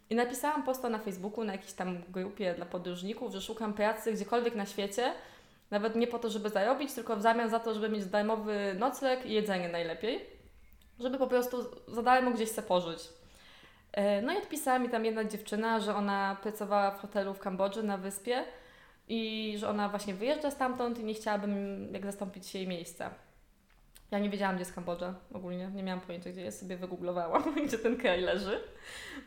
I 0.10 0.16
napisałam 0.16 0.64
posta 0.64 0.90
na 0.90 1.00
Facebooku, 1.00 1.44
na 1.44 1.52
jakiejś 1.52 1.74
tam 1.74 2.04
grupie 2.10 2.54
dla 2.54 2.66
podróżników, 2.66 3.32
że 3.32 3.42
szukam 3.42 3.74
pracy 3.74 4.14
gdziekolwiek 4.14 4.56
na 4.56 4.66
świecie, 4.66 5.14
nawet 5.72 5.96
nie 5.96 6.08
po 6.08 6.20
to, 6.20 6.30
żeby 6.30 6.50
zarobić, 6.50 6.94
tylko 6.94 7.16
w 7.16 7.22
zamian 7.22 7.50
za 7.50 7.60
to, 7.60 7.74
żeby 7.74 7.90
mieć 7.90 8.06
darmowy 8.06 8.76
nocleg 8.80 9.26
i 9.26 9.34
jedzenie 9.34 9.70
najlepiej, 9.70 10.26
żeby 11.00 11.18
po 11.18 11.28
prostu 11.28 11.58
za 11.88 12.02
darmo 12.04 12.32
gdzieś 12.32 12.50
se 12.50 12.62
pożyć. 12.62 13.00
E, 13.92 14.22
no 14.22 14.34
i 14.34 14.38
odpisała 14.38 14.80
mi 14.80 14.90
tam 14.90 15.06
jedna 15.06 15.24
dziewczyna, 15.24 15.80
że 15.80 15.96
ona 15.96 16.38
pracowała 16.42 16.92
w 16.92 17.02
hotelu 17.02 17.34
w 17.34 17.40
Kambodży 17.40 17.84
na 17.84 17.98
wyspie 17.98 18.44
i 19.08 19.54
że 19.58 19.70
ona 19.70 19.90
właśnie 19.90 20.14
wyjeżdża 20.14 20.52
stamtąd 20.52 21.00
i 21.00 21.04
nie 21.04 21.14
chciałabym 21.14 21.88
jak 21.94 22.06
zastąpić 22.06 22.56
jej 22.56 22.68
miejsca. 22.68 23.10
Ja 24.12 24.20
nie 24.20 24.30
wiedziałam, 24.30 24.56
gdzie 24.56 24.62
jest 24.62 24.76
Kambodża 24.76 25.16
ogólnie. 25.34 25.72
Nie 25.76 25.84
miałam 25.84 26.02
pojęcia, 26.02 26.30
gdzie 26.30 26.42
jest. 26.42 26.60
Sobie 26.60 26.78
wygooglowałam, 26.78 27.56
gdzie 27.68 27.78
ten 27.78 27.98
kraj 27.98 28.22
leży. 28.22 28.60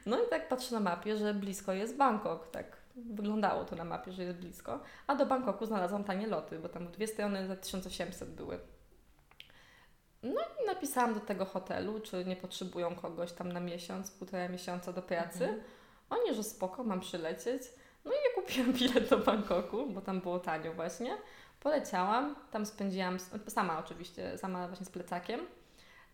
No 0.06 0.22
i 0.22 0.28
tak 0.30 0.48
patrzę 0.48 0.74
na 0.74 0.80
mapie, 0.80 1.16
że 1.16 1.34
blisko 1.34 1.72
jest 1.72 1.96
Bangkok. 1.96 2.50
Tak 2.50 2.76
wyglądało 2.96 3.64
to 3.64 3.76
na 3.76 3.84
mapie, 3.84 4.12
że 4.12 4.22
jest 4.22 4.38
blisko. 4.38 4.80
A 5.06 5.14
do 5.14 5.26
Bangkoku 5.26 5.66
znalazłam 5.66 6.04
tanie 6.04 6.26
loty, 6.26 6.58
bo 6.58 6.68
tam 6.68 6.92
dwie 6.92 7.06
strony 7.06 7.46
za 7.46 7.56
1800 7.56 8.30
były. 8.30 8.58
No 10.22 10.40
i 10.62 10.66
napisałam 10.66 11.14
do 11.14 11.20
tego 11.20 11.44
hotelu, 11.44 12.00
czy 12.00 12.24
nie 12.24 12.36
potrzebują 12.36 12.94
kogoś 12.94 13.32
tam 13.32 13.52
na 13.52 13.60
miesiąc, 13.60 14.10
półtora 14.10 14.48
miesiąca 14.48 14.92
do 14.92 15.02
pracy. 15.02 15.44
Mhm. 15.44 15.62
Oni, 16.10 16.34
że 16.34 16.42
spoko, 16.42 16.84
mam 16.84 17.00
przylecieć. 17.00 17.62
No 18.04 18.10
i 18.12 18.14
ja 18.14 18.42
kupiłam 18.42 18.72
bilet 18.72 19.10
do 19.10 19.18
Bangkoku, 19.18 19.86
bo 19.86 20.00
tam 20.00 20.20
było 20.20 20.38
tanio 20.38 20.72
właśnie. 20.72 21.16
Poleciałam, 21.62 22.34
tam 22.50 22.66
spędziłam, 22.66 23.18
sama 23.48 23.78
oczywiście, 23.78 24.38
sama 24.38 24.68
właśnie 24.68 24.86
z 24.86 24.90
plecakiem. 24.90 25.40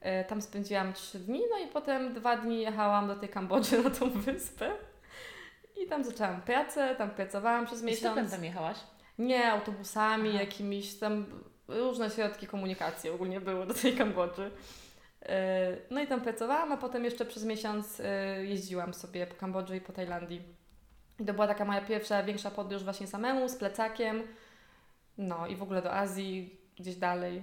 E, 0.00 0.24
tam 0.24 0.42
spędziłam 0.42 0.92
trzy 0.92 1.18
dni, 1.18 1.40
no 1.50 1.58
i 1.66 1.68
potem 1.68 2.14
dwa 2.14 2.37
dni 2.37 2.61
jechałam 2.61 3.08
do 3.08 3.16
tej 3.16 3.28
Kambodży 3.28 3.82
na 3.82 3.90
tą 3.90 4.11
wyspę. 4.26 4.70
I 5.76 5.87
tam 5.87 6.04
zaczęłam 6.04 6.42
pracę, 6.42 6.94
tam 6.98 7.11
pracowałam 7.11 7.66
przez 7.66 7.82
miesiąc. 7.82 8.28
I 8.28 8.30
tam 8.30 8.44
jechałaś? 8.44 8.76
Nie, 9.18 9.52
autobusami, 9.52 10.30
Aha. 10.30 10.40
jakimiś 10.40 10.94
tam 10.94 11.26
różne 11.68 12.11
środki 12.11 12.46
komunikacji 12.46 13.11
ogólnie 13.11 13.40
były 13.40 13.66
do 13.66 13.74
tej 13.74 13.96
Kambodży. 13.96 14.50
E, 15.22 15.76
no 15.90 16.00
i 16.00 16.06
tam 16.06 16.20
pracowałam, 16.20 16.72
a 16.72 16.76
potem 16.76 17.04
jeszcze 17.04 17.24
przez 17.24 17.44
miesiąc 17.44 18.00
e, 18.00 18.44
jeździłam 18.44 18.94
sobie 18.94 19.26
po 19.26 19.34
Kambodży 19.34 19.76
i 19.76 19.80
po 19.80 19.92
Tajlandii. 19.92 20.42
I 21.20 21.24
to 21.24 21.34
była 21.34 21.46
taka 21.46 21.64
moja 21.64 21.80
pierwsza, 21.80 22.22
większa 22.22 22.50
podróż 22.50 22.84
właśnie 22.84 23.06
samemu, 23.06 23.48
z 23.48 23.56
plecakiem. 23.56 24.22
No 25.18 25.46
i 25.46 25.57
w 25.57 25.62
ogóle 25.62 25.83
do 25.83 25.94
Azji, 25.94 26.61
gdzieś 26.78 26.96
dalej. 26.96 27.42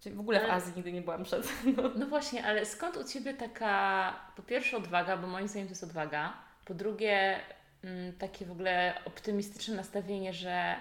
Czyli 0.00 0.14
w 0.14 0.20
ogóle 0.20 0.46
w 0.46 0.50
Azji 0.50 0.72
nigdy 0.76 0.92
nie 0.92 1.02
byłam 1.02 1.24
przed. 1.24 1.48
No. 1.76 1.82
no 1.96 2.06
właśnie, 2.06 2.44
ale 2.44 2.66
skąd 2.66 2.96
u 2.96 3.04
Ciebie 3.04 3.34
taka, 3.34 4.14
po 4.36 4.42
pierwsze 4.42 4.76
odwaga, 4.76 5.16
bo 5.16 5.26
moim 5.26 5.48
zdaniem 5.48 5.68
to 5.68 5.72
jest 5.72 5.84
odwaga, 5.84 6.32
po 6.64 6.74
drugie 6.74 7.40
mm, 7.84 8.12
takie 8.12 8.46
w 8.46 8.50
ogóle 8.50 8.94
optymistyczne 9.04 9.76
nastawienie, 9.76 10.32
że 10.32 10.76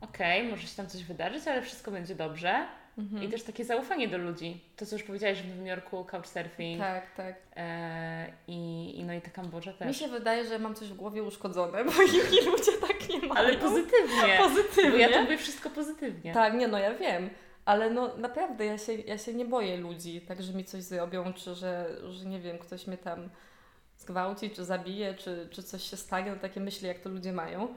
okej, 0.00 0.40
okay, 0.40 0.50
może 0.50 0.66
się 0.66 0.76
tam 0.76 0.86
coś 0.86 1.04
wydarzyć, 1.04 1.48
ale 1.48 1.62
wszystko 1.62 1.90
będzie 1.90 2.14
dobrze. 2.14 2.66
Mhm. 2.98 3.22
I 3.22 3.28
też 3.28 3.42
takie 3.42 3.64
zaufanie 3.64 4.08
do 4.08 4.18
ludzi. 4.18 4.60
To, 4.76 4.86
co 4.86 4.96
już 4.96 5.04
powiedziałaś 5.04 5.42
w 5.42 5.48
Nowym 5.48 5.66
Jorku, 5.66 6.04
couchsurfing. 6.04 6.80
Tak, 6.80 7.14
tak. 7.14 7.34
E, 7.56 8.32
i, 8.48 8.92
i, 8.98 9.04
no 9.04 9.14
i 9.14 9.20
ta 9.20 9.30
Kambodża 9.30 9.72
też. 9.72 9.88
Mi 9.88 9.94
się 9.94 10.08
wydaje, 10.08 10.44
że 10.44 10.58
mam 10.58 10.74
coś 10.74 10.88
w 10.88 10.94
głowie 10.94 11.22
uszkodzone, 11.22 11.84
bo 11.84 11.92
inni 12.02 12.46
ludzie 12.46 12.72
tak 12.80 13.08
nie 13.08 13.18
mają. 13.18 13.34
Ale 13.34 13.56
pozytywnie. 13.56 14.38
pozytywnie. 14.38 14.90
Bo 14.90 14.96
ja 14.96 15.08
to 15.08 15.22
mówię 15.22 15.38
wszystko 15.38 15.70
pozytywnie. 15.70 16.34
Tak, 16.34 16.54
nie 16.54 16.68
no, 16.68 16.78
ja 16.78 16.94
wiem. 16.94 17.30
Ale 17.64 17.90
no 17.90 18.16
naprawdę, 18.16 18.66
ja 18.66 18.78
się, 18.78 18.92
ja 18.92 19.18
się 19.18 19.34
nie 19.34 19.44
boję 19.44 19.76
ludzi, 19.76 20.20
tak, 20.20 20.42
że 20.42 20.52
mi 20.52 20.64
coś 20.64 20.82
zrobią, 20.82 21.32
czy 21.32 21.54
że, 21.54 21.96
że 22.10 22.24
nie 22.26 22.40
wiem, 22.40 22.58
ktoś 22.58 22.86
mnie 22.86 22.98
tam 22.98 23.28
zgwałci, 23.98 24.50
czy 24.50 24.64
zabije, 24.64 25.14
czy, 25.14 25.48
czy 25.50 25.62
coś 25.62 25.82
się 25.90 25.96
stanie, 25.96 26.30
no 26.30 26.36
takie 26.36 26.60
myśli, 26.60 26.88
jak 26.88 26.98
to 26.98 27.08
ludzie 27.08 27.32
mają. 27.32 27.74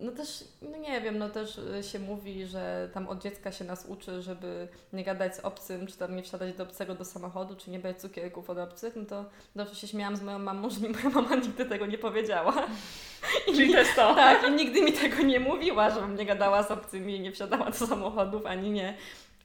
No 0.00 0.12
też, 0.12 0.44
no 0.62 0.76
nie 0.76 1.00
wiem, 1.00 1.18
no 1.18 1.28
też 1.28 1.58
y, 1.58 1.82
się 1.82 1.98
mówi, 1.98 2.46
że 2.46 2.88
tam 2.94 3.08
od 3.08 3.22
dziecka 3.22 3.52
się 3.52 3.64
nas 3.64 3.86
uczy, 3.88 4.22
żeby 4.22 4.68
nie 4.92 5.04
gadać 5.04 5.36
z 5.36 5.40
obcym, 5.40 5.86
czy 5.86 5.96
tam 5.96 6.16
nie 6.16 6.22
wsiadać 6.22 6.54
do 6.54 6.62
obcego 6.62 6.94
do 6.94 7.04
samochodu, 7.04 7.56
czy 7.56 7.70
nie 7.70 7.78
brać 7.78 8.00
cukierków 8.00 8.50
od 8.50 8.58
obcych, 8.58 8.96
no 8.96 9.04
to 9.04 9.24
dobrze 9.56 9.74
się 9.74 9.88
śmiałam 9.88 10.16
z 10.16 10.22
moją 10.22 10.38
mamą, 10.38 10.70
że 10.70 10.80
mi 10.80 10.88
moja 10.88 11.10
mama 11.10 11.36
nigdy 11.46 11.64
tego 11.64 11.86
nie 11.86 11.98
powiedziała. 11.98 12.66
I 13.48 13.52
Czyli 13.52 13.72
jest 13.72 13.94
to. 13.94 14.14
Tak, 14.14 14.48
i 14.48 14.50
nigdy 14.50 14.82
mi 14.82 14.92
tego 14.92 15.22
nie 15.22 15.40
mówiła, 15.40 15.90
żebym 15.90 16.16
nie 16.16 16.26
gadała 16.26 16.62
z 16.62 16.70
obcymi, 16.70 17.20
nie 17.20 17.32
wsiadała 17.32 17.70
do 17.70 17.86
samochodów, 17.86 18.46
ani 18.46 18.70
nie, 18.70 18.96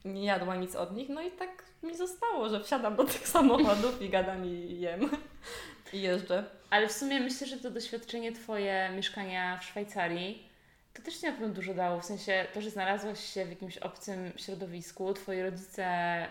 nie 0.04 0.24
jadła 0.24 0.56
nic 0.56 0.76
od 0.76 0.96
nich. 0.96 1.08
No 1.08 1.22
i 1.22 1.30
tak 1.30 1.64
mi 1.82 1.96
zostało, 1.96 2.48
że 2.48 2.60
wsiadam 2.60 2.96
do 2.96 3.04
tych 3.04 3.28
samochodów 3.36 4.02
i 4.02 4.08
gadam 4.08 4.44
i 4.46 4.80
jem 4.80 5.10
i 5.92 6.02
jeżdżę. 6.02 6.44
Ale 6.74 6.88
w 6.88 6.92
sumie 6.92 7.20
myślę, 7.20 7.46
że 7.46 7.56
to 7.56 7.70
doświadczenie 7.70 8.32
Twoje 8.32 8.90
mieszkania 8.96 9.58
w 9.58 9.64
Szwajcarii 9.64 10.48
to 10.94 11.02
też 11.02 11.16
Ci 11.16 11.26
na 11.26 11.32
pewno 11.32 11.48
dużo 11.48 11.74
dało. 11.74 12.00
W 12.00 12.04
sensie 12.04 12.46
to, 12.54 12.60
że 12.60 12.70
znalazłaś 12.70 13.34
się 13.34 13.44
w 13.44 13.50
jakimś 13.50 13.78
obcym 13.78 14.32
środowisku, 14.36 15.14
Twoi 15.14 15.42
rodzice 15.42 15.86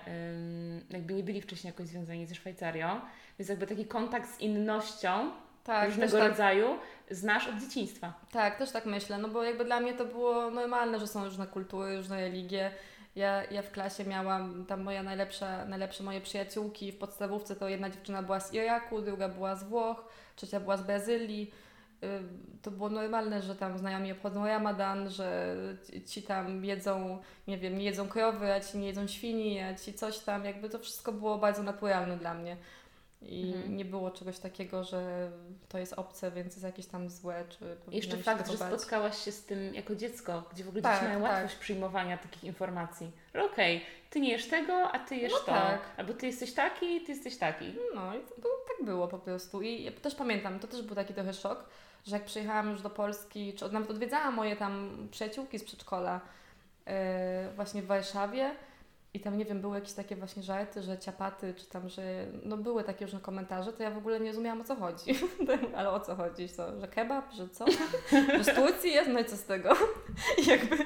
ym, 0.07 0.85
jakby 0.89 1.13
nie 1.13 1.23
byli 1.23 1.41
wcześniej 1.41 1.71
jakoś 1.71 1.87
związani 1.87 2.25
ze 2.25 2.35
Szwajcarią, 2.35 3.01
więc 3.39 3.49
jakby 3.49 3.67
taki 3.67 3.85
kontakt 3.85 4.29
z 4.29 4.39
innością 4.39 5.31
tak, 5.63 5.89
różnego 5.89 6.17
tak. 6.17 6.29
rodzaju 6.29 6.67
tak, 7.07 7.17
znasz 7.17 7.47
od 7.47 7.57
dzieciństwa. 7.57 8.13
Tak, 8.31 8.57
też 8.57 8.71
tak 8.71 8.85
myślę, 8.85 9.17
no 9.17 9.27
bo 9.27 9.43
jakby 9.43 9.65
dla 9.65 9.79
mnie 9.79 9.93
to 9.93 10.05
było 10.05 10.51
normalne, 10.51 10.99
że 10.99 11.07
są 11.07 11.25
różne 11.25 11.47
kultury, 11.47 11.97
różne 11.97 12.21
religie. 12.21 12.71
Ja, 13.15 13.43
ja 13.51 13.61
w 13.61 13.71
klasie 13.71 14.05
miałam 14.05 14.65
tam 14.65 14.81
moja 14.81 15.03
najlepsza, 15.03 15.65
najlepsze 15.65 16.03
moje 16.03 16.21
przyjaciółki 16.21 16.91
w 16.91 16.97
podstawówce, 16.97 17.55
to 17.55 17.69
jedna 17.69 17.89
dziewczyna 17.89 18.23
była 18.23 18.39
z 18.39 18.53
Iraku, 18.53 19.01
druga 19.01 19.29
była 19.29 19.55
z 19.55 19.63
Włoch, 19.63 20.05
trzecia 20.35 20.59
była 20.59 20.77
z 20.77 20.83
Brazylii. 20.83 21.51
To 22.61 22.71
było 22.71 22.89
normalne, 22.89 23.41
że 23.41 23.55
tam 23.55 23.77
znajomi 23.77 24.11
obchodzą 24.11 24.47
Ramadan, 24.47 25.09
że 25.09 25.55
ci 26.07 26.23
tam 26.23 26.65
jedzą, 26.65 27.21
nie 27.47 27.57
wiem, 27.57 27.77
nie 27.77 27.83
jedzą 27.85 28.07
krowy, 28.07 28.53
a 28.53 28.59
ci 28.59 28.77
nie 28.77 28.87
jedzą 28.87 29.07
świni, 29.07 29.59
a 29.59 29.75
ci 29.75 29.93
coś 29.93 30.19
tam, 30.19 30.45
jakby 30.45 30.69
to 30.69 30.79
wszystko 30.79 31.11
było 31.11 31.37
bardzo 31.37 31.63
naturalne 31.63 32.17
dla 32.17 32.33
mnie. 32.33 32.57
I 33.29 33.53
mhm. 33.53 33.77
nie 33.77 33.85
było 33.85 34.11
czegoś 34.11 34.39
takiego, 34.39 34.83
że 34.83 35.31
to 35.69 35.77
jest 35.77 35.93
obce, 35.93 36.31
więc 36.31 36.53
jest 36.53 36.63
jakieś 36.63 36.85
tam 36.85 37.09
złe, 37.09 37.45
czy 37.49 37.77
Jeszcze 37.91 38.17
fakt, 38.17 38.51
że 38.51 38.57
spotkałaś 38.57 39.17
się 39.25 39.31
z 39.31 39.45
tym 39.45 39.73
jako 39.73 39.95
dziecko, 39.95 40.43
gdzie 40.53 40.63
w 40.63 40.67
ogóle 40.67 40.81
tak, 40.81 40.93
dzieci 40.93 41.07
mają 41.07 41.21
tak. 41.21 41.31
łatwość 41.31 41.55
przyjmowania 41.55 42.17
takich 42.17 42.43
informacji. 42.43 43.11
Okej, 43.29 43.77
okay, 43.77 43.87
ty 44.09 44.19
nie 44.19 44.31
jesz 44.31 44.47
tego, 44.47 44.91
a 44.91 44.99
ty 44.99 45.15
jesz 45.15 45.31
no 45.31 45.39
to. 45.39 45.45
Tak. 45.45 45.81
Albo 45.97 46.13
ty 46.13 46.25
jesteś 46.25 46.53
taki, 46.53 47.01
ty 47.01 47.11
jesteś 47.11 47.37
taki. 47.37 47.65
No 47.95 48.15
i 48.15 48.19
to, 48.19 48.49
tak 48.77 48.85
było 48.85 49.07
po 49.07 49.19
prostu. 49.19 49.61
I 49.61 49.83
ja 49.83 49.91
też 49.91 50.15
pamiętam, 50.15 50.59
to 50.59 50.67
też 50.67 50.81
był 50.81 50.95
taki 50.95 51.13
trochę 51.13 51.33
szok, 51.33 51.65
że 52.05 52.15
jak 52.15 52.25
przyjechałam 52.25 52.71
już 52.71 52.81
do 52.81 52.89
Polski, 52.89 53.53
czy 53.53 53.71
nawet 53.71 53.89
odwiedzałam 53.89 54.33
moje 54.33 54.55
tam 54.55 55.07
przyjaciółki 55.11 55.59
z 55.59 55.63
przedszkola 55.63 56.21
yy, 56.85 56.93
właśnie 57.55 57.81
w 57.81 57.85
Warszawie, 57.85 58.55
i 59.13 59.19
tam, 59.19 59.37
nie 59.37 59.45
wiem, 59.45 59.61
były 59.61 59.75
jakieś 59.75 59.93
takie 59.93 60.15
właśnie 60.15 60.43
żarty, 60.43 60.81
że 60.81 60.97
ciapaty, 60.97 61.53
czy 61.53 61.65
tam, 61.65 61.89
że 61.89 62.27
no 62.43 62.57
były 62.57 62.83
takie 62.83 63.05
różne 63.05 63.19
komentarze, 63.19 63.73
to 63.73 63.83
ja 63.83 63.91
w 63.91 63.97
ogóle 63.97 64.19
nie 64.19 64.29
rozumiałam 64.29 64.61
o 64.61 64.63
co 64.63 64.75
chodzi. 64.75 65.15
Ale 65.77 65.91
o 65.91 65.99
co 65.99 66.15
chodzi? 66.15 66.49
Co, 66.49 66.79
że 66.79 66.87
kebab, 66.87 67.33
że 67.33 67.49
co? 67.49 67.65
Że 68.37 68.43
z 68.43 68.55
Turcji 68.55 68.91
jest? 68.91 69.09
No 69.09 69.19
i 69.19 69.25
co 69.25 69.37
z 69.37 69.43
tego? 69.43 69.73
I 70.37 70.45
jakby 70.49 70.77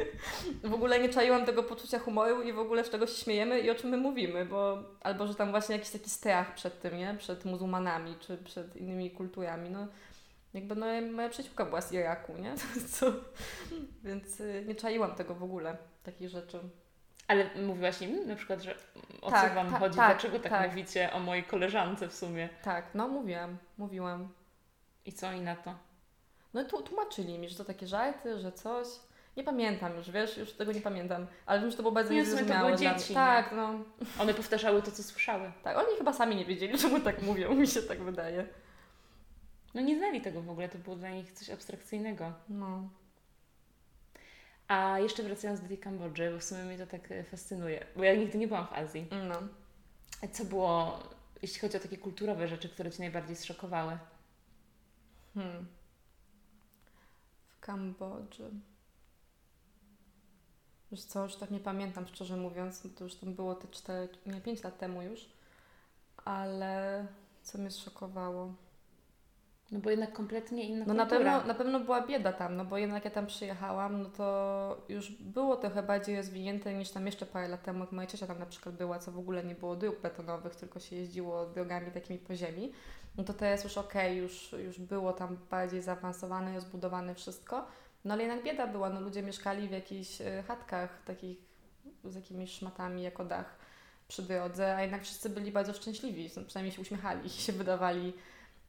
w 0.64 0.74
ogóle 0.74 1.00
nie 1.00 1.10
czaiłam 1.10 1.46
tego 1.46 1.64
poczucia 1.64 2.00
humoru 2.00 2.42
i 2.42 2.54
w 2.54 2.60
ogóle 2.60 2.84
z 2.84 2.90
czego 2.90 3.08
się 3.08 3.14
śmiejemy 3.14 3.60
i 3.60 3.70
o 3.70 3.76
czym 3.76 3.90
my 3.90 3.98
mówimy, 3.98 4.46
bo 4.46 4.84
albo, 5.02 5.28
że 5.28 5.36
tam 5.36 5.52
właśnie 5.52 5.76
jakiś 5.76 5.92
taki 5.92 6.10
strach 6.10 6.56
przed 6.56 6.82
tym, 6.82 6.98
nie? 6.98 7.16
Przed 7.18 7.46
muzułmanami, 7.46 8.16
czy 8.20 8.38
przed 8.38 8.76
innymi 8.76 9.12
kulturami, 9.12 9.70
no. 9.70 9.88
Jakby 10.54 10.76
no, 10.76 10.86
moja 11.14 11.30
przyjaciółka 11.30 11.66
była 11.66 11.82
z 11.82 11.92
Iraku, 11.92 12.34
nie? 12.38 12.56
Co? 12.96 13.14
Więc 14.04 14.40
y, 14.40 14.64
nie 14.68 14.76
czaiłam 14.76 15.16
tego 15.16 15.36
w 15.36 15.44
ogóle, 15.44 15.78
takich 16.04 16.30
rzeczy. 16.30 16.60
Ale 17.28 17.50
mówiłaś 17.56 18.02
im 18.02 18.28
na 18.28 18.36
przykład, 18.36 18.62
że 18.62 18.76
o 19.22 19.32
tak, 19.32 19.50
co 19.50 19.56
Wam 19.56 19.72
ta, 19.72 19.80
chodzi? 19.80 19.98
Tak, 19.98 20.08
Dlaczego 20.08 20.40
tak, 20.40 20.52
tak, 20.52 20.70
mówicie 20.70 21.14
o 21.14 21.20
mojej 21.20 21.44
koleżance 21.44 22.08
w 22.08 22.14
sumie? 22.14 22.50
Tak, 22.64 22.86
no 22.94 23.08
mówiłam, 23.08 23.58
mówiłam. 23.78 24.30
I 25.06 25.14
co 25.14 25.28
oni 25.28 25.42
na 25.42 25.56
to? 25.56 25.74
No 26.54 26.64
tu, 26.64 26.82
tłumaczyli 26.82 27.40
mi, 27.40 27.50
że 27.50 27.58
to 27.58 27.66
takie 27.66 27.88
żarty, 27.88 28.40
że 28.40 28.52
coś. 28.52 28.88
Nie 29.38 29.44
pamiętam 29.44 29.96
już, 29.96 30.12
wiesz, 30.12 30.38
już 30.38 30.54
tego 30.54 30.72
nie 30.72 30.82
pamiętam. 30.82 31.28
Ale 31.46 31.62
wiem, 31.62 31.72
że 31.72 31.78
to 31.78 31.84
było 31.84 31.92
bardzo 31.92 32.14
nie, 32.14 32.20
niezrozumiałe 32.20 32.72
to 32.72 32.78
dzieci, 32.78 33.14
Tak, 33.14 33.52
no. 33.52 33.74
One 34.20 34.34
powtarzały 34.34 34.82
to, 34.82 34.92
co 34.92 35.04
słyszały. 35.04 35.52
Tak, 35.64 35.78
oni 35.78 35.98
chyba 35.98 36.14
sami 36.14 36.36
nie 36.36 36.46
wiedzieli, 36.46 36.78
czemu 36.84 37.00
tak 37.00 37.22
mówią, 37.22 37.56
mi 37.56 37.68
się 37.68 37.82
tak 37.82 38.04
wydaje. 38.04 38.48
No 39.74 39.82
nie 39.82 39.98
znali 39.98 40.22
tego 40.22 40.42
w 40.42 40.50
ogóle, 40.50 40.70
to 40.70 40.78
było 40.78 40.96
dla 40.96 41.10
nich 41.10 41.32
coś 41.32 41.50
abstrakcyjnego. 41.50 42.32
No. 42.50 42.90
A 44.68 45.00
jeszcze 45.00 45.24
wracając 45.24 45.62
do 45.62 45.68
tej 45.68 45.78
Kambodży, 45.78 46.32
bo 46.32 46.40
w 46.40 46.44
sumie 46.44 46.64
mnie 46.64 46.78
to 46.78 46.88
tak 46.88 47.12
e, 47.12 47.24
fascynuje, 47.24 47.86
bo 47.96 48.04
ja 48.04 48.16
nigdy 48.16 48.38
nie 48.38 48.48
byłam 48.48 48.68
w 48.68 48.74
Azji. 48.74 49.08
No. 49.28 49.40
Co 50.32 50.46
było, 50.46 51.00
jeśli 51.42 51.60
chodzi 51.60 51.78
o 51.78 51.80
takie 51.80 51.98
kulturowe 51.98 52.48
rzeczy, 52.48 52.70
które 52.70 52.92
Cię 52.92 53.00
najbardziej 53.00 53.36
zszokowały? 53.36 53.98
Hmm. 55.34 55.68
W 57.48 57.60
Kambodży. 57.60 58.52
Już 60.92 61.02
co, 61.02 61.24
już 61.24 61.36
tak 61.36 61.52
nie 61.52 61.60
pamiętam, 61.60 62.08
szczerze 62.08 62.38
mówiąc, 62.38 62.88
to 62.96 63.04
już 63.04 63.16
tam 63.16 63.34
było 63.34 63.56
te 63.56 63.68
4, 63.68 64.10
nie 64.26 64.42
5 64.42 64.64
lat 64.64 64.78
temu 64.78 65.02
już, 65.02 65.30
ale 66.26 67.06
co 67.44 67.58
mnie 67.58 67.72
zszokowało? 67.72 68.54
No 69.72 69.80
bo 69.80 69.90
jednak 69.90 70.14
kompletnie 70.14 70.64
inna 70.64 70.86
No 70.88 70.94
na 70.94 71.06
pewno, 71.06 71.44
na 71.44 71.54
pewno 71.54 71.80
była 71.80 72.08
bieda 72.08 72.34
tam, 72.34 72.56
no 72.56 72.66
bo 72.66 72.78
jednak 72.78 73.06
ja 73.06 73.12
tam 73.12 73.28
przyjechałam, 73.28 74.02
no 74.02 74.10
to 74.10 74.86
już 74.90 75.12
było 75.12 75.56
trochę 75.56 75.84
bardziej 75.84 76.18
rozwinięte 76.18 76.74
niż 76.74 76.90
tam 76.90 77.06
jeszcze 77.06 77.26
parę 77.26 77.48
lat 77.48 77.64
temu, 77.64 77.80
jak 77.80 77.92
moja 77.92 78.08
ciocia 78.08 78.28
tam 78.28 78.40
na 78.40 78.46
przykład 78.46 78.76
była, 78.76 79.00
co 79.00 79.12
w 79.12 79.20
ogóle 79.20 79.44
nie 79.44 79.56
było 79.56 79.76
dróg 79.76 80.00
betonowych, 80.02 80.56
tylko 80.56 80.80
się 80.80 80.96
jeździło 80.96 81.46
drogami 81.46 81.92
takimi 81.92 82.20
po 82.20 82.36
ziemi. 82.36 82.72
No 83.18 83.24
to 83.24 83.34
teraz 83.34 83.64
już 83.64 83.78
okej, 83.78 84.12
okay, 84.12 84.16
już, 84.16 84.56
już 84.66 84.80
było 84.80 85.14
tam 85.14 85.38
bardziej 85.50 85.82
zaawansowane, 85.82 86.56
rozbudowane 86.56 87.16
wszystko. 87.16 87.68
No 88.06 88.14
ale 88.14 88.24
jednak 88.24 88.44
bieda 88.44 88.68
była, 88.68 88.90
no 88.90 89.02
ludzie 89.02 89.24
mieszkali 89.24 89.68
w 89.68 89.72
jakichś 89.72 90.22
e, 90.22 90.44
chatkach 90.48 91.04
takich 91.04 91.38
z 92.04 92.16
jakimiś 92.16 92.52
szmatami 92.52 93.04
jako 93.04 93.26
dach 93.26 93.58
przy 94.08 94.22
drodze, 94.22 94.76
a 94.76 94.82
jednak 94.82 95.04
wszyscy 95.04 95.30
byli 95.30 95.52
bardzo 95.52 95.74
szczęśliwi, 95.74 96.30
przynajmniej 96.48 96.76
się 96.76 96.82
uśmiechali 96.82 97.26
i 97.26 97.30
się 97.30 97.54
wydawali, 97.54 98.14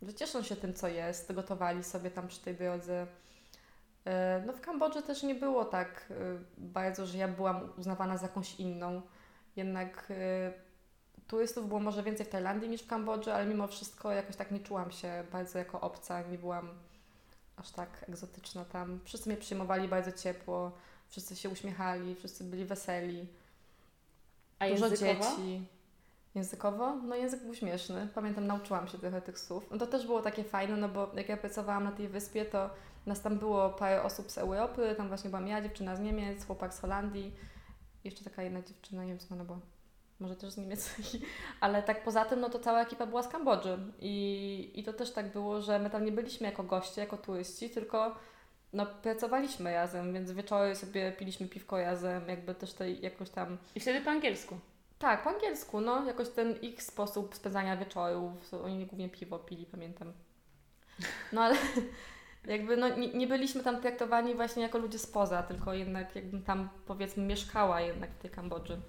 że 0.03 0.14
cieszą 0.14 0.42
się 0.42 0.57
tym, 0.57 0.74
co 0.74 0.88
jest, 0.88 1.32
gotowali 1.32 1.84
sobie 1.84 2.11
tam 2.11 2.28
przy 2.28 2.40
tej 2.40 2.55
drodze. 2.55 3.07
E, 4.05 4.42
no 4.46 4.53
w 4.53 4.61
Kambodży 4.61 5.03
też 5.03 5.22
nie 5.22 5.34
było 5.34 5.64
tak 5.64 6.07
e, 6.11 6.14
bardzo, 6.59 7.07
że 7.07 7.18
ja 7.18 7.28
byłam 7.28 7.72
uznawana 7.78 8.16
za 8.16 8.26
jakąś 8.26 8.61
inną. 8.61 9.03
Jednak 9.57 10.07
e, 10.11 10.53
turystów 11.26 11.68
było 11.68 11.80
może 11.80 12.03
więcej 12.03 12.26
w 12.26 12.28
Tajlandii 12.28 12.68
niż 12.68 12.82
w 12.82 12.86
Kambodży, 12.86 13.32
ale 13.32 13.46
mimo 13.46 13.66
wszystko 13.66 14.12
jakoś 14.12 14.36
tak 14.36 14.51
nie 14.51 14.61
czułam 14.61 14.90
się 14.90 15.24
bardzo 15.32 15.59
jako 15.59 15.80
obca, 15.80 16.22
nie 16.22 16.38
byłam 16.38 16.68
aż 17.57 17.70
tak 17.70 18.05
egzotyczna 18.09 18.64
tam. 18.64 19.01
Wszyscy 19.05 19.28
mnie 19.28 19.38
przyjmowali 19.38 19.88
bardzo 19.88 20.12
ciepło, 20.12 20.72
wszyscy 21.09 21.36
się 21.36 21.49
uśmiechali, 21.49 22.14
wszyscy 22.14 22.44
byli 22.44 22.64
weseli. 22.64 23.26
A 24.59 24.68
Dużo 24.68 24.86
językowo? 24.86 25.24
dzieci. 25.36 25.66
Językowo? 26.35 26.97
No 26.97 27.16
język 27.16 27.45
był 27.45 27.55
śmieszny. 27.55 28.09
Pamiętam, 28.14 28.47
nauczyłam 28.47 28.89
się 28.89 28.99
trochę 28.99 29.22
tych 29.22 29.39
słów. 29.39 29.66
No 29.70 29.79
to 29.79 29.87
też 29.87 30.07
było 30.07 30.22
takie 30.22 30.45
fajne, 30.45 30.76
no 30.76 30.89
bo 30.89 31.11
jak 31.14 31.29
ja 31.29 31.37
pracowałam 31.37 31.85
na 31.85 31.93
tej 31.93 32.09
wyspie, 32.09 32.45
to 32.45 32.70
nas 33.07 33.22
tam 33.22 33.39
było 33.39 33.70
parę 33.70 34.03
osób 34.03 34.31
z 34.31 34.39
Europy, 34.39 34.95
tam 34.97 35.09
właśnie 35.09 35.31
byłam 35.31 35.49
ja, 35.49 35.62
dziewczyna 35.62 35.97
z 35.97 36.01
Niemiec, 36.01 36.47
chłopak 36.47 36.74
z 36.74 36.81
Holandii, 36.81 37.35
jeszcze 38.05 38.24
taka 38.24 38.43
jedna 38.43 38.62
dziewczyna, 38.62 39.05
nie 39.05 39.09
wiem 39.09 39.18
co 39.18 39.35
ona 39.35 39.45
była, 39.45 39.59
może 40.20 40.37
też 40.37 40.53
z 40.53 40.57
Niemiec, 40.57 40.95
ale 41.61 41.83
tak 41.83 42.05
poza 42.05 42.24
tym, 42.24 42.41
no 42.41 42.51
to 42.51 42.59
cała 42.59 42.83
ekipa 42.83 43.07
była 43.07 43.22
z 43.22 43.29
Kambodży 43.29 43.79
I, 44.01 44.72
i 44.74 44.85
to 44.85 44.93
też 44.93 45.12
tak 45.12 45.33
było, 45.33 45.61
że 45.61 45.79
my 45.79 45.91
tam 45.91 46.05
nie 46.05 46.12
byliśmy 46.12 46.47
jako 46.47 46.62
goście, 46.62 47.01
jako 47.01 47.16
turyści, 47.16 47.70
tylko 47.70 48.14
no, 48.72 48.87
pracowaliśmy 48.87 49.72
razem, 49.72 50.12
więc 50.12 50.33
wieczory 50.33 50.76
sobie 50.76 51.12
piliśmy 51.12 51.49
piwko 51.49 51.79
razem, 51.79 52.29
jakby 52.29 52.55
też 52.55 52.72
tej 52.72 53.03
jakoś 53.03 53.31
tam... 53.31 53.59
I 53.74 53.81
wtedy 53.81 54.01
po 54.01 54.11
angielsku? 54.11 54.59
Tak, 54.99 55.24
po 55.24 55.30
angielsku, 55.30 55.80
no, 55.80 56.05
jakoś 56.05 56.28
ten 56.28 56.57
ich 56.61 56.82
sposób 56.82 57.34
spędzania 57.34 57.76
wieczorów, 57.76 58.55
oni 58.64 58.86
głównie 58.86 59.09
piwo 59.09 59.38
pili, 59.38 59.66
pamiętam. 59.66 60.12
No 61.32 61.42
ale 61.42 61.57
jakby 62.44 62.76
no, 62.76 62.88
nie, 62.88 63.09
nie, 63.09 63.26
byliśmy 63.26 63.62
tam 63.62 63.80
traktowani 63.80 64.34
właśnie 64.34 64.62
jako 64.62 64.78
ludzie 64.78 64.99
spoza, 64.99 65.42
tylko 65.42 65.74
jednak 65.74 66.16
jakbym 66.16 66.42
tam 66.42 66.68
powiedzmy 66.86 67.22
mieszkała 67.22 67.80
jednak 67.80 68.11
w 68.11 68.18
tej 68.18 68.30
Kambodży. 68.30 68.80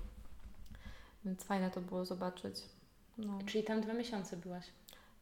Więc 1.26 1.44
fajne 1.44 1.72
to 1.72 1.82
było 1.82 2.06
zobaczyć. 2.06 2.56
No. 3.18 3.40
Czyli 3.46 3.64
tam 3.64 3.82
dwa 3.82 3.94
miesiące 3.94 4.38
byłaś? 4.38 4.66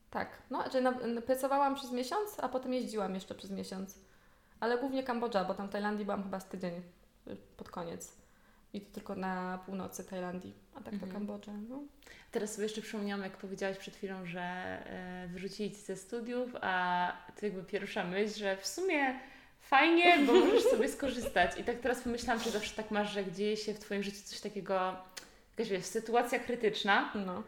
Tak, 0.10 0.42
no, 0.50 0.64
na, 0.82 1.22
pracowałam 1.22 1.76
przez 1.76 1.92
miesiąc, 1.92 2.40
a 2.40 2.50
potem 2.50 2.74
jeździłam 2.74 3.16
jeszcze 3.16 3.36
przez 3.36 3.52
miesiąc. 3.52 4.00
Ale 4.60 4.78
głównie 4.78 5.04
Kambodża, 5.04 5.46
bo 5.46 5.54
tam 5.54 5.68
w 5.68 5.72
Tajlandii 5.72 6.06
byłam 6.06 6.24
chyba 6.24 6.40
z 6.40 6.46
tydzień 6.46 6.82
y, 7.28 7.38
pod 7.58 7.70
koniec. 7.70 8.27
I 8.78 8.82
to 8.82 8.94
tylko 8.94 9.16
na 9.16 9.60
północy 9.66 10.04
Tajlandii, 10.04 10.54
a 10.76 10.82
tak 10.82 10.94
mhm. 10.94 11.12
to 11.12 11.18
Kambodża. 11.18 11.52
No. 11.70 11.84
Teraz 12.32 12.54
sobie 12.54 12.64
jeszcze 12.64 12.82
przypomniałam, 12.82 13.24
jak 13.24 13.38
powiedziałaś 13.38 13.78
przed 13.78 13.96
chwilą, 13.96 14.26
że 14.26 14.42
e, 14.42 15.28
wyrzucili 15.28 15.72
Ci 15.72 15.82
ze 15.82 15.96
studiów, 15.96 16.50
a 16.62 17.12
to 17.40 17.46
jakby 17.46 17.64
pierwsza 17.64 18.04
myśl, 18.04 18.40
że 18.40 18.58
w 18.58 18.68
sumie 18.68 19.20
fajnie, 19.60 20.26
bo 20.26 20.34
możesz 20.46 20.64
sobie 20.64 20.90
skorzystać. 20.90 21.60
I 21.60 21.64
tak 21.64 21.80
teraz 21.80 22.02
pomyślałam, 22.02 22.44
czy 22.44 22.52
zawsze 22.52 22.76
tak 22.76 22.92
masz, 22.92 23.14
że 23.14 23.32
dzieje 23.32 23.58
się 23.58 23.74
w 23.74 23.80
Twoim 23.80 24.04
życiu 24.04 24.18
coś 24.24 24.40
takiego, 24.40 24.96
jakaś 25.58 25.72
wiesz, 25.72 25.86
sytuacja 25.86 26.40
krytyczna, 26.40 27.12
no 27.16 27.44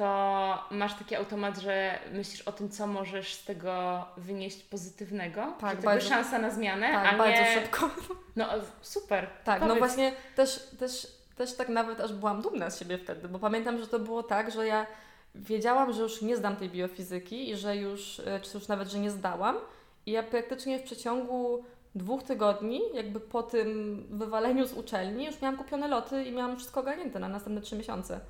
to 0.00 0.58
masz 0.70 0.94
taki 0.94 1.16
automat, 1.16 1.58
że 1.58 1.98
myślisz 2.12 2.42
o 2.42 2.52
tym, 2.52 2.68
co 2.68 2.86
możesz 2.86 3.34
z 3.34 3.44
tego 3.44 4.04
wynieść 4.16 4.62
pozytywnego. 4.62 5.54
Tak, 5.60 5.76
że 5.76 5.82
bardzo. 5.82 6.08
szansa 6.08 6.38
na 6.38 6.50
zmianę, 6.50 6.92
tak, 6.92 7.14
a 7.14 7.18
bardzo 7.18 7.42
nie... 7.42 7.54
szybko. 7.54 7.90
No 8.36 8.46
super. 8.82 9.26
Tak, 9.44 9.60
no 9.60 9.66
powiedz. 9.66 9.80
no 9.80 9.86
właśnie 9.86 10.12
też, 10.36 10.70
też, 10.78 11.06
też 11.36 11.56
tak 11.56 11.68
nawet 11.68 12.00
aż 12.00 12.12
byłam 12.12 12.42
dumna 12.42 12.70
z 12.70 12.78
siebie 12.78 12.98
wtedy, 12.98 13.28
bo 13.28 13.38
pamiętam, 13.38 13.78
że 13.78 13.86
to 13.86 13.98
było 13.98 14.22
tak, 14.22 14.50
że 14.50 14.66
ja 14.66 14.86
wiedziałam, 15.34 15.92
że 15.92 16.02
już 16.02 16.22
nie 16.22 16.36
zdam 16.36 16.56
tej 16.56 16.70
biofizyki 16.70 17.50
i 17.50 17.56
że 17.56 17.76
już, 17.76 18.20
e, 18.20 18.40
czy 18.40 18.58
już 18.58 18.68
nawet, 18.68 18.88
że 18.88 18.98
nie 18.98 19.10
zdałam. 19.10 19.56
I 20.06 20.10
ja 20.10 20.22
praktycznie 20.22 20.78
w 20.78 20.82
przeciągu 20.82 21.64
dwóch 21.94 22.22
tygodni, 22.22 22.80
jakby 22.94 23.20
po 23.20 23.42
tym 23.42 24.02
wywaleniu 24.10 24.66
z 24.66 24.72
uczelni, 24.72 25.26
już 25.26 25.42
miałam 25.42 25.58
kupione 25.58 25.88
loty 25.88 26.24
i 26.24 26.32
miałam 26.32 26.56
wszystko 26.56 26.80
ogarnięte 26.80 27.18
na 27.18 27.28
następne 27.28 27.60
trzy 27.60 27.76
miesiące. 27.76 28.20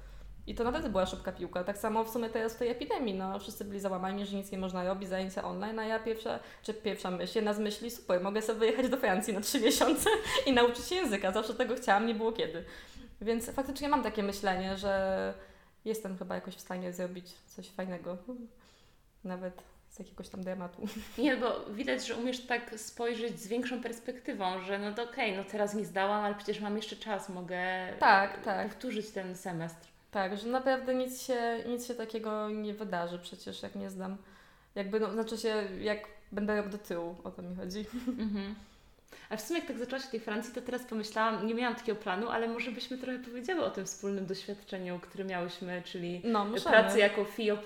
I 0.50 0.54
to 0.54 0.64
nawet 0.64 0.88
była 0.88 1.06
szybka 1.06 1.32
piłka. 1.32 1.64
Tak 1.64 1.78
samo 1.78 2.04
w 2.04 2.10
sumie 2.10 2.28
teraz 2.28 2.54
w 2.54 2.58
tej 2.58 2.68
epidemii, 2.68 3.14
no 3.14 3.38
wszyscy 3.38 3.64
byli 3.64 3.80
załamani, 3.80 4.26
że 4.26 4.36
nic 4.36 4.52
nie 4.52 4.58
można 4.58 4.84
robić, 4.84 5.08
zajęcia 5.08 5.44
online, 5.44 5.78
a 5.78 5.84
ja 5.84 5.98
pierwsza, 5.98 6.38
czy 6.62 6.74
pierwsza 6.74 7.10
myśl, 7.10 7.32
jedna 7.38 7.54
z 7.54 7.58
myśli, 7.58 7.90
super, 7.90 8.20
mogę 8.20 8.42
sobie 8.42 8.58
wyjechać 8.58 8.88
do 8.88 8.96
Francji 8.96 9.34
na 9.34 9.40
trzy 9.40 9.60
miesiące 9.66 10.10
i 10.46 10.52
nauczyć 10.52 10.84
się 10.86 10.94
języka. 10.94 11.32
Zawsze 11.32 11.54
tego 11.54 11.74
chciałam, 11.74 12.06
nie 12.06 12.14
było 12.14 12.32
kiedy. 12.32 12.64
Więc 13.20 13.50
faktycznie 13.50 13.88
mam 13.88 14.02
takie 14.02 14.22
myślenie, 14.22 14.76
że 14.76 15.34
jestem 15.84 16.18
chyba 16.18 16.34
jakoś 16.34 16.54
w 16.54 16.60
stanie 16.60 16.92
zrobić 16.92 17.26
coś 17.46 17.68
fajnego. 17.68 18.16
Nawet 19.24 19.62
z 19.88 19.98
jakiegoś 19.98 20.28
tam 20.28 20.42
dramatu. 20.42 20.82
Nie, 21.18 21.36
bo 21.36 21.64
widać, 21.70 22.06
że 22.06 22.16
umiesz 22.16 22.46
tak 22.46 22.80
spojrzeć 22.80 23.40
z 23.40 23.48
większą 23.48 23.82
perspektywą, 23.82 24.62
że 24.62 24.78
no 24.78 24.92
to 24.92 25.02
okej, 25.02 25.30
okay, 25.32 25.44
no 25.44 25.50
teraz 25.50 25.74
nie 25.74 25.84
zdałam, 25.84 26.24
ale 26.24 26.34
przecież 26.34 26.60
mam 26.60 26.76
jeszcze 26.76 26.96
czas, 26.96 27.28
mogę 27.28 27.62
tak, 27.98 28.44
tak. 28.44 28.68
powtórzyć 28.68 29.10
ten 29.10 29.36
semestr. 29.36 29.89
Tak, 30.10 30.38
że 30.38 30.48
naprawdę 30.48 30.94
nic 30.94 31.22
się, 31.22 31.64
nic 31.66 31.86
się 31.86 31.94
takiego 31.94 32.50
nie 32.50 32.74
wydarzy 32.74 33.18
przecież, 33.18 33.62
jak 33.62 33.74
nie 33.74 33.90
zdam. 33.90 34.16
Jakby, 34.74 35.00
no, 35.00 35.12
znaczy 35.12 35.38
się, 35.38 35.68
jak 35.80 35.98
będę 36.32 36.56
rok 36.56 36.68
do 36.68 36.78
tyłu, 36.78 37.16
o 37.24 37.30
to 37.30 37.42
mi 37.42 37.56
chodzi. 37.56 37.84
Mhm. 38.18 38.54
A 39.30 39.36
w 39.36 39.40
sumie 39.40 39.58
jak 39.58 39.68
tak 39.68 39.78
zaczęłaś 39.78 40.04
w 40.04 40.10
tej 40.10 40.20
Francji, 40.20 40.54
to 40.54 40.60
teraz 40.60 40.82
pomyślałam, 40.82 41.46
nie 41.46 41.54
miałam 41.54 41.74
takiego 41.74 41.98
planu, 41.98 42.28
ale 42.28 42.48
może 42.48 42.70
byśmy 42.70 42.98
trochę 42.98 43.18
powiedziały 43.18 43.64
o 43.64 43.70
tym 43.70 43.86
wspólnym 43.86 44.26
doświadczeniu, 44.26 44.98
które 44.98 45.24
miałyśmy, 45.24 45.82
czyli 45.84 46.20
no, 46.24 46.46
pracy 46.64 46.98
jako 46.98 47.24
fille 47.24 47.56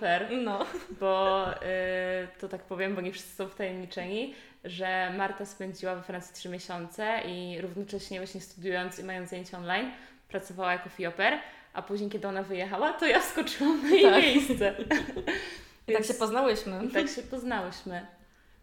No. 0.45 0.67
Bo 1.01 1.47
y, 1.53 1.59
to 2.41 2.49
tak 2.49 2.63
powiem, 2.63 2.95
bo 2.95 3.01
nie 3.01 3.13
wszyscy 3.13 3.37
są 3.37 3.49
wtajemniczeni, 3.49 4.35
że 4.65 5.13
Marta 5.17 5.45
spędziła 5.45 5.95
we 5.95 6.03
Francji 6.03 6.35
trzy 6.35 6.49
miesiące 6.49 7.21
i 7.27 7.61
równocześnie 7.61 8.19
właśnie 8.19 8.41
studiując 8.41 8.99
i 8.99 9.05
mając 9.05 9.31
zajęcia 9.31 9.59
online, 9.59 9.91
pracowała 10.29 10.73
jako 10.73 10.89
fille 10.89 11.13
a 11.75 11.83
później, 11.83 12.11
kiedy 12.11 12.29
ona 12.29 12.43
wyjechała, 12.43 12.93
to 12.93 13.07
ja 13.07 13.21
wskoczyłam 13.21 13.83
na 13.83 13.89
jej 13.89 14.03
tak. 14.03 14.23
miejsce. 14.23 14.75
I 15.89 15.93
tak 15.93 16.05
się 16.11 16.15
poznałyśmy. 16.15 16.91
Tak 16.93 17.09
się 17.09 17.23
poznałyśmy. 17.23 18.07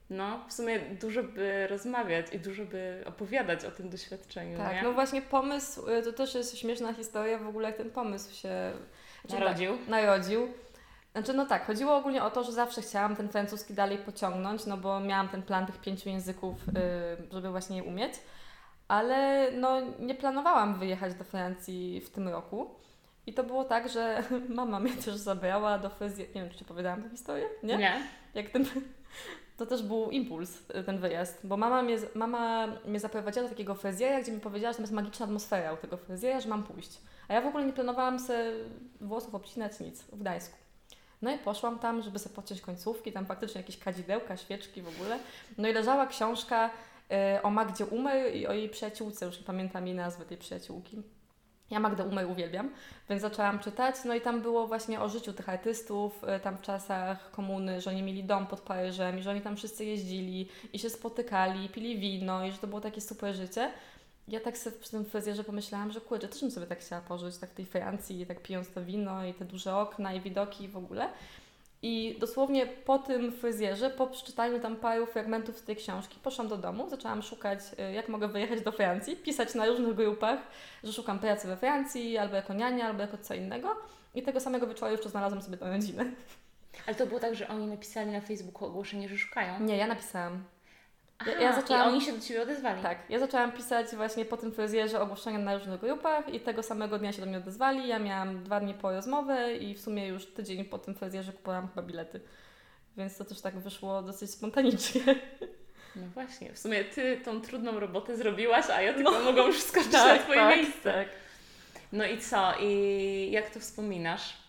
No, 0.09 0.39
w 0.47 0.53
sumie 0.53 0.79
dużo 0.79 1.23
by 1.23 1.67
rozmawiać 1.67 2.25
i 2.33 2.39
dużo 2.39 2.65
by 2.65 3.03
opowiadać 3.05 3.65
o 3.65 3.71
tym 3.71 3.89
doświadczeniu. 3.89 4.57
Tak, 4.57 4.75
nie? 4.75 4.83
no 4.83 4.93
właśnie 4.93 5.21
pomysł, 5.21 5.89
y, 5.89 6.03
to 6.03 6.13
też 6.13 6.35
jest 6.35 6.57
śmieszna 6.57 6.93
historia 6.93 7.37
w 7.37 7.47
ogóle, 7.47 7.67
jak 7.67 7.77
ten 7.77 7.91
pomysł 7.91 8.35
się 8.35 8.73
znaczy, 9.25 9.43
narodził. 9.43 9.77
Tak, 9.77 9.87
narodził. 9.87 10.47
Znaczy, 11.11 11.33
no 11.33 11.45
tak, 11.45 11.65
chodziło 11.65 11.95
ogólnie 11.95 12.23
o 12.23 12.31
to, 12.31 12.43
że 12.43 12.51
zawsze 12.51 12.81
chciałam 12.81 13.15
ten 13.15 13.29
francuski 13.29 13.73
dalej 13.73 13.97
pociągnąć, 13.97 14.65
no 14.65 14.77
bo 14.77 14.99
miałam 14.99 15.29
ten 15.29 15.43
plan 15.43 15.65
tych 15.65 15.77
pięciu 15.77 16.09
języków, 16.09 16.55
y, 16.69 17.33
żeby 17.33 17.49
właśnie 17.49 17.77
je 17.77 17.83
umieć, 17.83 18.13
ale 18.87 19.47
no 19.51 19.81
nie 19.99 20.15
planowałam 20.15 20.79
wyjechać 20.79 21.13
do 21.13 21.23
Francji 21.23 22.01
w 22.01 22.09
tym 22.09 22.27
roku. 22.27 22.81
I 23.27 23.33
to 23.33 23.43
było 23.43 23.63
tak, 23.63 23.89
że 23.89 24.23
mama 24.49 24.79
mnie 24.79 24.93
też 24.93 25.15
zabrała 25.15 25.79
do 25.79 25.89
fryzjera. 25.89 26.31
Nie 26.35 26.41
wiem, 26.41 26.49
czy 26.49 26.57
Ci 26.57 26.65
powiedziałam 26.65 27.03
tę 27.03 27.09
historię? 27.09 27.45
Nie? 27.63 27.77
Nie. 27.77 28.03
Jak 28.33 28.49
ten... 28.49 28.65
To 29.57 29.65
też 29.65 29.83
był 29.83 30.11
impuls, 30.11 30.65
ten 30.85 30.97
wyjazd, 30.97 31.39
bo 31.43 31.57
mama 31.57 31.81
mnie, 31.81 31.97
mama 32.15 32.67
mnie 32.85 32.99
zaprowadziła 32.99 33.43
do 33.43 33.49
takiego 33.49 33.75
fryzjera, 33.75 34.21
gdzie 34.21 34.31
mi 34.31 34.39
powiedziała, 34.39 34.73
że 34.73 34.77
tam 34.77 34.83
jest 34.83 34.93
magiczna 34.93 35.25
atmosfera 35.25 35.73
u 35.73 35.77
tego 35.77 35.97
fryzjera, 35.97 36.39
że 36.39 36.49
mam 36.49 36.63
pójść. 36.63 37.01
A 37.27 37.33
ja 37.33 37.41
w 37.41 37.45
ogóle 37.47 37.65
nie 37.65 37.73
planowałam 37.73 38.19
sobie 38.19 38.51
włosów 39.01 39.35
obcinać 39.35 39.79
nic 39.79 40.01
w 40.01 40.19
Gdańsku. 40.19 40.57
No 41.21 41.31
i 41.35 41.37
poszłam 41.37 41.79
tam, 41.79 42.01
żeby 42.01 42.19
sobie 42.19 42.35
podciąć 42.35 42.61
końcówki, 42.61 43.11
tam 43.11 43.25
faktycznie 43.25 43.61
jakieś 43.61 43.77
kadzidełka, 43.77 44.37
świeczki 44.37 44.81
w 44.81 44.87
ogóle. 44.87 45.19
No 45.57 45.67
i 45.67 45.73
leżała 45.73 46.07
książka 46.07 46.69
y, 47.37 47.41
o 47.41 47.49
Magdzie 47.49 47.85
Umer 47.85 48.35
i 48.35 48.47
o 48.47 48.53
jej 48.53 48.69
przyjaciółce, 48.69 49.25
już 49.25 49.37
nie 49.37 49.45
pamiętam 49.45 49.87
jej 49.87 49.95
nazwy 49.95 50.25
tej 50.25 50.37
przyjaciółki. 50.37 51.03
Ja 51.71 51.79
Magdę 51.79 52.03
Umej 52.03 52.25
uwielbiam, 52.25 52.69
więc 53.09 53.21
zaczęłam 53.21 53.59
czytać, 53.59 53.95
no 54.05 54.15
i 54.15 54.21
tam 54.21 54.41
było 54.41 54.67
właśnie 54.67 55.01
o 55.01 55.09
życiu 55.09 55.33
tych 55.33 55.49
artystów, 55.49 56.23
y, 56.23 56.39
tam 56.39 56.57
w 56.57 56.61
czasach 56.61 57.31
komuny, 57.31 57.81
że 57.81 57.89
oni 57.89 58.03
mieli 58.03 58.23
dom 58.23 58.47
pod 58.47 58.61
Paryżem 58.61 59.19
i 59.19 59.21
że 59.21 59.31
oni 59.31 59.41
tam 59.41 59.57
wszyscy 59.57 59.85
jeździli 59.85 60.49
i 60.73 60.79
się 60.79 60.89
spotykali, 60.89 61.69
pili 61.69 61.99
wino 61.99 62.45
i 62.45 62.51
że 62.51 62.57
to 62.57 62.67
było 62.67 62.81
takie 62.81 63.01
super 63.01 63.35
życie. 63.35 63.71
Ja 64.27 64.39
tak 64.39 64.57
sobie 64.57 64.77
przy 64.77 64.91
tym 64.91 65.05
fryzjerze 65.05 65.43
pomyślałam, 65.43 65.91
że 65.91 66.01
kurczę, 66.01 66.27
też 66.27 66.41
bym 66.41 66.51
sobie 66.51 66.67
tak 66.67 66.79
chciała 66.79 67.01
pożyć, 67.01 67.37
tak 67.37 67.49
w 67.49 67.53
tej 67.53 67.65
Francji, 67.65 68.25
tak 68.25 68.41
pijąc 68.41 68.69
to 68.69 68.85
wino 68.85 69.25
i 69.25 69.33
te 69.33 69.45
duże 69.45 69.75
okna 69.75 70.13
i 70.13 70.21
widoki 70.21 70.67
w 70.67 70.77
ogóle. 70.77 71.09
I 71.83 72.15
dosłownie 72.19 72.67
po 72.67 72.99
tym 72.99 73.31
fryzjerze, 73.31 73.89
po 73.89 74.07
przeczytaniu 74.07 74.59
tam 74.59 74.75
paru 74.75 75.05
fragmentów 75.05 75.57
z 75.57 75.63
tej 75.63 75.75
książki, 75.75 76.17
poszłam 76.23 76.47
do 76.47 76.57
domu, 76.57 76.89
zaczęłam 76.89 77.21
szukać, 77.21 77.59
y, 77.89 77.93
jak 77.93 78.09
mogę 78.09 78.27
wyjechać 78.27 78.61
do 78.61 78.71
Francji, 78.71 79.15
pisać 79.15 79.55
na 79.55 79.65
różnych 79.65 79.95
grupach, 79.95 80.39
że 80.83 80.93
szukam 80.93 81.19
pracy 81.19 81.47
we 81.47 81.57
Francji, 81.57 82.17
albo 82.17 82.35
jako 82.35 82.53
niania, 82.53 82.85
albo 82.85 83.01
jako 83.01 83.17
co 83.17 83.33
innego. 83.33 83.75
I 84.15 84.21
tego 84.21 84.39
samego 84.39 84.67
wieczoru 84.67 84.91
jeszcze 84.91 85.09
znalazłam 85.09 85.41
sobie 85.41 85.57
tę 85.57 85.69
rodzinę. 85.69 86.05
Ale 86.87 86.95
to 86.95 87.05
było 87.07 87.19
tak, 87.19 87.35
że 87.35 87.47
oni 87.47 87.67
napisali 87.67 88.11
na 88.11 88.21
Facebooku 88.21 88.67
ogłoszenie, 88.67 89.09
że 89.09 89.17
szukają? 89.17 89.59
Nie, 89.59 89.77
ja 89.77 89.87
napisałam. 89.87 90.43
Aha, 91.21 91.31
ja, 91.41 91.55
zaczęłam, 91.55 91.89
I 91.89 91.91
oni 91.91 92.01
się 92.01 92.13
do 92.13 92.19
Ciebie 92.19 92.41
odezwali? 92.41 92.81
Tak. 92.81 92.97
Ja 93.09 93.19
zaczęłam 93.19 93.51
pisać 93.51 93.87
właśnie 93.95 94.25
po 94.25 94.37
tym 94.37 94.51
fryzjerze 94.51 95.01
ogłoszenia 95.01 95.39
na 95.39 95.57
różnych 95.57 95.79
grupach 95.79 96.33
i 96.33 96.39
tego 96.39 96.63
samego 96.63 96.99
dnia 96.99 97.13
się 97.13 97.21
do 97.21 97.27
mnie 97.27 97.37
odezwali. 97.37 97.87
Ja 97.87 97.99
miałam 97.99 98.43
dwa 98.43 98.59
dni 98.59 98.73
po 98.73 98.91
rozmowę 98.91 99.55
i 99.55 99.75
w 99.75 99.81
sumie 99.81 100.07
już 100.07 100.25
tydzień 100.25 100.65
po 100.65 100.77
tym 100.77 100.95
fryzjerze 100.95 101.33
kupowałam 101.33 101.67
chyba 101.67 101.81
bilety. 101.81 102.21
Więc 102.97 103.17
to 103.17 103.25
też 103.25 103.41
tak 103.41 103.59
wyszło 103.59 104.01
dosyć 104.01 104.31
spontanicznie. 104.31 105.01
No 105.95 106.07
właśnie, 106.13 106.53
w 106.53 106.59
sumie 106.59 106.83
Ty 106.83 107.21
tą 107.25 107.41
trudną 107.41 107.79
robotę 107.79 108.17
zrobiłaś, 108.17 108.65
a 108.69 108.81
ja 108.81 108.93
tylko 108.93 109.11
no. 109.11 109.19
mogłam 109.19 109.47
już 109.47 109.61
skoczyć 109.61 109.91
tak, 109.91 110.17
na 110.17 110.23
Twoje 110.23 110.39
tak, 110.39 110.55
miejsce. 110.55 110.93
Tak. 110.93 111.07
No 111.91 112.05
i 112.05 112.17
co? 112.17 112.53
I 112.59 113.29
jak 113.31 113.49
to 113.49 113.59
wspominasz? 113.59 114.40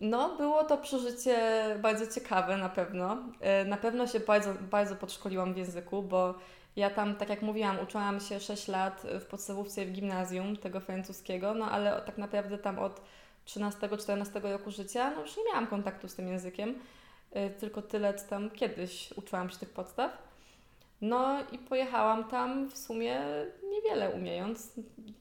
No, 0.00 0.36
było 0.36 0.64
to 0.64 0.78
przeżycie 0.78 1.38
bardzo 1.82 2.06
ciekawe 2.06 2.56
na 2.56 2.68
pewno. 2.68 3.16
E, 3.40 3.64
na 3.64 3.76
pewno 3.76 4.06
się 4.06 4.20
bardzo, 4.20 4.54
bardzo 4.70 4.96
podszkoliłam 4.96 5.54
w 5.54 5.56
języku, 5.56 6.02
bo 6.02 6.34
ja 6.76 6.90
tam, 6.90 7.16
tak 7.16 7.28
jak 7.28 7.42
mówiłam, 7.42 7.78
uczyłam 7.82 8.20
się 8.20 8.40
6 8.40 8.68
lat 8.68 9.02
w 9.20 9.24
podstawówce 9.24 9.86
w 9.86 9.92
gimnazjum 9.92 10.56
tego 10.56 10.80
francuskiego, 10.80 11.54
no 11.54 11.70
ale 11.70 12.02
tak 12.06 12.18
naprawdę 12.18 12.58
tam 12.58 12.78
od 12.78 13.00
13-14 13.46 14.52
roku 14.52 14.70
życia, 14.70 15.10
no 15.10 15.20
już 15.20 15.36
nie 15.36 15.44
miałam 15.44 15.66
kontaktu 15.66 16.08
z 16.08 16.14
tym 16.14 16.28
językiem, 16.28 16.74
e, 17.30 17.50
tylko 17.50 17.82
tyle 17.82 18.14
tam 18.14 18.50
kiedyś 18.50 19.12
uczyłam 19.12 19.50
się 19.50 19.58
tych 19.58 19.70
podstaw. 19.70 20.32
No 21.00 21.36
i 21.52 21.58
pojechałam 21.58 22.24
tam 22.24 22.70
w 22.70 22.78
sumie 22.78 23.20
niewiele 23.70 24.10
umiejąc. 24.10 24.72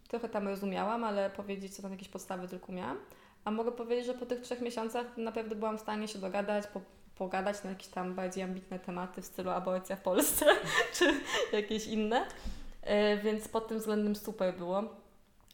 Trochę 0.07 0.29
tam 0.29 0.47
rozumiałam, 0.47 1.03
ale 1.03 1.29
powiedzieć, 1.29 1.75
co 1.75 1.81
tam 1.81 1.91
jakieś 1.91 2.09
podstawy 2.09 2.47
tylko 2.47 2.71
miałam. 2.71 2.97
A 3.45 3.51
mogę 3.51 3.71
powiedzieć, 3.71 4.05
że 4.05 4.13
po 4.13 4.25
tych 4.25 4.41
trzech 4.41 4.61
miesiącach 4.61 5.17
naprawdę 5.17 5.55
byłam 5.55 5.77
w 5.77 5.81
stanie 5.81 6.07
się 6.07 6.19
dogadać, 6.19 6.67
po, 6.67 6.81
pogadać 7.15 7.63
na 7.63 7.69
jakieś 7.69 7.87
tam 7.87 8.15
bardziej 8.15 8.43
ambitne 8.43 8.79
tematy 8.79 9.21
w 9.21 9.25
stylu 9.25 9.49
aborcja 9.49 9.95
w 9.95 10.01
Polsce, 10.01 10.45
czy 10.95 11.13
jakieś 11.53 11.87
inne. 11.87 12.25
Yy, 12.83 13.17
więc 13.23 13.47
pod 13.47 13.67
tym 13.67 13.79
względem 13.79 14.15
super 14.15 14.57
było. 14.57 15.00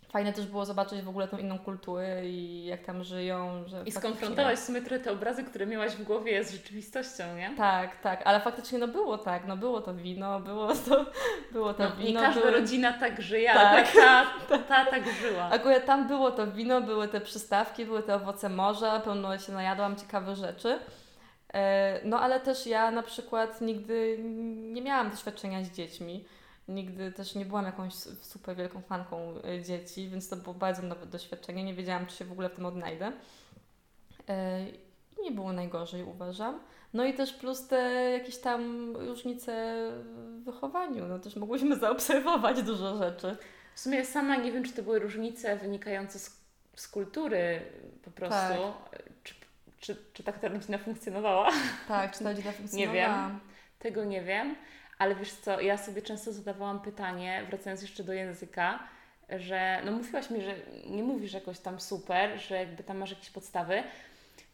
Fajne 0.10 0.34
też 0.34 0.46
było 0.46 0.66
zobaczyć 0.66 1.02
w 1.02 1.10
ogóle 1.10 1.28
tą 1.28 1.38
inną 1.38 1.60
kulturę 1.60 2.26
i 2.26 2.66
jak 2.66 2.82
tam 2.82 3.04
żyją. 3.04 3.64
Że 3.68 3.84
I 3.86 3.92
skonfrontować 3.92 4.60
w 4.60 4.64
sumie 4.64 4.82
trochę 4.82 5.00
te 5.00 5.12
obrazy, 5.12 5.44
które 5.44 5.66
miałaś 5.66 5.92
w 5.92 6.04
głowie 6.04 6.44
z 6.44 6.52
rzeczywistością, 6.52 7.36
nie? 7.36 7.56
Tak, 7.58 8.02
tak, 8.02 8.22
ale 8.26 8.40
faktycznie 8.40 8.80
no 8.80 8.88
było 8.88 9.18
tak, 9.18 9.48
no 9.48 9.58
było 9.58 9.82
to 9.82 9.94
wino, 9.94 10.40
było 10.40 10.68
to, 10.68 11.06
było 11.54 11.74
to 11.74 11.84
no, 11.84 11.96
wino. 11.96 12.22
Nie 12.22 12.26
każda 12.26 12.42
były... 12.42 12.54
rodzina 12.54 12.94
tak 12.94 13.22
żyje, 13.22 13.54
tak. 13.54 13.92
ta, 13.92 14.26
ta, 14.50 14.58
ta 14.58 14.86
tak 14.86 15.04
żyła. 15.22 15.50
Akurat 15.52 15.86
tam 15.86 16.08
było 16.08 16.32
to 16.32 16.52
wino, 16.52 16.82
były 16.82 17.08
te 17.08 17.22
przystawki, 17.22 17.86
były 17.86 18.04
te 18.04 18.16
owoce 18.16 18.50
morza, 18.50 19.00
pełno 19.00 19.38
się 19.38 19.52
najadłam 19.52 19.96
ciekawe 19.96 20.36
rzeczy. 20.36 20.80
E, 21.54 22.00
no 22.04 22.20
ale 22.20 22.40
też 22.40 22.68
ja 22.68 22.92
na 22.92 23.04
przykład 23.04 23.62
nigdy 23.62 24.18
nie 24.74 24.82
miałam 24.82 25.10
doświadczenia 25.10 25.64
z 25.64 25.72
dziećmi. 25.72 26.26
Nigdy 26.68 27.12
też 27.12 27.36
nie 27.36 27.46
byłam 27.46 27.66
jakąś 27.66 27.94
super 28.22 28.56
wielką 28.56 28.82
fanką 28.82 29.34
y, 29.38 29.64
dzieci, 29.64 30.10
więc 30.10 30.30
to 30.30 30.36
było 30.36 30.56
bardzo 30.56 30.82
nowe 30.82 31.06
doświadczenie. 31.06 31.64
Nie 31.64 31.74
wiedziałam, 31.74 32.06
czy 32.06 32.16
się 32.16 32.26
w 32.26 32.32
ogóle 32.32 32.50
w 32.50 32.56
tym 32.56 32.66
odnajdę. 32.66 33.08
Y, 33.08 33.14
I 35.20 35.24
nie 35.24 35.32
było 35.32 35.54
najgorzej, 35.54 36.04
uważam. 36.04 36.60
No 36.94 37.06
i 37.06 37.14
też 37.14 37.34
plus 37.34 37.68
te 37.68 37.78
jakieś 38.14 38.38
tam 38.38 38.94
różnice 38.96 39.76
w 40.04 40.44
wychowaniu. 40.44 41.08
No 41.08 41.20
też 41.20 41.36
mogłyśmy 41.36 41.76
zaobserwować 41.80 42.64
dużo 42.64 42.98
rzeczy. 42.98 43.38
W 43.76 43.80
sumie 43.80 44.06
sama 44.06 44.36
nie 44.36 44.52
wiem, 44.52 44.64
czy 44.64 44.74
to 44.74 44.84
były 44.84 45.00
różnice 45.00 45.58
wynikające 45.58 46.20
z, 46.20 46.42
z 46.76 46.88
kultury 46.88 47.62
po 48.06 48.12
prostu. 48.12 48.36
Tak. 48.36 49.02
Czy, 49.24 49.36
czy, 49.80 49.98
czy 50.14 50.24
tak 50.24 50.40
ta 50.40 50.48
rodzina 50.48 50.78
funkcjonowała? 50.78 51.50
Tak, 51.88 52.12
czy 52.12 52.24
ta 52.24 52.30
rodzina 52.30 52.52
funkcjonowała. 52.52 52.94
Nie 52.96 53.02
wiem. 53.02 53.40
Tego 53.80 54.04
nie 54.04 54.22
wiem. 54.24 54.56
Ale 54.98 55.16
wiesz 55.16 55.32
co, 55.32 55.62
ja 55.62 55.78
sobie 55.78 56.02
często 56.02 56.34
zadawałam 56.34 56.80
pytanie, 56.80 57.44
wracając 57.50 57.82
jeszcze 57.82 58.04
do 58.04 58.14
języka, 58.14 58.80
że 59.30 59.82
no 59.86 59.92
mówiłaś 59.92 60.30
mi, 60.30 60.42
że 60.42 60.56
nie 60.90 61.04
mówisz 61.04 61.34
jakoś 61.34 61.60
tam 61.60 61.80
super, 61.80 62.40
że 62.40 62.56
jakby 62.56 62.84
tam 62.84 62.98
masz 62.98 63.10
jakieś 63.10 63.30
podstawy, 63.30 63.84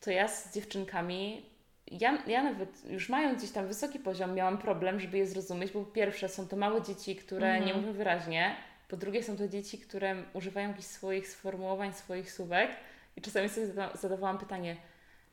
to 0.02 0.12
ja 0.12 0.28
z 0.28 0.54
dziewczynkami, 0.54 1.46
ja, 1.92 2.24
ja 2.28 2.44
nawet 2.44 2.86
już 2.90 3.10
mając 3.10 3.38
gdzieś 3.38 3.52
tam 3.52 3.68
wysoki 3.68 4.00
poziom, 4.00 4.34
miałam 4.34 4.58
problem, 4.58 5.00
żeby 5.00 5.18
je 5.18 5.28
zrozumieć, 5.28 5.72
bo 5.72 5.80
po 5.80 5.92
pierwsze 5.92 6.30
są 6.30 6.48
to 6.48 6.56
małe 6.56 6.82
dzieci, 6.82 7.16
które 7.16 7.48
mhm. 7.48 7.66
nie 7.66 7.74
mówią 7.74 7.94
wyraźnie, 7.94 8.56
po 8.88 8.98
drugie 8.98 9.24
są 9.24 9.38
to 9.38 9.48
dzieci, 9.48 9.78
które 9.78 10.16
używają 10.34 10.68
jakichś 10.70 10.88
swoich 10.88 11.28
sformułowań, 11.28 11.94
swoich 11.94 12.32
słówek 12.32 12.72
i 13.18 13.22
czasami 13.22 13.50
sobie 13.50 13.68
zadawałam 13.94 14.38
pytanie, 14.38 14.76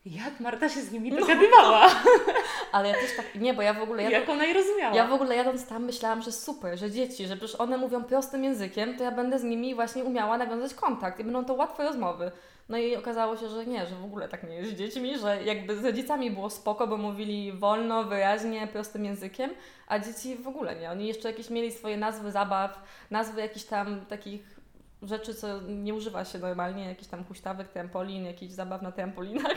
jak 0.06 0.40
Marta 0.40 0.68
się 0.68 0.82
z 0.82 0.92
nimi 0.92 1.10
no. 1.10 1.20
dogadywała? 1.20 1.88
No. 1.88 2.34
Ale 2.72 2.88
ja 2.88 2.94
też 2.94 3.16
tak, 3.16 3.34
nie, 3.34 3.54
bo 3.54 3.62
ja 3.62 3.74
w 3.74 3.82
ogóle... 3.82 4.02
Ja 4.02 4.10
Jak 4.10 4.28
ona 4.28 4.44
je 4.44 4.54
rozumiała? 4.54 4.96
Ja 4.96 5.06
w 5.06 5.12
ogóle 5.12 5.36
jadąc 5.36 5.66
tam 5.66 5.84
myślałam, 5.84 6.22
że 6.22 6.32
super, 6.32 6.78
że 6.78 6.90
dzieci, 6.90 7.26
że 7.26 7.36
przecież 7.36 7.60
one 7.60 7.78
mówią 7.78 8.04
prostym 8.04 8.44
językiem, 8.44 8.96
to 8.96 9.04
ja 9.04 9.10
będę 9.10 9.38
z 9.38 9.42
nimi 9.42 9.74
właśnie 9.74 10.04
umiała 10.04 10.38
nawiązać 10.38 10.74
kontakt 10.74 11.20
i 11.20 11.24
będą 11.24 11.44
to 11.44 11.54
łatwe 11.54 11.84
rozmowy. 11.84 12.32
No 12.68 12.78
i 12.78 12.96
okazało 12.96 13.36
się, 13.36 13.48
że 13.48 13.66
nie, 13.66 13.86
że 13.86 13.96
w 13.96 14.04
ogóle 14.04 14.28
tak 14.28 14.48
nie 14.48 14.56
jest 14.56 14.70
z 14.70 14.74
dziećmi, 14.74 15.18
że 15.18 15.42
jakby 15.42 15.76
z 15.76 15.84
rodzicami 15.84 16.30
było 16.30 16.50
spoko, 16.50 16.86
bo 16.86 16.96
mówili 16.96 17.52
wolno, 17.52 18.04
wyraźnie, 18.04 18.66
prostym 18.66 19.04
językiem, 19.04 19.50
a 19.86 19.98
dzieci 19.98 20.36
w 20.36 20.48
ogóle 20.48 20.76
nie. 20.76 20.90
Oni 20.90 21.06
jeszcze 21.06 21.30
jakieś 21.30 21.50
mieli 21.50 21.72
swoje 21.72 21.96
nazwy 21.96 22.32
zabaw, 22.32 22.82
nazwy 23.10 23.40
jakichś 23.40 23.64
tam 23.64 24.06
takich 24.06 24.59
rzeczy, 25.02 25.34
co 25.34 25.60
nie 25.60 25.94
używa 25.94 26.24
się 26.24 26.38
normalnie, 26.38 26.84
jakiś 26.84 27.08
tam 27.08 27.24
huśtawek, 27.24 27.68
trampolin, 27.68 28.24
jakichś 28.24 28.52
zabaw 28.52 28.82
na 28.82 28.92
trampolinach. 28.92 29.56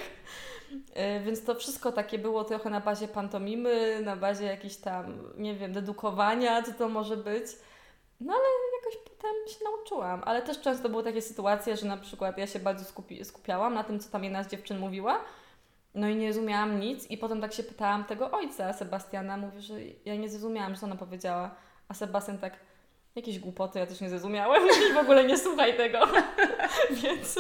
E, 0.94 1.20
więc 1.26 1.44
to 1.44 1.56
wszystko 1.56 1.92
takie 1.92 2.20
było 2.20 2.44
trochę 2.44 2.70
na 2.70 2.80
bazie 2.80 3.08
pantomimy, 3.08 4.02
na 4.06 4.16
bazie 4.16 4.46
jakiejś 4.46 4.76
tam, 4.76 5.18
nie 5.38 5.56
wiem, 5.56 5.74
dedukowania, 5.74 6.64
co 6.64 6.74
to 6.74 6.90
może 6.90 7.18
być. 7.18 7.46
No 8.20 8.34
ale 8.34 8.44
jakoś 8.80 9.10
potem 9.10 9.32
się 9.48 9.64
nauczyłam. 9.64 10.22
Ale 10.26 10.42
też 10.42 10.62
często 10.62 10.90
były 10.90 11.04
takie 11.04 11.22
sytuacje, 11.22 11.78
że 11.78 11.88
na 11.88 11.98
przykład 11.98 12.38
ja 12.38 12.48
się 12.48 12.60
bardzo 12.60 12.86
skupi 12.86 13.26
skupiałam 13.26 13.74
na 13.74 13.84
tym, 13.84 14.00
co 14.00 14.10
tam 14.10 14.24
jedna 14.24 14.44
z 14.44 14.48
dziewczyn 14.48 14.80
mówiła, 14.80 15.20
no 15.96 16.10
i 16.10 16.16
nie 16.16 16.28
rozumiałam 16.28 16.80
nic 16.80 17.12
i 17.12 17.18
potem 17.18 17.42
tak 17.42 17.54
się 17.54 17.64
pytałam 17.64 18.06
tego 18.06 18.32
ojca 18.32 18.74
Sebastiana, 18.74 19.38
mówi, 19.38 19.62
że 19.62 19.74
ja 20.06 20.16
nie 20.16 20.30
zrozumiałam, 20.30 20.76
co 20.76 20.86
ona 20.86 20.96
powiedziała, 20.96 21.56
a 21.88 21.94
Sebastian 21.94 22.38
tak 22.38 22.54
jakieś 23.16 23.40
głupoty, 23.40 23.80
ja 23.80 23.86
też 23.86 24.02
nie 24.02 24.10
zrozumiałem 24.10 24.64
i 24.64 24.94
w 24.94 24.98
ogóle 24.98 25.26
nie 25.26 25.38
słuchaj 25.38 25.78
tego. 25.78 26.00
Więc 27.04 27.40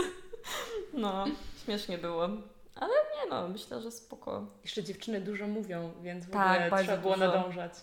no, 0.93 1.25
śmiesznie 1.63 1.97
było. 1.97 2.29
Ale 2.75 2.93
nie 2.93 3.29
no, 3.29 3.47
myślę, 3.47 3.81
że 3.81 3.91
spoko. 3.91 4.45
Jeszcze 4.63 4.83
dziewczyny 4.83 5.21
dużo 5.21 5.47
mówią, 5.47 5.91
więc 6.01 6.25
w 6.25 6.31
tak, 6.31 6.65
ogóle 6.65 6.83
trzeba 6.83 6.97
było 6.97 7.13
dużo, 7.13 7.27
nadążać. 7.27 7.73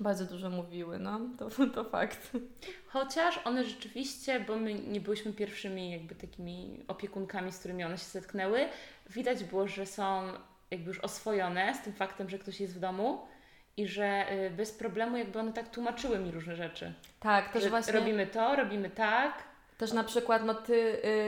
Bardzo 0.00 0.24
dużo 0.24 0.50
mówiły, 0.50 0.98
no, 0.98 1.20
to, 1.38 1.48
to 1.74 1.84
fakt. 1.84 2.30
Chociaż 2.86 3.40
one 3.44 3.64
rzeczywiście, 3.64 4.40
bo 4.40 4.56
my 4.56 4.74
nie 4.74 5.00
byłyśmy 5.00 5.32
pierwszymi 5.32 5.90
jakby 5.90 6.14
takimi 6.14 6.84
opiekunkami, 6.88 7.52
z 7.52 7.58
którymi 7.58 7.84
one 7.84 7.98
się 7.98 8.04
zetknęły, 8.04 8.68
widać 9.10 9.44
było, 9.44 9.68
że 9.68 9.86
są 9.86 10.32
jakby 10.70 10.88
już 10.88 10.98
oswojone 10.98 11.74
z 11.74 11.82
tym 11.82 11.92
faktem, 11.92 12.30
że 12.30 12.38
ktoś 12.38 12.60
jest 12.60 12.74
w 12.74 12.80
domu 12.80 13.20
i 13.78 13.88
że 13.88 14.32
y, 14.32 14.50
bez 14.50 14.72
problemu 14.72 15.16
jakby 15.16 15.38
one 15.38 15.52
tak 15.52 15.68
tłumaczyły 15.68 16.18
mi 16.18 16.30
różne 16.30 16.56
rzeczy. 16.56 16.92
Tak, 17.20 17.52
też 17.52 17.68
właśnie. 17.68 17.92
Robimy 17.92 18.26
to, 18.26 18.56
robimy 18.56 18.90
tak. 18.90 19.48
Też 19.78 19.92
na 19.92 20.04
przykład, 20.04 20.44
no 20.44 20.54
ty, 20.54 20.74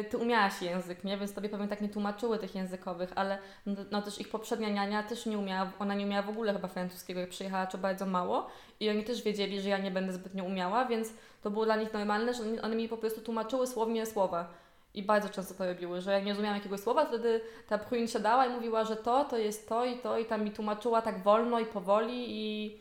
y, 0.01 0.05
ty 0.05 0.18
umiałaś 0.18 0.62
język, 0.62 1.05
nie? 1.05 1.16
Więc 1.16 1.34
tobie 1.34 1.48
pewnie 1.48 1.68
tak 1.68 1.80
nie 1.80 1.88
tłumaczyły 1.88 2.38
tych 2.38 2.55
językowych, 2.55 3.12
ale 3.14 3.38
no, 3.66 3.76
no 3.90 4.03
też 4.03 4.20
ich 4.20 4.28
poprzednia 4.28 4.68
niania 4.68 5.03
też 5.03 5.26
nie 5.26 5.38
umiała, 5.38 5.72
ona 5.78 5.94
nie 5.94 6.07
umiała 6.07 6.22
w 6.22 6.28
ogóle 6.28 6.53
chyba 6.53 6.68
francuskiego, 6.68 7.20
jak 7.20 7.28
przyjechała, 7.30 7.66
czy 7.66 7.78
bardzo 7.78 8.07
mało. 8.07 8.51
I 8.80 8.90
oni 8.90 9.05
też 9.05 9.22
wiedzieli, 9.22 9.61
że 9.61 9.68
ja 9.68 9.78
nie 9.78 9.90
będę 9.90 10.12
zbytnio 10.12 10.44
umiała, 10.44 10.84
więc 10.84 11.09
to 11.42 11.51
było 11.51 11.64
dla 11.64 11.76
nich 11.76 11.92
normalne, 11.92 12.34
że 12.34 12.42
one 12.62 12.76
mi 12.76 12.88
po 12.88 12.96
prostu 12.96 13.20
tłumaczyły 13.20 13.66
słownie 13.66 14.07
słowa. 14.07 14.48
I 14.95 15.03
bardzo 15.03 15.28
często 15.28 15.55
to 15.55 15.66
robiły, 15.66 16.01
że 16.01 16.12
jak 16.12 16.24
nie 16.24 16.30
rozumiałam 16.30 16.57
jakiegoś 16.57 16.80
słowa, 16.80 17.07
wtedy 17.07 17.41
ta 17.68 17.78
pruin 17.78 18.09
siadała 18.09 18.47
i 18.47 18.51
mówiła, 18.51 18.84
że 18.84 18.97
to, 18.97 19.24
to 19.24 19.38
jest 19.38 19.68
to 19.68 19.84
i 19.84 19.99
to 19.99 20.18
i 20.18 20.24
tam 20.24 20.45
mi 20.45 20.51
tłumaczyła 20.51 21.03
tak 21.03 21.22
wolno 21.22 21.61
i 21.61 21.66
powoli 21.66 22.24
i 22.28 22.76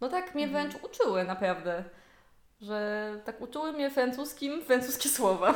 no 0.00 0.08
tak 0.08 0.34
mnie 0.34 0.44
mhm. 0.44 0.68
wręcz 0.68 0.84
uczyły 0.84 1.24
naprawdę, 1.24 1.84
że 2.60 3.10
tak 3.24 3.40
uczyły 3.40 3.72
mnie 3.72 3.90
francuskim, 3.90 4.62
francuskie 4.62 5.08
słowa. 5.08 5.54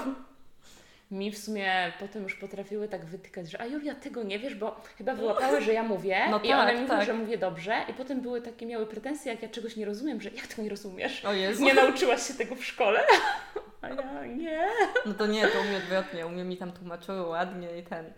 Mi 1.15 1.31
w 1.31 1.39
sumie 1.39 1.93
potem 2.01 2.23
już 2.23 2.35
potrafiły 2.35 2.89
tak 2.89 3.05
wytykać, 3.05 3.51
że 3.51 3.61
a 3.61 3.67
Julia, 3.67 3.95
tego 3.95 4.23
nie 4.23 4.39
wiesz, 4.39 4.55
bo 4.55 4.81
chyba 4.99 5.15
wyłapały, 5.15 5.61
że 5.61 5.73
ja 5.73 5.83
mówię 5.83 6.19
no 6.31 6.41
i 6.41 6.49
tak, 6.49 6.59
one 6.59 6.73
mówią, 6.73 6.89
tak. 6.89 7.07
że 7.07 7.15
mówię 7.15 7.39
dobrze 7.39 7.77
i 7.89 7.93
potem 7.93 8.21
były 8.21 8.41
takie, 8.41 8.67
miały 8.67 8.87
pretensje, 8.87 9.33
jak 9.33 9.43
ja 9.43 9.49
czegoś 9.49 9.77
nie 9.77 9.85
rozumiem, 9.85 10.21
że 10.21 10.31
jak 10.31 10.47
to 10.47 10.63
nie 10.63 10.69
rozumiesz? 10.69 11.25
O 11.25 11.33
Jezu. 11.33 11.65
Nie 11.65 11.75
nauczyłaś 11.75 12.29
się 12.29 12.35
tego 12.35 12.55
w 12.55 12.65
szkole? 12.65 13.01
A 13.83 13.89
ja 13.89 14.27
nie. 14.27 14.69
No 15.07 15.15
to 15.15 15.27
nie, 15.27 15.49
to 15.49 15.61
u 15.61 15.65
mnie 15.65 15.77
odwrotnie. 15.77 16.27
U 16.27 16.31
mnie 16.31 16.45
mi 16.45 16.57
tam 16.57 16.73
tłumaczyły 16.73 17.21
ładnie 17.21 17.79
i 17.79 17.83
ten, 17.83 18.13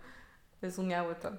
rozumiały 0.62 1.14
to. 1.14 1.30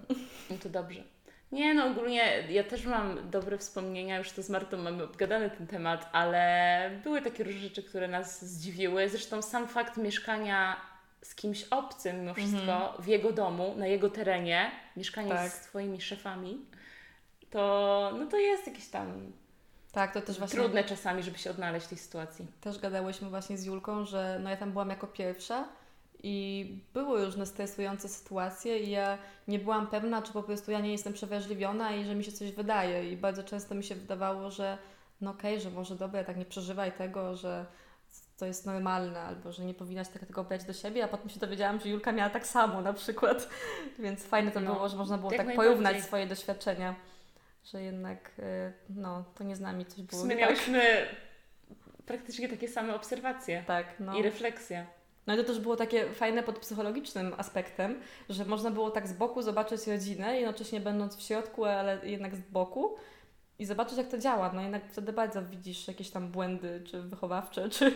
No 0.50 0.58
to 0.64 0.70
dobrze. 0.70 1.04
Nie, 1.52 1.74
no 1.74 1.86
ogólnie 1.86 2.44
ja 2.50 2.64
też 2.64 2.86
mam 2.86 3.30
dobre 3.30 3.58
wspomnienia, 3.58 4.18
już 4.18 4.32
to 4.32 4.44
z 4.44 4.50
Martą 4.50 4.78
mamy 4.78 5.04
obgadany 5.04 5.50
ten 5.50 5.68
temat, 5.68 6.10
ale 6.12 6.92
były 7.04 7.22
takie 7.22 7.44
różne 7.44 7.60
rzeczy, 7.62 7.84
które 7.84 8.08
nas 8.08 8.46
zdziwiły. 8.46 9.10
Zresztą 9.10 9.42
sam 9.42 9.68
fakt 9.68 9.98
mieszkania 9.98 10.82
z 11.28 11.36
kimś 11.36 11.64
obcym 11.64 12.20
mimo 12.20 12.34
wszystko 12.34 12.60
mm-hmm. 12.60 13.02
w 13.02 13.08
jego 13.08 13.32
domu, 13.32 13.76
na 13.78 13.88
jego 13.88 14.10
terenie, 14.10 14.72
mieszkanie 14.98 15.30
tak. 15.30 15.52
z 15.52 15.60
Twoimi 15.60 16.02
szefami, 16.02 16.66
to, 17.50 18.14
no 18.20 18.26
to 18.26 18.38
jest 18.38 18.68
jakieś 18.68 18.88
tam 18.88 19.32
Tak, 19.92 20.14
to 20.14 20.22
też 20.22 20.40
właśnie... 20.40 20.60
Trudne 20.60 20.84
czasami, 20.84 21.24
żeby 21.24 21.38
się 21.38 21.52
odnaleźć 21.52 21.86
w 21.86 21.90
tej 21.90 21.98
sytuacji. 21.98 22.48
Też 22.62 22.80
gadałyśmy 22.80 23.30
właśnie 23.30 23.58
z 23.58 23.66
Julką, 23.66 24.06
że 24.06 24.40
no 24.44 24.50
ja 24.50 24.58
tam 24.58 24.72
byłam 24.72 24.90
jako 24.90 25.08
pierwsza 25.08 25.68
i 26.24 26.66
były 26.94 27.26
różne 27.26 27.46
stresujące 27.46 28.10
sytuacje 28.10 28.80
i 28.80 28.90
ja 28.90 29.18
nie 29.48 29.60
byłam 29.60 29.88
pewna, 29.88 30.22
czy 30.22 30.34
po 30.34 30.44
prostu 30.44 30.72
ja 30.72 30.80
nie 30.80 30.92
jestem 30.92 31.14
przewrażliwiona 31.14 31.96
i 31.96 32.06
że 32.06 32.16
mi 32.16 32.24
się 32.24 32.32
coś 32.32 32.52
wydaje 32.52 33.12
i 33.12 33.18
bardzo 33.18 33.44
często 33.44 33.76
mi 33.76 33.84
się 33.84 33.96
wydawało, 33.96 34.52
że 34.52 34.78
no 35.22 35.32
okej, 35.32 35.54
okay, 35.54 35.64
że 35.64 35.72
może 35.72 35.96
dobra, 35.96 36.24
tak 36.24 36.38
nie 36.38 36.46
przeżywaj 36.46 36.92
tego, 36.92 37.36
że 37.36 37.66
to 38.38 38.46
jest 38.46 38.66
normalne, 38.66 39.22
albo 39.22 39.52
że 39.52 39.66
nie 39.66 39.74
powinnaś 39.74 40.08
tak 40.10 40.26
tego 40.26 40.44
brać 40.44 40.64
do 40.64 40.74
siebie, 40.74 41.04
a 41.04 41.08
potem 41.08 41.30
się 41.30 41.40
dowiedziałam, 41.40 41.80
że 41.80 41.90
Julka 41.90 42.12
miała 42.12 42.30
tak 42.30 42.48
samo 42.48 42.82
na 42.82 42.94
przykład, 42.94 43.50
więc 44.00 44.26
fajne 44.26 44.52
to 44.52 44.60
no, 44.60 44.74
było, 44.74 44.90
że 44.90 44.98
można 44.98 45.18
było 45.18 45.32
tak 45.32 45.56
porównać 45.56 46.04
swoje 46.04 46.28
doświadczenia, 46.28 46.96
że 47.64 47.82
jednak 47.82 48.32
y, 48.40 48.74
no, 48.90 49.24
to 49.36 49.44
nie 49.44 49.56
z 49.56 49.60
nami 49.60 49.86
coś 49.86 50.02
było. 50.02 50.20
W 50.20 50.22
sumie 50.22 50.36
miałyśmy 50.36 51.08
praktycznie 52.06 52.50
takie 52.50 52.68
same 52.68 52.96
obserwacje 52.96 53.64
tak, 53.68 53.86
no. 54.00 54.18
i 54.18 54.22
refleksje. 54.22 54.86
No 55.28 55.34
i 55.34 55.38
to 55.38 55.44
też 55.44 55.60
było 55.60 55.76
takie 55.76 56.10
fajne 56.10 56.44
pod 56.44 56.60
psychologicznym 56.60 57.34
aspektem, 57.38 58.02
że 58.30 58.46
można 58.46 58.72
było 58.72 58.92
tak 58.92 59.08
z 59.08 59.14
boku 59.14 59.42
zobaczyć 59.42 59.88
rodzinę, 59.88 60.40
jednocześnie 60.40 60.80
będąc 60.80 61.16
w 61.16 61.22
środku, 61.22 61.66
ale 61.66 62.00
jednak 62.04 62.36
z 62.36 62.42
boku 62.42 62.96
i 63.60 63.66
zobaczyć, 63.66 63.98
jak 63.98 64.08
to 64.08 64.18
działa. 64.18 64.52
No 64.54 64.62
jednak 64.62 64.86
wtedy 64.92 65.14
bardzo 65.14 65.42
widzisz 65.42 65.88
jakieś 65.88 66.10
tam 66.10 66.32
błędy, 66.32 66.82
czy 66.86 67.02
wychowawcze, 67.02 67.70
czy, 67.70 67.94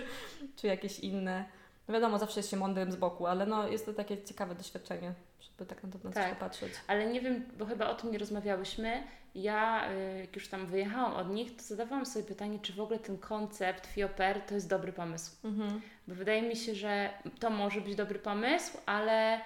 czy 0.55 0.67
jakieś 0.67 0.99
inne. 0.99 1.45
No 1.87 1.93
wiadomo, 1.93 2.19
zawsze 2.19 2.39
jest 2.39 2.49
się 2.49 2.57
mądrym 2.57 2.91
z 2.91 2.95
boku, 2.95 3.27
ale 3.27 3.45
no 3.45 3.67
jest 3.67 3.85
to 3.85 3.93
takie 3.93 4.23
ciekawe 4.23 4.55
doświadczenie, 4.55 5.13
żeby 5.39 5.65
tak 5.65 5.83
na 5.83 5.89
to 5.89 5.99
na 6.03 6.11
tak, 6.11 6.33
popatrzeć. 6.33 6.73
Ale 6.87 7.07
nie 7.07 7.21
wiem, 7.21 7.45
bo 7.57 7.65
chyba 7.65 7.89
o 7.89 7.95
tym 7.95 8.11
nie 8.11 8.17
rozmawiałyśmy. 8.17 9.03
Ja, 9.35 9.91
y, 9.91 10.19
jak 10.19 10.35
już 10.35 10.47
tam 10.47 10.67
wyjechałam 10.67 11.13
od 11.13 11.29
nich, 11.29 11.55
to 11.55 11.63
zadawałam 11.63 12.05
sobie 12.05 12.25
pytanie, 12.25 12.59
czy 12.59 12.73
w 12.73 12.79
ogóle 12.79 12.99
ten 12.99 13.17
koncept 13.17 13.87
FIOPER 13.87 14.41
to 14.41 14.53
jest 14.53 14.69
dobry 14.69 14.93
pomysł. 14.93 15.31
Mhm. 15.43 15.81
Bo 16.07 16.15
wydaje 16.15 16.41
mi 16.41 16.55
się, 16.55 16.75
że 16.75 17.09
to 17.39 17.49
może 17.49 17.81
być 17.81 17.95
dobry 17.95 18.19
pomysł, 18.19 18.77
ale 18.85 19.41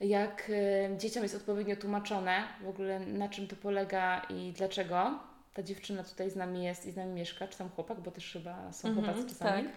jak 0.00 0.50
y, 0.50 0.96
dzieciom 0.98 1.22
jest 1.22 1.34
odpowiednio 1.34 1.76
tłumaczone 1.76 2.44
w 2.60 2.68
ogóle 2.68 3.00
na 3.00 3.28
czym 3.28 3.48
to 3.48 3.56
polega 3.56 4.26
i 4.30 4.52
dlaczego 4.52 5.18
ta 5.54 5.62
dziewczyna 5.62 6.04
tutaj 6.04 6.30
z 6.30 6.36
nami 6.36 6.64
jest 6.64 6.86
i 6.86 6.90
z 6.90 6.96
nami 6.96 7.12
mieszka, 7.12 7.48
czy 7.48 7.58
tam 7.58 7.68
chłopak, 7.70 8.00
bo 8.00 8.10
też 8.10 8.32
chyba 8.32 8.72
są 8.72 8.88
mhm, 8.88 9.06
chłopacy 9.06 9.28
czasami. 9.28 9.62
Tak. 9.64 9.72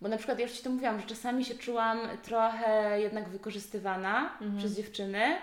Bo 0.00 0.08
na 0.08 0.16
przykład 0.16 0.38
ja 0.38 0.44
już 0.44 0.54
Ci 0.54 0.62
to 0.62 0.70
mówiłam, 0.70 1.00
że 1.00 1.06
czasami 1.06 1.44
się 1.44 1.54
czułam 1.54 1.98
trochę 2.22 3.00
jednak 3.00 3.28
wykorzystywana 3.28 4.30
mhm. 4.40 4.58
przez 4.58 4.76
dziewczyny 4.76 5.36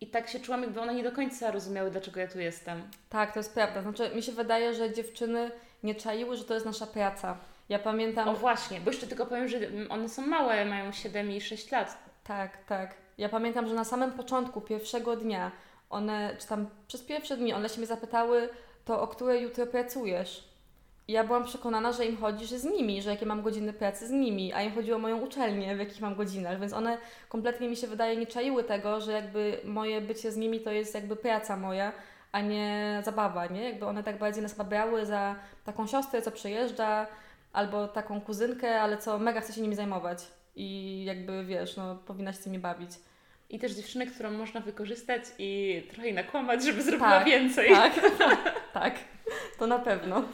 i 0.00 0.06
tak 0.06 0.28
się 0.28 0.40
czułam, 0.40 0.62
jakby 0.62 0.80
one 0.80 0.94
nie 0.94 1.02
do 1.02 1.12
końca 1.12 1.50
rozumiały, 1.50 1.90
dlaczego 1.90 2.20
ja 2.20 2.28
tu 2.28 2.40
jestem. 2.40 2.82
Tak, 3.08 3.32
to 3.32 3.38
jest 3.38 3.54
prawda. 3.54 3.82
Znaczy, 3.82 4.10
mi 4.14 4.22
się 4.22 4.32
wydaje, 4.32 4.74
że 4.74 4.92
dziewczyny 4.92 5.50
nie 5.82 5.94
czaiły, 5.94 6.36
że 6.36 6.44
to 6.44 6.54
jest 6.54 6.66
nasza 6.66 6.86
praca. 6.86 7.38
Ja 7.68 7.78
pamiętam... 7.78 8.28
O 8.28 8.34
właśnie, 8.34 8.80
bo 8.80 8.90
jeszcze 8.90 9.06
tylko 9.06 9.26
powiem, 9.26 9.48
że 9.48 9.58
one 9.88 10.08
są 10.08 10.26
małe, 10.26 10.64
mają 10.64 10.92
7 10.92 11.32
i 11.32 11.40
6 11.40 11.70
lat. 11.70 12.09
Tak, 12.30 12.64
tak. 12.64 12.94
Ja 13.18 13.28
pamiętam, 13.28 13.68
że 13.68 13.74
na 13.74 13.84
samym 13.84 14.12
początku, 14.12 14.60
pierwszego 14.60 15.16
dnia, 15.16 15.50
one, 15.90 16.36
czy 16.38 16.46
tam 16.46 16.66
przez 16.86 17.02
pierwsze 17.02 17.36
dni, 17.36 17.52
one 17.52 17.68
się 17.68 17.78
mnie 17.78 17.86
zapytały, 17.86 18.48
to 18.84 19.02
o 19.02 19.08
które 19.08 19.38
jutro 19.38 19.66
pracujesz? 19.66 20.48
I 21.08 21.12
ja 21.12 21.24
byłam 21.24 21.44
przekonana, 21.44 21.92
że 21.92 22.06
im 22.06 22.16
chodzi, 22.16 22.46
że 22.46 22.58
z 22.58 22.64
nimi, 22.64 23.02
że 23.02 23.10
jakie 23.10 23.26
mam 23.26 23.42
godziny 23.42 23.72
pracy 23.72 24.06
z 24.06 24.10
nimi, 24.10 24.52
a 24.52 24.62
im 24.62 24.74
chodziło 24.74 24.96
o 24.96 25.00
moją 25.00 25.20
uczelnię, 25.20 25.76
w 25.76 25.78
jakich 25.78 26.00
mam 26.00 26.14
godzinach, 26.14 26.60
więc 26.60 26.72
one 26.72 26.98
kompletnie 27.28 27.68
mi 27.68 27.76
się 27.76 27.86
wydaje 27.86 28.16
nie 28.16 28.26
czaiły 28.26 28.64
tego, 28.64 29.00
że 29.00 29.12
jakby 29.12 29.60
moje 29.64 30.00
bycie 30.00 30.32
z 30.32 30.36
nimi 30.36 30.60
to 30.60 30.70
jest 30.70 30.94
jakby 30.94 31.16
praca 31.16 31.56
moja, 31.56 31.92
a 32.32 32.40
nie 32.40 33.00
zabawa, 33.04 33.46
nie? 33.46 33.64
Jakby 33.64 33.86
one 33.86 34.02
tak 34.02 34.18
bardziej 34.18 34.42
nas 34.42 34.54
brały 34.54 35.06
za 35.06 35.36
taką 35.64 35.86
siostrę, 35.86 36.22
co 36.22 36.30
przyjeżdża, 36.30 37.06
albo 37.52 37.88
taką 37.88 38.20
kuzynkę, 38.20 38.80
ale 38.80 38.98
co 38.98 39.18
mega 39.18 39.40
chce 39.40 39.52
się 39.52 39.60
nimi 39.62 39.76
zajmować 39.76 40.39
i 40.56 41.04
jakby 41.04 41.44
wiesz, 41.44 41.76
no 41.76 41.94
powinnaś 41.94 42.44
się 42.44 42.50
nimi 42.50 42.62
bawić. 42.62 42.90
I 43.50 43.58
też 43.58 43.72
dziewczynę, 43.72 44.06
którą 44.06 44.30
można 44.30 44.60
wykorzystać 44.60 45.22
i 45.38 45.82
trochę 45.90 46.12
nakłamać, 46.12 46.64
żeby 46.64 46.82
zrobiła 46.82 47.10
tak, 47.10 47.26
więcej. 47.26 47.70
Tak, 47.70 48.00
tak, 48.72 48.94
to 49.58 49.66
na 49.66 49.78
pewno. 49.78 50.24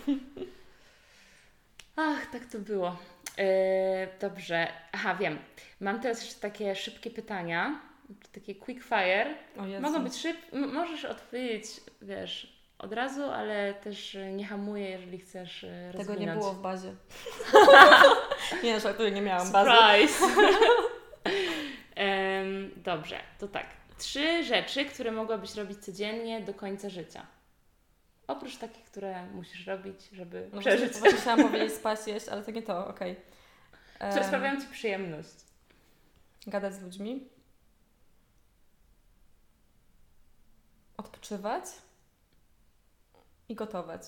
Ach, 1.97 2.27
tak 2.27 2.47
to 2.47 2.59
było. 2.59 2.97
Yy, 3.39 3.45
dobrze. 4.21 4.69
Aha, 4.93 5.15
wiem. 5.15 5.39
Mam 5.81 6.01
teraz 6.01 6.23
jeszcze 6.23 6.41
takie 6.41 6.77
szybkie 6.77 7.11
pytania. 7.11 7.81
Takie 8.33 8.55
quick 8.55 8.85
fire. 8.85 9.35
Mogą 9.81 10.05
być 10.05 10.17
szybkie. 10.17 10.57
Możesz 10.57 11.05
odpowiedzieć, 11.05 11.67
wiesz, 12.03 12.56
od 12.79 12.93
razu, 12.93 13.23
ale 13.23 13.75
też 13.75 14.17
nie 14.33 14.47
hamuję, 14.47 14.91
jeżeli 14.91 15.19
chcesz 15.19 15.65
e, 15.65 15.93
Tego 15.93 16.13
rozwinąć. 16.13 16.37
nie 16.37 16.41
było 16.41 16.53
w 16.53 16.63
bazie. 16.63 16.95
nie, 18.65 18.81
że 18.81 19.11
nie 19.11 19.23
miałam 19.23 19.53
bazy. 19.53 19.71
Surprise! 19.71 20.25
um, 21.97 22.71
dobrze, 22.77 23.19
to 23.39 23.49
tak. 23.49 23.67
Trzy 23.99 24.45
rzeczy, 24.45 24.85
które 24.85 25.13
mogłabyś 25.13 25.55
robić 25.55 25.79
codziennie 25.79 26.41
do 26.41 26.55
końca 26.55 26.89
życia. 26.89 27.27
Oprócz 28.27 28.57
takich, 28.57 28.85
które 28.85 29.27
musisz 29.27 29.67
robić, 29.67 30.09
żeby 30.13 30.51
no 30.53 30.61
przeżyć. 30.61 30.81
Właśnie, 30.81 31.01
właśnie 31.01 31.21
chciałam 31.21 31.43
powiedzieć 31.43 31.73
spać, 31.73 32.07
jeść, 32.07 32.29
ale 32.29 32.43
to 32.43 32.51
nie 32.51 32.63
to, 32.63 32.87
okej. 32.87 33.13
Okay. 33.13 34.09
Które 34.11 34.21
um, 34.21 34.25
sprawiają 34.25 34.61
Ci 34.61 34.67
przyjemność? 34.67 35.35
Gadać 36.47 36.75
z 36.75 36.83
ludźmi. 36.83 37.29
Odpoczywać 40.97 41.65
i 43.49 43.55
gotować. 43.55 44.03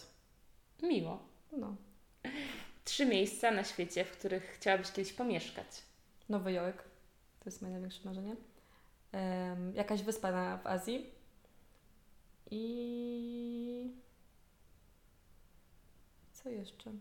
Miło. 0.82 1.22
No. 1.52 1.76
Trzy 2.84 3.06
miejsca 3.06 3.50
na 3.50 3.64
świecie, 3.64 4.04
w 4.04 4.10
których 4.10 4.44
chciałabyś 4.44 4.92
kiedyś 4.92 5.12
pomieszkać. 5.12 5.66
Nowy 6.28 6.52
Jork. 6.52 6.82
To 7.40 7.44
jest 7.46 7.62
moje 7.62 7.72
największe 7.72 8.00
marzenie. 8.04 8.36
Um, 9.12 9.74
jakaś 9.74 10.02
wyspa 10.02 10.32
na, 10.32 10.56
w 10.56 10.66
Azji. 10.66 11.10
I... 12.50 13.92
Co 16.32 16.50
jeszcze? 16.50 16.92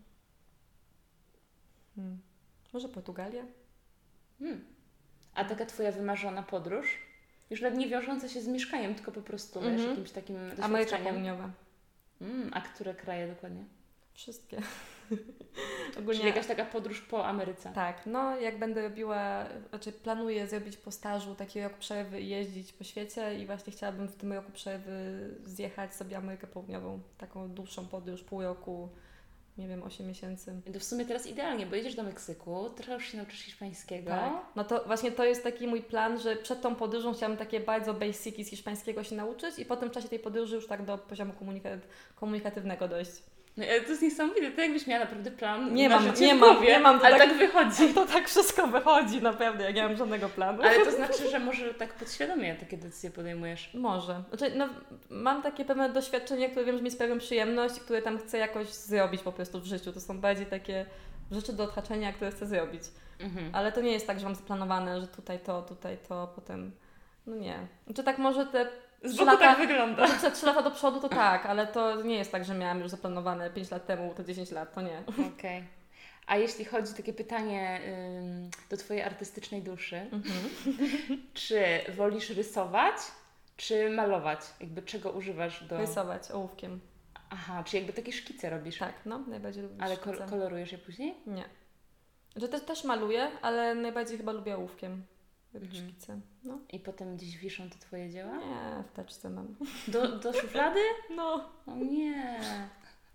Hmm. 1.96 2.20
Może 2.74 2.90
Portugalia? 2.90 3.44
Hmm. 4.40 4.66
A 5.34 5.46
taka 5.46 5.66
Twoja 5.66 5.92
wymarzona 5.92 6.44
podróż? 6.44 6.98
Już 7.50 7.62
nawet 7.62 7.80
nie 7.80 7.88
wiążąca 7.88 8.30
się 8.30 8.42
z 8.42 8.48
mieszkaniem, 8.48 8.96
tylko 8.96 9.12
po 9.12 9.22
prostu 9.22 9.60
mm 9.60 9.78
-hmm. 9.78 9.90
jakimś 9.90 10.12
takim 10.12 10.36
doświadczeniem. 10.36 10.66
Ameryka 10.66 10.98
Południowa. 10.98 11.52
Mm, 12.22 12.50
a 12.54 12.62
które 12.62 12.96
kraje 12.96 13.28
dokładnie? 13.28 13.64
Wszystkie. 14.14 14.62
Ogólnie, 16.00 16.20
Czyli 16.20 16.28
jakaś 16.28 16.48
taka 16.48 16.66
podróż 16.66 17.02
po 17.02 17.26
Ameryce. 17.26 17.72
Tak, 17.76 18.06
no 18.06 18.38
jak 18.38 18.60
będę 18.60 18.82
robiła, 18.82 19.46
znaczy 19.70 19.92
planuję 19.92 20.48
zrobić 20.48 20.78
po 20.78 20.92
stażu 20.92 21.36
taki 21.36 21.62
rok 21.62 21.74
przerwy 21.74 22.22
i 22.22 22.30
jeździć 22.30 22.74
po 22.74 22.84
świecie 22.84 23.40
i 23.40 23.46
właśnie 23.46 23.74
chciałabym 23.74 24.08
w 24.08 24.16
tym 24.16 24.34
roku 24.34 24.52
przerwy 24.52 25.30
zjechać 25.46 25.96
sobie 25.96 26.18
Amerykę 26.18 26.48
Południową, 26.48 27.00
taką 27.18 27.50
dłuższą 27.50 27.88
podróż, 27.88 28.24
pół 28.24 28.42
roku, 28.42 28.90
nie 29.58 29.68
wiem, 29.68 29.84
8 29.84 30.08
miesięcy. 30.08 30.62
To 30.74 30.80
w 30.80 30.84
sumie 30.84 31.06
teraz 31.06 31.28
idealnie, 31.28 31.66
bo 31.66 31.76
jedziesz 31.76 31.96
do 31.96 32.04
Meksyku, 32.04 32.70
trochę 32.70 32.94
już 32.94 33.06
się 33.06 33.18
nauczysz 33.18 33.40
hiszpańskiego. 33.40 34.10
Tak. 34.10 34.34
No 34.56 34.64
to 34.64 34.84
właśnie 34.86 35.12
to 35.12 35.26
jest 35.26 35.44
taki 35.44 35.68
mój 35.68 35.82
plan, 35.82 36.20
że 36.20 36.36
przed 36.36 36.62
tą 36.62 36.76
podróżą 36.76 37.14
chciałam 37.14 37.38
takie 37.38 37.60
bardzo 37.60 37.94
basiki 37.94 38.44
z 38.44 38.50
hiszpańskiego 38.50 39.04
się 39.04 39.16
nauczyć 39.16 39.60
i 39.60 39.66
potem 39.66 39.90
w 39.90 39.92
czasie 39.92 40.10
tej 40.10 40.20
podróży 40.20 40.56
już 40.56 40.68
tak 40.68 40.86
do 40.86 40.98
poziomu 40.98 41.34
komunikatywnego 42.16 42.88
dojść. 42.88 43.12
No, 43.58 43.66
to 43.66 43.90
jest 43.90 44.02
niesamowite, 44.02 44.52
to 44.52 44.62
jakbyś 44.62 44.88
miała 44.88 45.04
naprawdę 45.04 45.32
plan 45.32 45.74
nie 45.74 45.90
mam, 45.90 46.14
nie 46.20 46.36
mam, 46.36 46.64
nie 46.64 46.80
mam, 46.80 47.00
ale 47.04 47.18
tak, 47.18 47.30
tak, 47.30 47.38
wychodzi. 47.38 47.94
To 47.96 48.06
tak 48.06 48.30
wszystko 48.30 48.68
wychodzi, 48.68 49.22
naprawdę, 49.22 49.64
jak 49.64 49.76
nie 49.76 49.84
mam 49.84 49.98
żadnego 49.98 50.30
planu. 50.30 50.64
Ale 50.64 50.86
to 50.86 50.92
znaczy, 51.02 51.30
że 51.30 51.40
może 51.40 51.74
tak 51.74 51.94
podświadomie 51.94 52.56
takie 52.56 52.78
decyzje 52.78 53.12
podejmujesz? 53.12 53.74
Może. 53.74 54.24
Znaczy, 54.30 54.56
no, 54.56 54.70
mam 55.10 55.42
takie 55.42 55.66
pewne 55.66 55.90
doświadczenia, 55.90 56.50
które 56.50 56.66
wiem, 56.66 56.78
że 56.78 56.84
mi 56.84 56.92
sprawiają 56.92 57.20
przyjemność, 57.20 57.80
które 57.80 58.02
tam 58.02 58.18
chcę 58.20 58.38
jakoś 58.38 58.68
zrobić 58.68 59.22
po 59.22 59.32
prostu 59.32 59.60
w 59.60 59.66
życiu. 59.66 59.94
To 59.94 60.02
są 60.02 60.20
bardziej 60.20 60.46
takie 60.46 60.86
rzeczy 61.32 61.54
do 61.54 61.64
odhaczenia, 61.64 62.14
które 62.14 62.32
chcę 62.32 62.46
zrobić. 62.46 62.84
Mhm. 63.20 63.50
Ale 63.54 63.72
to 63.72 63.82
nie 63.82 63.92
jest 63.92 64.08
tak, 64.08 64.20
że 64.20 64.26
mam 64.26 64.36
zaplanowane, 64.36 65.02
że 65.02 65.08
tutaj 65.08 65.40
to, 65.40 65.62
tutaj 65.62 65.98
to, 66.10 66.32
potem... 66.36 66.72
No 67.28 67.36
nie. 67.36 67.68
Znaczy 67.86 68.04
tak 68.04 68.18
może 68.18 68.46
te 68.46 68.68
z 69.04 69.12
boku 69.12 69.26
lata, 69.26 69.38
tak 69.38 69.58
wygląda. 69.58 70.08
Może 70.08 70.32
3 70.32 70.46
lata 70.46 70.62
do 70.62 70.72
przodu 70.72 71.00
to 71.00 71.10
tak, 71.10 71.46
ale 71.46 71.68
to 71.68 72.02
nie 72.02 72.16
jest 72.16 72.32
tak, 72.32 72.46
że 72.46 72.54
miałam 72.54 72.80
już 72.80 72.90
zaplanowane 72.90 73.50
5 73.50 73.72
lat 73.72 73.86
temu, 73.86 74.14
to 74.14 74.24
10 74.24 74.52
lat, 74.52 74.74
to 74.74 74.82
nie. 74.82 75.04
Okej. 75.08 75.28
Okay. 75.38 75.64
A 76.28 76.38
jeśli 76.38 76.66
chodzi 76.66 76.94
takie 76.94 77.14
pytanie 77.14 77.82
ym, 78.20 78.50
do 78.70 78.78
Twojej 78.78 79.04
artystycznej 79.04 79.62
duszy, 79.62 80.08
-hmm. 80.12 80.72
czy 81.34 81.62
wolisz 81.96 82.30
rysować, 82.30 82.96
czy 83.58 83.90
malować? 83.90 84.40
Jakby 84.60 84.82
czego 84.82 85.12
używasz 85.12 85.64
do... 85.64 85.78
Rysować 85.78 86.32
ołówkiem. 86.32 86.80
Aha, 87.30 87.64
czy 87.64 87.78
jakby 87.78 87.94
takie 87.94 88.12
szkice 88.12 88.50
robisz? 88.50 88.78
Tak, 88.78 88.94
no, 89.06 89.20
najbardziej 89.20 89.64
lubię 89.64 89.76
Ale 89.80 89.96
szkice. 89.96 90.26
kolorujesz 90.30 90.72
je 90.72 90.78
później? 90.78 91.16
Nie. 91.28 91.46
Że 92.36 92.50
też, 92.50 92.62
też 92.62 92.84
maluję, 92.84 93.32
ale 93.42 93.76
najbardziej 93.76 94.18
chyba 94.18 94.32
lubię 94.32 94.56
ołówkiem 94.56 94.92
mhm. 94.92 95.17
Szkice. 95.74 96.20
No. 96.44 96.60
I 96.74 96.80
potem 96.80 97.18
gdzieś 97.18 97.38
wiszą 97.38 97.70
te 97.70 97.76
Twoje 97.80 98.10
dzieła? 98.10 98.38
Nie, 98.38 98.84
w 98.84 98.92
teczce 98.96 99.30
mam. 99.30 99.56
Do, 99.88 100.08
do 100.20 100.34
szuflady? 100.34 100.80
No. 101.16 101.50
O 101.68 101.76
nie. 101.76 102.40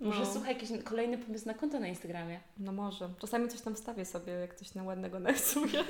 Może 0.00 0.20
No. 0.20 0.26
słuchaj, 0.32 0.54
jakiś 0.54 0.70
kolejny 0.84 1.18
pomysł 1.18 1.46
na 1.46 1.54
konto 1.54 1.80
na 1.80 1.86
Instagramie. 1.88 2.40
No 2.58 2.72
może. 2.72 3.08
Czasami 3.20 3.48
coś 3.48 3.60
tam 3.60 3.74
wstawię 3.74 4.04
sobie, 4.04 4.32
jak 4.32 4.54
coś 4.54 4.74
na 4.74 4.82
ładnego 4.82 5.20
narysuje. 5.20 5.84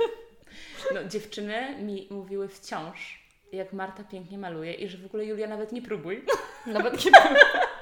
No, 0.94 1.04
dziewczyny 1.04 1.82
mi 1.82 2.06
mówiły 2.10 2.48
wciąż, 2.48 3.22
jak 3.52 3.72
Marta 3.72 4.04
pięknie 4.04 4.38
maluje 4.38 4.74
i 4.74 4.88
że 4.88 4.98
w 4.98 5.06
ogóle 5.06 5.24
Julia 5.24 5.46
nawet 5.48 5.72
nie 5.72 5.82
próbuj, 5.82 6.24
Nawet 6.66 7.04
nie 7.04 7.10
było, 7.10 7.24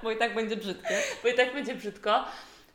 bo 0.03 0.11
i 0.11 0.17
tak 0.17 0.35
będzie 0.35 0.57
brzydkie. 0.57 0.99
bo 1.23 1.29
i 1.29 1.35
tak 1.35 1.53
będzie 1.55 1.75
brzydko. 1.75 2.25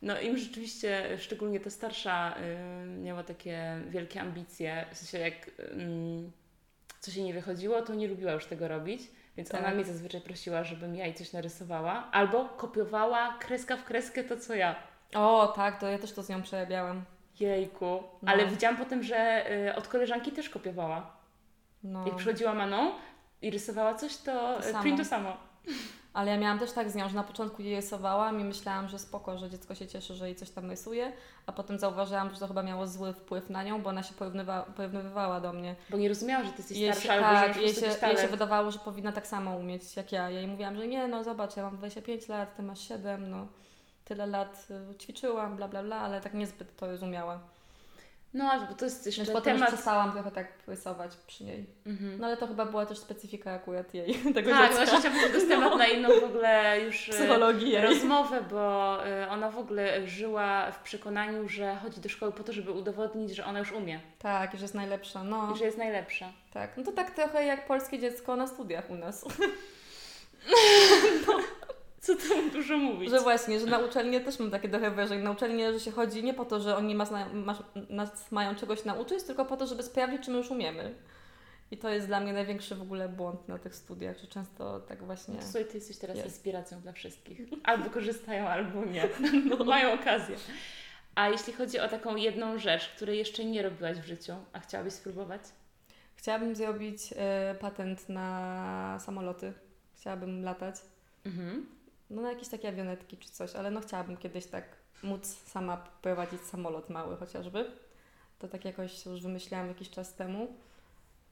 No 0.06 0.20
im 0.22 0.38
rzeczywiście, 0.38 1.18
szczególnie 1.18 1.60
ta 1.60 1.70
starsza, 1.70 2.36
y, 2.38 2.88
miała 2.88 3.24
takie 3.24 3.82
wielkie 3.90 4.22
ambicje, 4.22 4.86
w 4.92 4.98
sensie 4.98 5.20
jak 5.20 5.52
coś 7.00 7.16
jej 7.16 7.26
nie 7.26 7.34
wychodziło, 7.34 7.82
to 7.82 7.94
nie 7.96 8.08
lubiła 8.08 8.32
już 8.32 8.46
tego 8.46 8.68
robić, 8.68 9.02
więc 9.38 9.50
Tak. 9.50 9.62
ona 9.62 9.72
mnie 9.72 9.84
zazwyczaj 9.84 10.22
prosiła, 10.22 10.64
żebym 10.64 10.96
ja 10.96 11.06
jej 11.06 11.14
coś 11.14 11.34
narysowała, 11.34 12.12
albo 12.12 12.46
kopiowała 12.46 13.38
kreska 13.40 13.78
w 13.78 13.84
kreskę 13.84 14.24
to, 14.24 14.38
co 14.38 14.56
ja. 14.56 14.76
O, 15.16 15.54
tak, 15.56 15.80
to 15.80 15.88
ja 15.88 15.98
też 16.00 16.12
to 16.12 16.24
z 16.24 16.30
nią 16.30 16.42
przerabiałam. 16.42 17.06
Jejku. 17.40 17.86
No. 18.22 18.32
Ale 18.32 18.48
widziałam 18.48 18.78
potem, 18.78 19.04
że 19.04 19.52
y, 19.70 19.76
od 19.76 19.88
koleżanki 19.88 20.32
też 20.32 20.50
kopiowała. 20.50 21.18
No. 21.84 22.06
Jak 22.08 22.16
przychodziła 22.16 22.54
Maną 22.54 22.92
i 23.42 23.52
rysowała 23.52 23.96
coś, 23.96 24.18
to, 24.18 24.60
To 24.62 24.80
y, 24.80 24.82
print 24.82 24.98
to 24.98 25.06
samo. 25.06 25.38
Ale 26.16 26.32
ja 26.32 26.38
miałam 26.38 26.60
też 26.60 26.72
tak 26.72 26.90
z 26.90 26.96
nią, 26.96 27.10
że 27.10 27.16
na 27.16 27.24
początku 27.24 27.62
jej 27.62 27.76
rysowałam 27.76 28.40
i 28.40 28.44
myślałam, 28.44 28.88
że 28.88 29.00
spoko, 29.00 29.38
że 29.38 29.50
dziecko 29.50 29.76
się 29.76 29.88
cieszy, 29.88 30.14
że 30.14 30.26
jej 30.26 30.36
coś 30.36 30.50
tam 30.50 30.70
rysuje, 30.70 31.12
a 31.46 31.52
potem 31.52 31.80
zauważyłam, 31.80 32.34
że 32.34 32.40
to 32.40 32.48
chyba 32.48 32.64
miało 32.64 32.88
zły 32.88 33.14
wpływ 33.14 33.50
na 33.50 33.64
nią, 33.64 33.82
bo 33.82 33.90
ona 33.90 34.04
się 34.04 34.14
porównywa, 34.14 34.66
porównywała 34.76 35.42
do 35.42 35.54
mnie. 35.54 35.76
Bo 35.90 35.98
nie 35.98 36.10
rozumiała, 36.10 36.44
że 36.44 36.52
ty 36.52 36.58
jesteś 36.58 36.78
Jej 36.78 36.94
starsza 36.94 37.08
się, 37.08 37.14
albo 37.14 37.40
że 37.40 37.42
tak, 37.42 37.48
masz 37.48 37.58
jej 37.58 37.74
się, 37.74 38.08
jej 38.08 38.18
się 38.18 38.28
wydawało, 38.28 38.72
że 38.72 38.80
powinna 38.80 39.12
tak 39.12 39.28
samo 39.28 39.56
umieć 39.56 39.96
jak 39.96 40.12
ja. 40.12 40.30
Ja 40.30 40.40
jej 40.40 40.48
mówiłam, 40.48 40.78
że 40.78 40.88
nie, 40.88 41.08
no 41.08 41.24
zobacz, 41.24 41.58
ja 41.58 41.64
mam 41.64 41.78
25 41.78 42.28
lat, 42.28 42.56
ty 42.56 42.64
masz 42.64 42.80
7, 42.80 43.30
no 43.30 43.48
tyle 44.06 44.28
lat 44.28 44.68
y, 44.92 44.96
ćwiczyłam, 44.96 45.56
bla 45.56 45.68
bla 45.68 45.84
bla, 45.84 45.98
ale 45.98 46.22
tak 46.22 46.34
niezbyt 46.34 46.76
to 46.76 46.88
rozumiała. 46.88 47.40
No, 48.36 48.68
bo 48.70 48.76
to 48.76 48.86
jest 48.86 49.06
jeszcze 49.06 49.26
potem 49.26 49.54
już 49.54 49.60
temat... 49.62 49.74
przestałam 49.74 50.12
trochę 50.12 50.32
tak 50.32 50.48
rysować 50.68 51.16
przy 51.28 51.44
niej. 51.44 51.66
Mhm. 51.86 52.20
No 52.20 52.28
ale 52.28 52.38
to 52.38 52.48
chyba 52.48 52.66
była 52.66 52.86
też 52.86 52.98
specyfika 52.98 53.52
akurat 53.52 53.94
jej, 53.94 54.14
tego 54.36 54.52
tak, 54.52 54.70
dziecka. 54.70 54.86
właśnie 54.86 55.00
chciałabym, 55.00 55.32
to 55.32 55.36
jest 55.38 55.48
temat 55.50 55.78
na 55.78 55.88
inną 55.88 56.10
w 56.20 56.24
ogóle 56.24 56.82
już 56.82 57.08
y, 57.10 57.12
Psychologii 57.12 57.70
jej. 57.72 57.82
rozmowę, 57.82 58.42
bo 58.52 58.98
y, 59.08 59.30
ona 59.30 59.52
w 59.52 59.58
ogóle 59.58 60.08
żyła 60.08 60.72
w 60.72 60.80
przekonaniu, 60.80 61.50
że 61.50 61.76
chodzi 61.76 62.02
do 62.02 62.10
szkoły 62.10 62.32
po 62.32 62.44
to, 62.44 62.54
żeby 62.54 62.72
udowodnić, 62.72 63.36
że 63.36 63.46
ona 63.46 63.60
już 63.60 63.72
umie 63.72 64.00
Tak, 64.20 64.54
i 64.54 64.58
że 64.58 64.64
jest 64.64 64.76
najlepsza, 64.76 65.24
no. 65.24 65.54
i 65.56 65.58
że 65.58 65.66
jest 65.66 65.78
najlepsza. 65.78 66.30
Tak, 66.54 66.78
no 66.78 66.84
to 66.84 66.92
tak 66.92 67.12
trochę 67.12 67.46
jak 67.46 67.68
polskie 67.68 68.00
dziecko 68.00 68.36
na 68.36 68.48
studiach 68.48 68.90
u 68.90 68.96
nas. 68.96 69.26
Co 72.06 72.16
tu 72.16 72.52
dużo 72.52 72.78
mówić? 72.78 73.10
Że 73.10 73.20
właśnie, 73.20 73.60
że 73.60 73.66
na 73.66 73.80
uczelnię 73.80 74.22
też 74.22 74.40
mam 74.40 74.52
takie 74.52 74.70
trochę 74.70 74.92
wrażenie. 74.92 75.24
Na 75.24 75.32
uczelnię, 75.32 75.74
że 75.74 75.80
się 75.80 75.92
chodzi 75.92 76.24
nie 76.24 76.34
po 76.34 76.46
to, 76.46 76.60
że 76.60 76.78
oni 76.78 76.96
nas, 76.96 77.12
na, 77.12 77.30
mas, 77.34 77.58
nas 77.90 78.32
mają 78.32 78.56
czegoś 78.56 78.86
nauczyć, 78.86 79.24
tylko 79.24 79.46
po 79.46 79.58
to, 79.58 79.68
żeby 79.68 79.84
sprawdzić, 79.84 80.22
czy 80.22 80.32
my 80.32 80.38
już 80.38 80.52
umiemy. 80.52 80.96
I 81.72 81.78
to 81.78 81.90
jest 81.90 82.08
dla 82.08 82.20
mnie 82.20 82.34
największy 82.34 82.76
w 82.76 82.82
ogóle 82.82 83.10
błąd 83.10 83.48
na 83.48 83.58
tych 83.58 83.76
studiach, 83.76 84.20
że 84.20 84.28
często 84.28 84.80
tak 84.80 85.04
właśnie... 85.04 85.34
No 85.34 85.42
słuchaj, 85.42 85.66
ty 85.66 85.78
jesteś 85.78 85.98
teraz 85.98 86.18
Jest. 86.18 86.30
inspiracją 86.30 86.82
dla 86.82 86.92
wszystkich. 86.92 87.40
Albo 87.64 87.90
korzystają, 87.90 88.48
albo 88.48 88.86
nie. 88.86 89.10
No. 89.50 89.66
Mają 89.76 89.94
okazję. 89.94 90.36
A 91.16 91.30
jeśli 91.30 91.54
chodzi 91.54 91.80
o 91.80 91.88
taką 91.88 92.16
jedną 92.16 92.58
rzecz, 92.58 92.90
której 92.96 93.18
jeszcze 93.18 93.46
nie 93.46 93.62
robiłaś 93.62 93.98
w 93.98 94.06
życiu, 94.06 94.34
a 94.54 94.60
chciałabyś 94.60 94.94
spróbować? 94.94 95.42
Chciałabym 96.16 96.56
zrobić 96.56 97.00
e, 97.16 97.56
patent 97.60 98.10
na 98.10 98.98
samoloty. 99.06 99.54
Chciałabym 99.96 100.44
latać. 100.44 100.76
Mhm. 101.26 101.66
No 102.10 102.22
na 102.22 102.30
jakieś 102.30 102.48
takie 102.50 102.68
awionetki 102.70 103.18
czy 103.18 103.30
coś, 103.30 103.56
ale 103.56 103.72
no 103.72 103.82
chciałabym 103.82 104.18
kiedyś 104.18 104.46
tak 104.46 104.64
móc 105.04 105.26
sama 105.28 105.78
prowadzić 105.78 106.42
samolot 106.42 106.90
mały 106.90 107.18
chociażby. 107.18 107.72
To 108.40 108.48
tak 108.48 108.66
jakoś 108.66 109.06
już 109.06 109.22
wymyślałam 109.22 109.68
jakiś 109.68 109.90
czas 109.90 110.14
temu. 110.16 110.48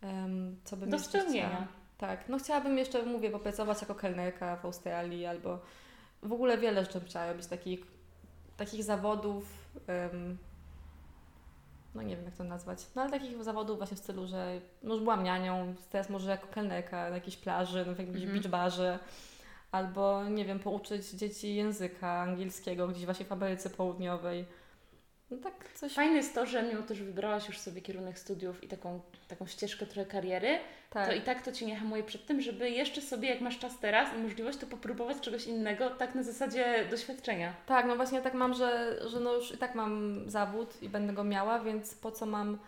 Em, 0.02 0.58
co 0.64 0.78
bym 0.78 0.90
Do 0.90 0.98
jeszcze 0.98 1.20
spełnienia. 1.20 1.50
chciała. 1.50 1.68
Tak, 1.98 2.30
no 2.30 2.40
chciałabym 2.40 2.78
jeszcze, 2.78 3.04
mówię, 3.04 3.30
popracować 3.32 3.82
jako 3.82 3.96
kelnerka 3.96 4.56
w 4.56 4.66
Australii 4.66 5.26
albo 5.26 5.60
w 6.24 6.34
ogóle 6.34 6.58
wiele 6.58 6.86
rzeczy 6.86 7.02
chciała 7.06 7.28
robić, 7.32 7.48
takich, 7.48 7.80
takich 8.58 8.84
zawodów, 8.84 9.46
em, 9.88 10.38
no 11.96 12.02
nie 12.02 12.16
wiem 12.16 12.26
jak 12.26 12.36
to 12.36 12.44
nazwać, 12.44 12.80
no 12.96 13.02
ale 13.02 13.12
takich 13.12 13.44
zawodów 13.44 13.78
właśnie 13.78 13.98
w 13.98 14.00
stylu, 14.00 14.28
że 14.28 14.62
no 14.84 14.94
już 14.94 15.04
byłam 15.04 15.24
nianią, 15.24 15.76
teraz 15.90 16.10
może 16.10 16.30
jako 16.32 16.48
kelnerka 16.48 17.10
na 17.10 17.16
jakiejś 17.16 17.38
plaży, 17.38 17.86
no 17.88 17.94
w 17.96 18.00
jakimś 18.00 18.18
Mhm. 18.22 18.34
beach 18.34 18.48
barze, 18.52 19.00
albo 19.74 20.30
nie 20.30 20.46
wiem, 20.46 20.60
pouczyć 20.60 21.10
dzieci 21.10 21.56
języka 21.56 22.12
angielskiego 22.12 22.88
gdzieś 22.88 23.06
właśnie 23.06 23.26
w 23.26 23.32
Ameryce 23.32 23.70
Południowej. 23.70 24.46
No 25.32 25.38
tak 25.38 25.74
coś, 25.74 25.94
Fajne 25.94 26.16
jest 26.16 26.36
to, 26.36 26.46
że 26.46 26.64
mimo 26.64 26.82
to, 26.82 26.96
że 26.96 27.04
wybrałaś 27.04 27.48
już 27.48 27.60
sobie 27.60 27.82
kierunek 27.82 28.20
studiów 28.20 28.64
i 28.64 28.68
taką, 28.68 29.02
taką 29.28 29.48
ścieżkę 29.48 29.86
trochę 29.86 30.06
kariery, 30.06 30.60
tak. 30.90 31.08
to 31.08 31.14
i 31.14 31.22
tak 31.22 31.42
to 31.42 31.52
Cię 31.52 31.66
nie 31.66 31.76
hamuje 31.76 32.04
przed 32.04 32.26
tym, 32.26 32.42
żeby 32.42 32.70
jeszcze 32.70 33.02
sobie, 33.02 33.30
jak 33.30 33.42
masz 33.42 33.60
czas 33.60 33.80
teraz 33.80 34.16
i 34.16 34.18
możliwość, 34.18 34.58
to 34.58 34.68
popróbować 34.68 35.20
czegoś 35.20 35.48
innego, 35.48 35.90
tak 35.90 36.16
na 36.16 36.24
zasadzie 36.24 36.86
doświadczenia. 36.90 37.54
Tak, 37.66 37.86
no 37.86 37.96
właśnie 37.96 38.22
tak 38.22 38.34
mam, 38.34 38.54
że, 38.54 39.00
że 39.10 39.20
no 39.20 39.34
już 39.34 39.54
i 39.54 39.58
tak 39.58 39.76
mam 39.76 40.24
zawód 40.30 40.84
i 40.84 40.90
będę 40.90 41.14
go 41.14 41.24
miała, 41.24 41.60
więc 41.60 41.96
po 41.96 42.12
co 42.12 42.26
mam, 42.26 42.60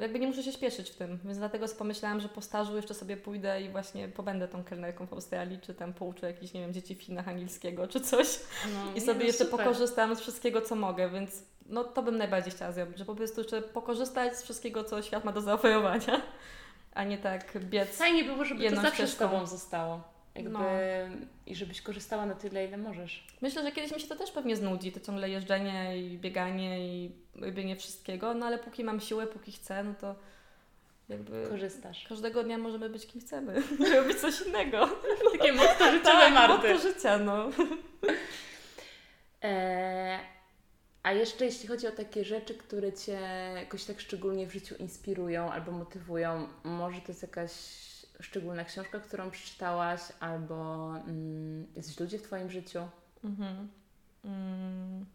jakby 0.00 0.18
nie 0.18 0.26
muszę 0.26 0.42
się 0.42 0.52
śpieszyć 0.52 0.90
w 0.90 0.94
tym, 0.94 1.18
więc 1.24 1.38
dlatego 1.38 1.66
pomyślałam, 1.78 2.20
że 2.20 2.28
po 2.28 2.42
stażu 2.42 2.76
jeszcze 2.76 2.94
sobie 2.94 3.16
pójdę 3.16 3.62
i 3.62 3.68
właśnie 3.68 4.08
pobędę 4.08 4.48
tą 4.48 4.64
kelnerką 4.64 5.06
w 5.06 5.12
Australii, 5.12 5.58
czy 5.60 5.74
tam 5.74 5.92
pouczę 5.92 6.26
jakichś, 6.26 6.52
nie 6.52 6.60
wiem, 6.60 6.72
dzieci 6.72 6.94
w 6.94 7.02
Chinach 7.02 7.28
angielskiego, 7.28 7.88
czy 7.88 8.00
coś 8.00 8.40
No, 8.74 8.94
i 8.94 9.00
sobie 9.00 9.18
no 9.18 9.24
jeszcze 9.24 9.44
super. 9.44 9.58
pokorzystam 9.58 10.16
z 10.16 10.20
wszystkiego, 10.20 10.60
co 10.60 10.76
mogę, 10.76 11.10
więc 11.10 11.42
no 11.66 11.84
to 11.84 12.02
bym 12.02 12.18
najbardziej 12.18 12.52
chciała 12.52 12.72
zrobić, 12.72 12.98
że 12.98 13.04
po 13.04 13.14
prostu 13.14 13.40
jeszcze 13.40 13.62
pokorzystać 13.62 14.36
z 14.36 14.42
wszystkiego, 14.42 14.84
co 14.84 15.02
świat 15.02 15.24
ma 15.24 15.32
do 15.32 15.40
zaoferowania, 15.40 16.22
a 16.94 17.04
nie 17.04 17.18
tak 17.18 17.58
biec. 17.58 17.96
Fajnie 17.96 18.24
było, 18.24 18.44
żeby 18.44 18.60
to 18.60 18.64
jedną 18.64 18.82
zawsze 18.82 19.06
z. 19.06 19.16
Tobą 19.16 19.46
zostało. 19.46 20.09
Jakby, 20.34 20.50
No. 20.50 20.60
I 21.46 21.54
żebyś 21.54 21.82
korzystała 21.82 22.26
na 22.26 22.34
tyle, 22.34 22.66
ile 22.66 22.76
możesz. 22.76 23.26
Myślę, 23.40 23.62
że 23.62 23.72
kiedyś 23.72 23.94
mi 23.94 24.00
się 24.00 24.06
to 24.08 24.16
też 24.16 24.30
pewnie 24.30 24.56
znudzi, 24.56 24.92
to 24.92 25.00
ciągle 25.00 25.30
jeżdżenie 25.30 25.98
i 25.98 26.18
bieganie 26.18 26.86
i 26.88 27.10
robienie 27.34 27.76
wszystkiego, 27.76 28.34
no 28.34 28.46
ale 28.46 28.58
póki 28.58 28.84
mam 28.84 29.00
siłę, 29.00 29.26
póki 29.26 29.52
chcę, 29.52 29.84
no 29.84 29.94
to 30.00 30.14
jakby 31.08 31.46
Korzystasz. 31.50 32.06
każdego 32.08 32.42
dnia 32.44 32.58
możemy 32.58 32.90
być 32.90 33.06
kim 33.06 33.20
chcemy, 33.20 33.62
robić 33.96 34.18
coś 34.20 34.40
innego. 34.46 34.88
Takie 35.38 35.52
mocno 35.52 35.90
życiowe 35.92 36.02
Tak, 36.20 36.32
Marty. 36.34 36.74
motto 36.74 36.88
życia, 36.88 37.18
no. 37.18 37.50
E, 39.42 40.18
a 41.02 41.12
jeszcze 41.12 41.44
jeśli 41.44 41.68
chodzi 41.68 41.86
o 41.86 41.90
takie 41.92 42.24
rzeczy, 42.24 42.54
które 42.54 42.92
Cię 42.92 43.20
jakoś 43.56 43.84
tak 43.84 44.00
szczególnie 44.00 44.46
w 44.46 44.52
życiu 44.52 44.74
inspirują 44.78 45.52
albo 45.52 45.72
motywują, 45.72 46.48
może 46.64 47.00
to 47.00 47.08
jest 47.08 47.22
jakaś 47.22 47.50
szczególna 48.20 48.64
książka, 48.64 49.00
którą 49.00 49.30
przeczytałaś, 49.30 50.00
albo 50.20 50.88
mm, 50.96 51.66
jacyś 51.76 52.00
ludzie 52.00 52.18
w 52.18 52.22
Twoim 52.22 52.50
życiu? 52.50 52.88
Mhm. 53.24 53.68
Mm. 54.24 55.06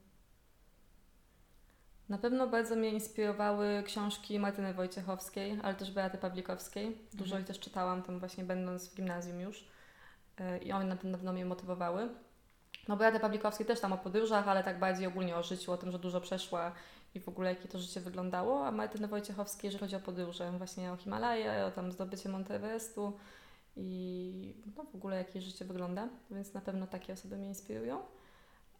Na 2.10 2.18
pewno 2.18 2.47
bardzo 2.47 2.76
mnie 2.76 2.89
inspirowały 2.89 3.84
książki 3.86 4.39
Martyny 4.39 4.74
Wojciechowskiej, 4.74 5.60
ale 5.64 5.76
też 5.76 5.91
Beaty 5.91 6.18
Pawlikowskiej. 6.18 6.97
Dużo 7.14 7.26
Mhm. 7.26 7.41
ich 7.41 7.47
też 7.47 7.60
czytałam 7.60 8.03
tam 8.03 8.20
właśnie 8.20 8.43
będąc 8.43 8.89
w 8.89 8.95
gimnazjum 8.95 9.39
już 9.41 9.66
Yy, 10.39 10.58
i 10.58 10.72
one 10.72 10.86
na 10.86 10.95
pewno- 10.95 11.34
mnie 11.34 11.45
motywowały. 11.45 12.10
No 12.88 12.97
Beaty 12.97 13.20
Pawlikowskiej 13.20 13.66
też 13.66 13.80
tam 13.80 13.93
o 13.93 13.97
podróżach, 13.97 14.47
ale 14.47 14.64
tak 14.64 14.80
bardziej 14.80 15.08
ogólnie 15.08 15.36
o 15.36 15.43
życiu, 15.43 15.72
o 15.72 15.78
tym, 15.78 15.91
że 15.91 15.99
dużo 15.99 16.22
przeszła 16.22 16.72
i 17.16 17.20
w 17.20 17.30
ogóle 17.30 17.49
jakie 17.49 17.68
to 17.68 17.80
życie 17.80 18.01
wyglądało, 18.01 18.68
a 18.68 18.72
Martyny 18.72 19.07
Wojciechowskiej, 19.07 19.68
jeżeli 19.68 19.82
chodzi 19.82 19.95
o 19.95 19.99
podróże, 19.99 20.51
właśnie 20.57 20.91
o 20.91 20.97
Himalaje, 20.97 21.66
o 21.66 21.72
tam 21.72 21.91
zdobycie 21.91 22.30
Monteverestu 22.30 23.13
i 23.76 24.53
no 24.78 24.84
w 24.84 24.95
ogóle 24.95 25.18
jakie 25.18 25.41
życie 25.41 25.66
wygląda, 25.66 26.09
więc 26.32 26.53
na 26.53 26.61
pewno 26.61 26.88
takie 26.88 27.13
osoby 27.13 27.38
mnie 27.38 27.47
inspirują. 27.47 28.01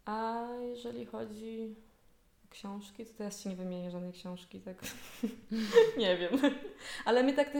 A 0.05 0.47
jeżeli 0.61 1.05
chodzi 1.05 1.75
o 2.45 2.51
książki, 2.51 3.05
to 3.05 3.13
teraz 3.17 3.43
Ci 3.43 3.49
nie 3.49 3.55
wymienię 3.55 3.91
żadnej 3.91 4.13
książki, 4.13 4.61
tak 4.61 4.77
nie 5.97 6.17
wiem. 6.17 6.31
Ale 7.05 7.23
mnie 7.23 7.33
tak, 7.33 7.53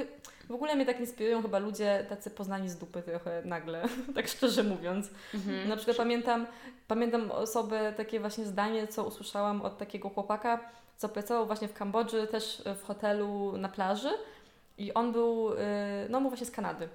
w 0.50 0.52
ogóle 0.52 0.76
mnie 0.76 0.86
tak 0.86 1.00
inspirują 1.00 1.42
chyba 1.42 1.60
ludzie 1.60 2.06
tacy 2.10 2.32
poznani 2.32 2.70
z 2.70 2.76
dupy 2.78 3.02
trochę 3.02 3.42
nagle, 3.46 3.84
tak 4.16 4.28
szczerze 4.28 4.64
mówiąc. 4.64 5.10
Mhm. 5.34 5.70
Na 5.70 5.76
przykład 5.76 5.98
pamiętam, 5.98 6.48
pamiętam 6.88 7.32
osobę, 7.32 7.94
takie 7.98 8.20
właśnie 8.20 8.46
zdanie, 8.46 8.88
co 8.88 9.04
usłyszałam 9.04 9.62
od 9.62 9.78
takiego 9.78 10.10
chłopaka, 10.10 10.60
co 10.98 11.10
pracował 11.10 11.46
właśnie 11.46 11.68
w 11.68 11.74
Kambodży, 11.74 12.28
też 12.28 12.62
w 12.66 12.84
hotelu 12.84 13.58
na 13.58 13.70
plaży 13.70 14.10
i 14.78 14.94
on 14.94 15.12
był, 15.12 15.54
y, 15.54 15.58
no 16.10 16.22
był 16.22 16.30
właśnie 16.30 16.48
z 16.48 16.52
Kanady. 16.52 16.86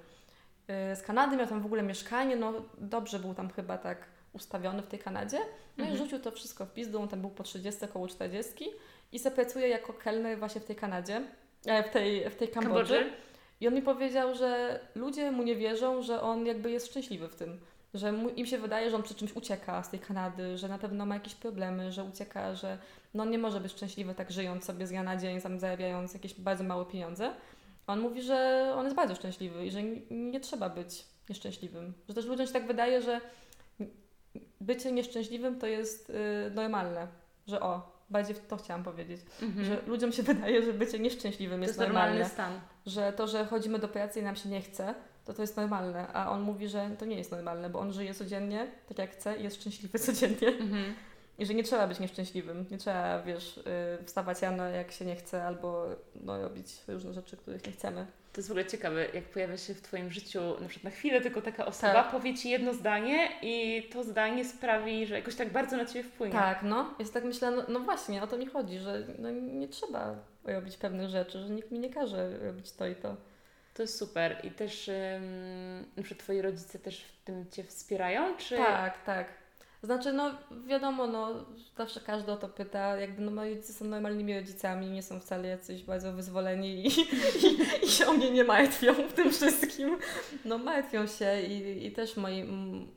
Y, 0.91 0.95
Z 0.95 1.01
Kanady 1.01 1.37
miał 1.37 1.47
tam 1.47 1.61
w 1.61 1.65
ogóle 1.65 1.83
mieszkanie, 1.83 2.35
no 2.35 2.53
dobrze 2.77 3.19
był 3.19 3.33
tam 3.33 3.49
chyba 3.49 3.77
tak 3.77 3.97
ustawiony 4.33 4.81
w 4.81 4.87
tej 4.87 4.99
Kanadzie. 4.99 5.37
No 5.77 5.83
Mhm. 5.83 5.95
i 5.95 5.97
rzucił 5.97 6.19
to 6.19 6.31
wszystko 6.31 6.65
w 6.65 6.73
pizdu, 6.73 7.01
on 7.01 7.07
tam 7.07 7.21
był 7.21 7.29
po 7.29 7.43
30, 7.43 7.85
około 7.85 8.07
40 8.07 8.69
i 9.11 9.19
se 9.19 9.31
pracuje 9.31 9.67
jako 9.67 9.93
kelner 9.93 10.39
właśnie 10.39 10.61
w 10.61 10.65
tej 10.65 10.75
Kanadzie, 10.75 11.21
e, 11.65 11.83
w 11.83 11.89
tej, 11.89 12.29
w 12.29 12.35
tej 12.35 12.47
Kambodży. 12.47 12.93
Kambodży? 12.93 13.30
I 13.61 13.67
on 13.67 13.73
mi 13.73 13.81
powiedział, 13.81 14.35
że 14.35 14.79
ludzie 14.95 15.31
mu 15.31 15.43
nie 15.43 15.55
wierzą, 15.55 16.01
że 16.01 16.21
on 16.21 16.45
jakby 16.45 16.71
jest 16.71 16.87
szczęśliwy 16.87 17.27
w 17.27 17.35
tym. 17.35 17.59
że 17.93 18.11
mu, 18.11 18.29
im 18.29 18.45
się 18.45 18.57
wydaje, 18.57 18.89
że 18.89 18.95
on 18.95 19.03
przy 19.03 19.15
czymś 19.15 19.35
ucieka 19.35 19.83
z 19.83 19.89
tej 19.89 19.99
Kanady, 19.99 20.57
że 20.57 20.67
na 20.67 20.77
pewno 20.77 21.05
ma 21.05 21.15
jakieś 21.15 21.35
problemy, 21.35 21.91
że 21.91 22.03
ucieka, 22.03 22.55
że 22.55 22.77
no 23.13 23.25
nie 23.25 23.37
może 23.37 23.59
być 23.59 23.71
szczęśliwy 23.71 24.15
tak 24.15 24.31
żyjąc 24.31 24.65
sobie 24.65 24.87
z 24.87 24.89
dnia 24.89 25.03
na 25.03 25.17
dzień, 25.17 25.41
sam 25.41 25.59
zarabiając 25.59 26.13
jakieś 26.13 26.33
bardzo 26.33 26.63
małe 26.63 26.85
pieniądze. 26.85 27.33
On 27.87 27.99
mówi, 27.99 28.21
że 28.21 28.71
on 28.75 28.83
jest 28.83 28.95
bardzo 28.95 29.15
szczęśliwy 29.15 29.65
i 29.65 29.71
że 29.71 29.83
nie, 30.11 30.39
trzeba 30.39 30.69
być 30.69 31.05
nieszczęśliwym. 31.29 31.93
Że 32.07 32.13
też 32.13 32.25
ludziom 32.25 32.47
się 32.47 32.53
tak 32.53 32.67
wydaje, 32.67 33.01
że 33.01 33.21
bycie 34.61 34.91
nieszczęśliwym 34.91 35.59
to 35.59 35.67
jest 35.67 36.09
y, 36.09 36.51
normalne. 36.53 37.07
Że 37.47 37.61
o, 37.61 37.90
bardziej 38.11 38.35
to 38.35 38.57
chciałam 38.57 38.83
powiedzieć. 38.83 39.21
Mhm. 39.41 39.65
Że 39.65 39.81
ludziom 39.87 40.11
się 40.11 40.23
wydaje, 40.33 40.63
że 40.63 40.73
bycie 40.73 40.99
nieszczęśliwym 40.99 41.61
jest, 41.61 41.69
jest 41.69 41.79
normalne. 41.79 42.09
normalny 42.09 42.33
stan. 42.33 42.59
Że 42.85 43.13
to, 43.13 43.27
że 43.27 43.45
chodzimy 43.45 43.79
do 43.79 43.87
pracy 43.87 44.19
i 44.19 44.23
nam 44.23 44.35
się 44.35 44.49
nie 44.49 44.61
chce, 44.61 44.95
to 45.25 45.33
to 45.33 45.41
jest 45.41 45.57
normalne. 45.57 46.07
A 46.13 46.31
on 46.31 46.41
mówi, 46.41 46.67
że 46.67 46.89
to 46.99 47.05
nie 47.05 47.17
jest 47.17 47.31
normalne, 47.31 47.69
bo 47.69 47.79
on 47.79 47.93
żyje 47.93 48.13
codziennie, 48.13 48.67
tak 48.87 48.97
jak 48.97 49.11
chce 49.11 49.37
i 49.37 49.43
jest 49.43 49.61
szczęśliwy 49.61 49.99
codziennie. 50.07 50.47
Mhm. 50.47 50.93
I 51.39 51.45
że 51.45 51.53
nie 51.53 51.63
trzeba 51.63 51.87
być 51.87 51.99
nieszczęśliwym. 51.99 52.65
Nie 52.71 52.77
trzeba, 52.77 53.21
wiesz, 53.21 53.57
yy, 53.97 54.05
wstawać 54.05 54.41
rano 54.41 54.63
jak 54.63 54.91
się 54.91 55.05
nie 55.05 55.15
chce 55.15 55.43
albo 55.43 55.85
no, 56.15 56.41
robić 56.41 56.67
różne 56.87 57.13
rzeczy, 57.13 57.37
których 57.37 57.65
nie 57.65 57.71
chcemy. 57.71 58.07
To 58.33 58.39
jest 58.39 58.49
w 58.49 58.51
ogóle 58.51 58.65
ciekawe, 58.65 59.05
jak 59.13 59.23
pojawia 59.23 59.57
się 59.57 59.73
w 59.73 59.81
Twoim 59.81 60.11
życiu 60.11 60.41
na 60.61 60.67
przykład 60.67 60.83
na 60.83 60.97
chwilę 60.97 61.21
tylko 61.21 61.41
taka 61.41 61.65
osoba, 61.65 61.93
tak. 61.93 62.11
powie 62.11 62.33
Ci 62.33 62.49
jedno 62.49 62.73
zdanie 62.73 63.29
i 63.41 63.83
to 63.93 64.03
zdanie 64.03 64.45
sprawi, 64.45 65.05
że 65.05 65.15
jakoś 65.15 65.35
tak 65.35 65.51
bardzo 65.51 65.77
na 65.77 65.85
Ciebie 65.85 66.03
wpłynie. 66.03 66.33
Tak, 66.33 66.63
no. 66.63 66.93
Jest 66.99 67.13
tak 67.13 67.23
myślę, 67.23 67.51
no, 67.51 67.63
no, 67.67 67.79
właśnie, 67.79 68.23
o 68.23 68.27
to 68.27 68.37
mi 68.37 68.45
chodzi, 68.45 68.79
że 68.79 69.03
no, 69.19 69.31
nie 69.31 69.67
trzeba 69.67 70.15
robić 70.43 70.77
pewnych 70.77 71.09
rzeczy, 71.09 71.39
że 71.39 71.49
nikt 71.49 71.71
mi 71.71 71.79
nie 71.79 71.89
każe 71.89 72.37
robić 72.39 72.71
to 72.71 72.87
i 72.87 72.95
to. 72.95 73.15
To 73.73 73.81
jest 73.81 73.97
super. 73.97 74.37
I 74.43 74.51
też 74.51 74.87
um, 74.87 75.85
na 75.97 76.03
przykład 76.03 76.23
Twoi 76.23 76.41
rodzice 76.41 76.79
też 76.79 77.03
w 77.03 77.23
tym 77.23 77.49
Cię 77.49 77.63
wspierają? 77.63 78.37
Czy... 78.37 78.57
Tak, 78.57 79.03
tak. 79.03 79.40
Znaczy, 79.83 80.13
no 80.13 80.31
wiadomo, 80.67 81.07
no 81.07 81.45
zawsze 81.77 81.99
każdy 81.99 82.31
o 82.31 82.37
to 82.37 82.49
pyta, 82.49 82.97
jakby 82.97 83.21
no 83.21 83.31
moi 83.31 83.49
rodzice 83.49 83.73
są 83.73 83.85
normalnymi 83.85 84.35
rodzicami, 84.35 84.89
nie 84.89 85.03
są 85.03 85.19
wcale 85.19 85.47
jacyś 85.47 85.83
bardzo 85.83 86.13
wyzwoleni 86.13 86.87
i, 86.87 86.87
i, 86.87 87.85
i 87.85 87.87
się 87.87 88.07
o 88.07 88.13
mnie 88.13 88.31
nie 88.31 88.43
martwią 88.43 88.93
w 88.93 89.13
tym 89.13 89.31
wszystkim. 89.31 89.97
No 90.45 90.57
martwią 90.57 91.07
się 91.07 91.41
i, 91.41 91.85
i 91.87 91.91
też 91.91 92.17
moi, 92.17 92.39
m, 92.39 92.87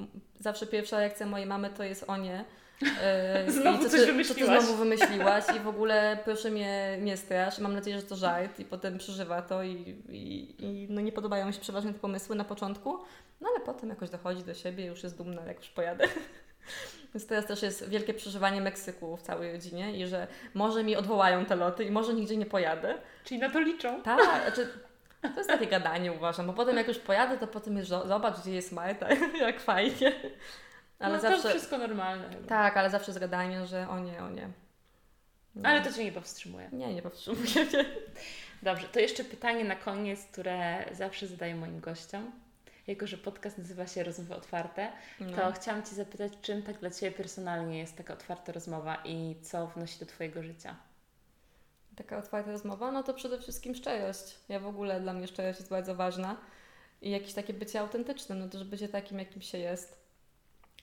zawsze 0.41 0.67
pierwsza 0.67 0.99
reakcja 0.99 1.27
mojej 1.27 1.47
mamy 1.47 1.71
to 1.71 1.83
jest 1.83 2.05
o 2.09 2.17
nie. 2.17 2.45
Yy, 2.83 3.53
znowu 3.53 3.83
coś 3.83 4.01
ty, 4.01 4.07
wymyśliłaś. 4.07 4.49
Co 4.49 4.61
ty 4.61 4.63
znowu 4.63 4.79
wymyśliłaś 4.79 5.45
i 5.57 5.61
w 5.61 5.69
ogóle 5.69 6.19
proszę 6.25 6.51
mnie 6.51 6.99
nie 7.01 7.17
strasz. 7.17 7.59
Mam 7.59 7.75
nadzieję, 7.75 7.97
że 7.97 8.03
to 8.03 8.17
żart 8.17 8.61
i 8.61 8.65
potem 8.65 8.99
przeżywa 8.99 9.43
to 9.43 9.63
i, 9.63 9.97
i, 10.09 10.55
i 10.65 10.87
no 10.91 11.01
nie 11.01 11.13
podobają 11.13 11.47
mi 11.47 11.55
się 11.55 11.61
przeważnie 11.61 11.93
te 11.93 11.99
pomysły 11.99 12.37
na 12.37 12.45
początku, 12.45 12.99
no 13.41 13.49
ale 13.51 13.61
potem 13.67 13.89
jakoś 13.89 14.11
dochodzi 14.11 14.43
do 14.43 14.55
siebie 14.55 14.85
i 14.85 14.87
już 14.87 15.03
jest 15.03 15.17
dumna, 15.17 15.43
jak 15.47 15.59
już 15.59 15.69
pojadę. 15.69 16.09
Więc 17.15 17.27
teraz 17.27 17.47
też 17.47 17.63
jest 17.63 17.89
wielkie 17.89 18.15
przeżywanie 18.15 18.61
Meksyku 18.61 19.17
w 19.17 19.23
całej 19.23 19.53
rodzinie 19.53 19.99
i 19.99 20.07
że 20.07 20.27
może 20.55 20.85
mi 20.85 20.97
odwołają 20.97 21.45
te 21.45 21.57
loty 21.57 21.85
i 21.85 21.91
może 21.91 22.15
nigdzie 22.15 22.37
nie 22.37 22.47
pojadę. 22.47 22.95
Czyli 23.25 23.41
na 23.41 23.51
to 23.51 23.61
liczą? 23.61 24.03
Tak, 24.03 24.21
znaczy, 24.43 24.69
to 25.23 25.37
jest 25.37 25.51
takie 25.51 25.67
gadanie 25.67 26.13
uważam, 26.13 26.47
bo 26.47 26.53
potem 26.53 26.77
jak 26.77 26.89
już 26.89 26.99
pojadę, 26.99 27.39
to 27.39 27.47
potem 27.47 27.77
już 27.77 27.87
zobacz, 27.89 28.41
gdzie 28.41 28.53
jest 28.53 28.73
Marta, 28.73 29.07
jak 29.41 29.61
fajnie. 29.61 30.13
Ale 30.99 31.15
no, 31.15 31.21
zawsze... 31.21 31.43
to 31.43 31.49
wszystko 31.49 31.79
normalne. 31.79 32.29
Chyba. 32.29 32.49
Tak, 32.49 32.77
ale 32.77 32.91
zawsze 32.91 33.13
z 33.13 33.19
gadaniem, 33.19 33.67
że 33.67 33.89
o 33.89 33.99
nie, 33.99 34.23
o 34.23 34.31
nie. 34.31 34.49
No. 35.55 35.69
Ale 35.69 35.81
to 35.81 35.93
Cię 35.93 36.05
nie 36.05 36.13
powstrzymuje. 36.13 36.69
Nie, 36.73 36.95
nie 36.95 37.03
powstrzymuje. 37.03 37.67
Dobrze, 38.63 38.89
to 38.89 39.01
jeszcze 39.01 39.25
pytanie 39.25 39.65
na 39.65 39.77
koniec, 39.77 40.27
które 40.33 40.85
zawsze 40.93 41.27
zadaję 41.27 41.55
moim 41.55 41.81
gościom 41.81 42.33
jako 42.87 43.07
że 43.07 43.19
podcast 43.19 43.59
nazywa 43.59 43.87
się 43.87 44.05
Rozmowy 44.05 44.35
Otwarte, 44.35 44.93
no. 45.21 45.37
to 45.37 45.53
chciałam 45.53 45.83
Cię 45.83 45.95
zapytać, 45.95 46.33
czym 46.43 46.63
tak 46.63 46.79
dla 46.79 46.91
Ciebie 46.91 47.17
personalnie 47.17 47.79
jest 47.79 47.97
taka 47.97 48.15
otwarta 48.15 48.53
rozmowa 48.53 48.97
i 49.05 49.37
co 49.43 49.67
wnosi 49.67 49.99
do 49.99 50.07
Twojego 50.07 50.43
życia? 50.43 50.77
Taka 51.97 52.19
otwarta 52.19 52.53
rozmowa? 52.53 52.93
No 52.93 53.03
to 53.03 53.15
przede 53.15 53.39
wszystkim 53.39 53.75
szczerość. 53.75 54.35
Ja 54.49 54.61
w 54.61 54.67
ogóle, 54.67 55.01
dla 55.01 55.13
mnie 55.13 55.27
szczerość 55.27 55.59
jest 55.59 55.71
bardzo 55.71 55.95
ważna 55.95 56.37
i 57.03 57.11
jakieś 57.11 57.33
takie 57.33 57.55
bycie 57.55 57.81
autentycznym, 57.81 58.39
no 58.39 58.49
też 58.49 58.65
bycie 58.65 58.89
takim, 58.89 59.19
jakim 59.19 59.43
się 59.43 59.59
jest. 59.59 60.05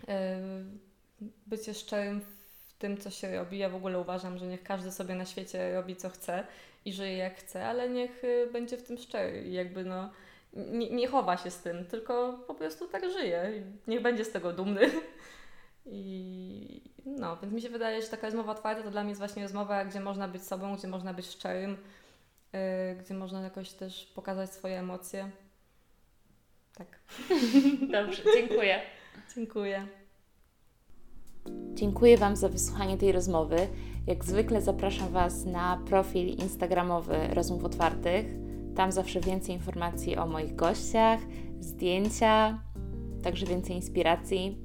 Yy, 0.08 1.28
bycie 1.48 1.74
szczerym 1.74 2.22
w 2.22 2.74
tym, 2.80 2.98
co 2.98 3.10
się 3.10 3.36
robi. 3.36 3.58
Ja 3.58 3.70
w 3.70 3.76
ogóle 3.76 4.00
uważam, 4.00 4.38
że 4.38 4.48
niech 4.48 4.64
każdy 4.64 4.92
sobie 4.92 5.16
na 5.16 5.26
świecie 5.26 5.74
robi, 5.74 5.96
co 5.96 6.10
chce 6.10 6.44
i 6.86 6.94
żyje 6.94 7.18
jak 7.18 7.36
chce, 7.36 7.68
ale 7.68 7.90
niech 7.90 8.24
y, 8.24 8.50
będzie 8.54 8.78
w 8.78 8.84
tym 8.84 8.98
szczery 8.98 9.44
i 9.44 9.54
jakby 9.54 9.84
no 9.84 10.10
nie, 10.54 10.90
nie 10.90 11.08
chowa 11.08 11.38
się 11.38 11.52
z 11.52 11.60
tym, 11.60 11.86
tylko 11.86 12.44
po 12.48 12.56
prostu 12.56 12.88
tak 12.88 13.12
żyje. 13.12 13.64
Niech 13.88 14.02
będzie 14.02 14.26
z 14.26 14.32
tego 14.32 14.54
dumny. 14.54 14.82
I 15.86 16.82
no, 17.06 17.38
więc 17.38 17.54
mi 17.54 17.62
się 17.62 17.70
wydaje, 17.70 18.02
że 18.02 18.08
taka 18.08 18.28
rozmowa 18.28 18.52
otwarta 18.52 18.84
to 18.84 18.92
dla 18.92 19.02
mnie 19.02 19.10
jest 19.10 19.22
właśnie 19.22 19.44
rozmowa, 19.44 19.86
gdzie 19.86 20.00
można 20.00 20.28
być 20.28 20.44
sobą, 20.44 20.76
gdzie 20.76 20.88
można 20.88 21.14
być 21.14 21.26
szczerym, 21.26 21.78
yy, 22.54 22.60
gdzie 22.96 23.14
można 23.14 23.42
jakoś 23.42 23.70
też 23.70 24.06
pokazać 24.16 24.54
swoje 24.54 24.80
emocje. 24.80 25.30
Tak. 26.76 27.00
Dobrze, 27.92 28.24
dziękuję. 28.36 28.82
dziękuję. 29.36 29.88
Dziękuję 31.74 32.18
Wam 32.18 32.36
za 32.36 32.50
wysłuchanie 32.50 32.98
tej 32.98 33.12
rozmowy. 33.12 33.68
Jak 34.08 34.26
zwykle 34.26 34.62
zapraszam 34.62 35.10
Was 35.10 35.46
na 35.46 35.82
profil 35.88 36.28
instagramowy 36.28 37.28
Rozmów 37.34 37.64
Otwartych 37.64 38.26
tam 38.76 38.92
zawsze 38.92 39.20
więcej 39.20 39.56
informacji 39.56 40.18
o 40.18 40.28
moich 40.28 40.56
gościach, 40.56 41.20
zdjęcia, 41.60 42.64
także 43.24 43.46
więcej 43.46 43.76
inspiracji. 43.76 44.58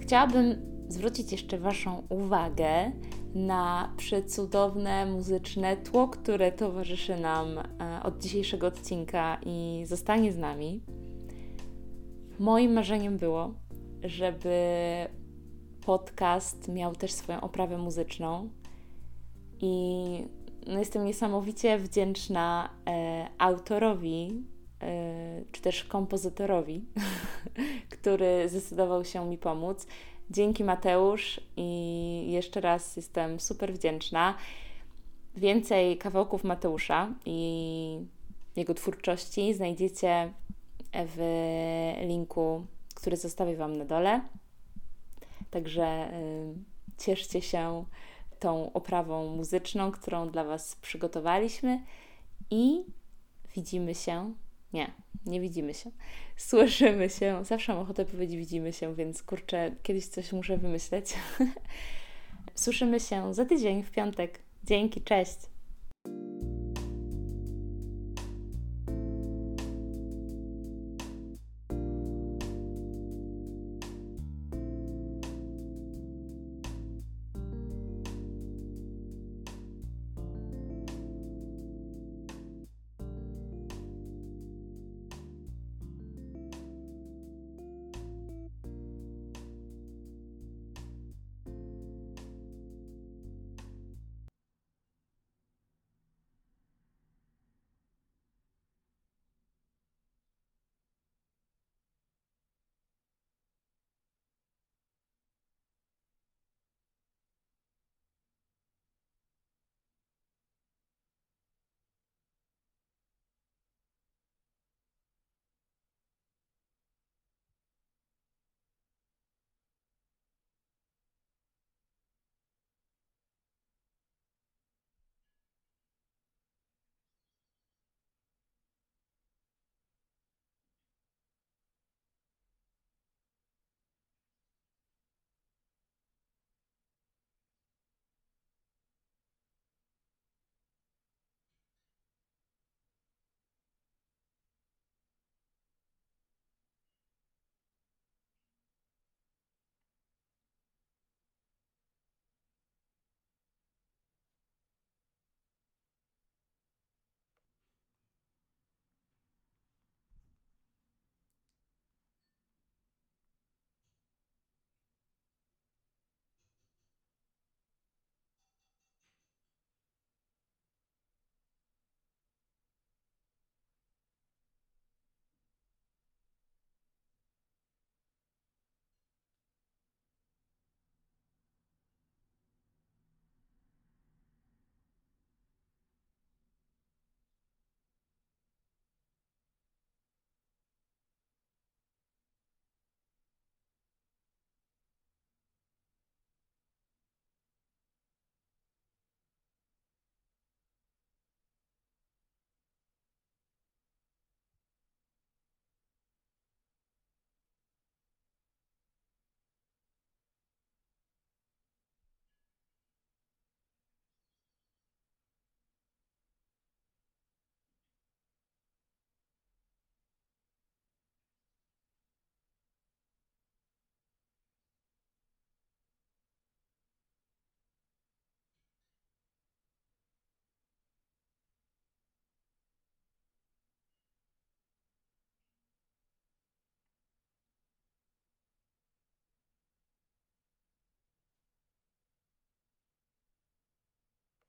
Chciałabym 0.00 0.72
zwrócić 0.88 1.32
jeszcze 1.32 1.58
Waszą 1.58 2.06
uwagę 2.08 2.92
na 3.34 3.92
przecudowne 3.96 5.06
muzyczne 5.06 5.76
tło, 5.76 6.08
które 6.08 6.52
towarzyszy 6.52 7.16
nam 7.16 7.58
e, 7.58 7.64
od 8.02 8.18
dzisiejszego 8.18 8.66
odcinka 8.66 9.38
i 9.46 9.82
zostanie 9.86 10.32
z 10.32 10.38
nami. 10.38 10.82
Moim 12.38 12.72
marzeniem 12.72 13.18
było, 13.18 13.54
żeby 14.02 14.56
podcast 15.84 16.68
miał 16.68 16.94
też 16.94 17.12
swoją 17.12 17.40
oprawę 17.40 17.78
muzyczną 17.78 18.48
i 19.60 19.74
no 20.66 20.78
jestem 20.78 21.04
niesamowicie 21.04 21.78
wdzięczna 21.78 22.70
e, 22.86 23.28
autorowi, 23.38 24.44
e, 24.82 25.44
czy 25.52 25.62
też 25.62 25.84
kompozytorowi, 25.84 26.84
który 27.98 28.48
zdecydował 28.48 29.04
się 29.04 29.26
mi 29.26 29.38
pomóc. 29.38 29.86
Dzięki 30.30 30.64
Mateusz 30.64 31.40
i 31.56 32.32
jeszcze 32.32 32.60
raz 32.60 32.96
jestem 32.96 33.40
super 33.40 33.72
wdzięczna. 33.72 34.34
Więcej 35.36 35.98
kawałków 35.98 36.44
Mateusza 36.44 37.14
i 37.24 37.98
jego 38.56 38.74
twórczości 38.74 39.54
znajdziecie 39.54 40.32
w 40.94 41.92
linku, 42.06 42.66
który 42.94 43.16
zostawię 43.16 43.56
Wam 43.56 43.76
na 43.76 43.84
dole. 43.84 44.20
Także 45.50 46.14
y, 46.14 46.54
cieszcie 46.98 47.42
się 47.42 47.84
tą 48.42 48.72
oprawą 48.72 49.36
muzyczną, 49.36 49.92
którą 49.92 50.30
dla 50.30 50.44
Was 50.44 50.76
przygotowaliśmy 50.76 51.82
i 52.50 52.84
widzimy 53.56 53.94
się. 53.94 54.34
Nie, 54.72 54.92
nie 55.26 55.40
widzimy 55.40 55.74
się. 55.74 55.90
Słyszymy 56.36 57.10
się. 57.10 57.44
Zawsze 57.44 57.72
mam 57.72 57.82
ochotę 57.82 58.04
powiedzieć 58.04 58.36
widzimy 58.36 58.72
się, 58.72 58.94
więc 58.94 59.22
kurczę, 59.22 59.76
kiedyś 59.82 60.06
coś 60.06 60.32
muszę 60.32 60.58
wymyśleć. 60.58 61.14
Słyszymy 62.54 63.00
się 63.00 63.34
za 63.34 63.44
tydzień 63.44 63.82
w 63.82 63.90
piątek. 63.90 64.38
Dzięki, 64.64 65.02
cześć. 65.02 65.38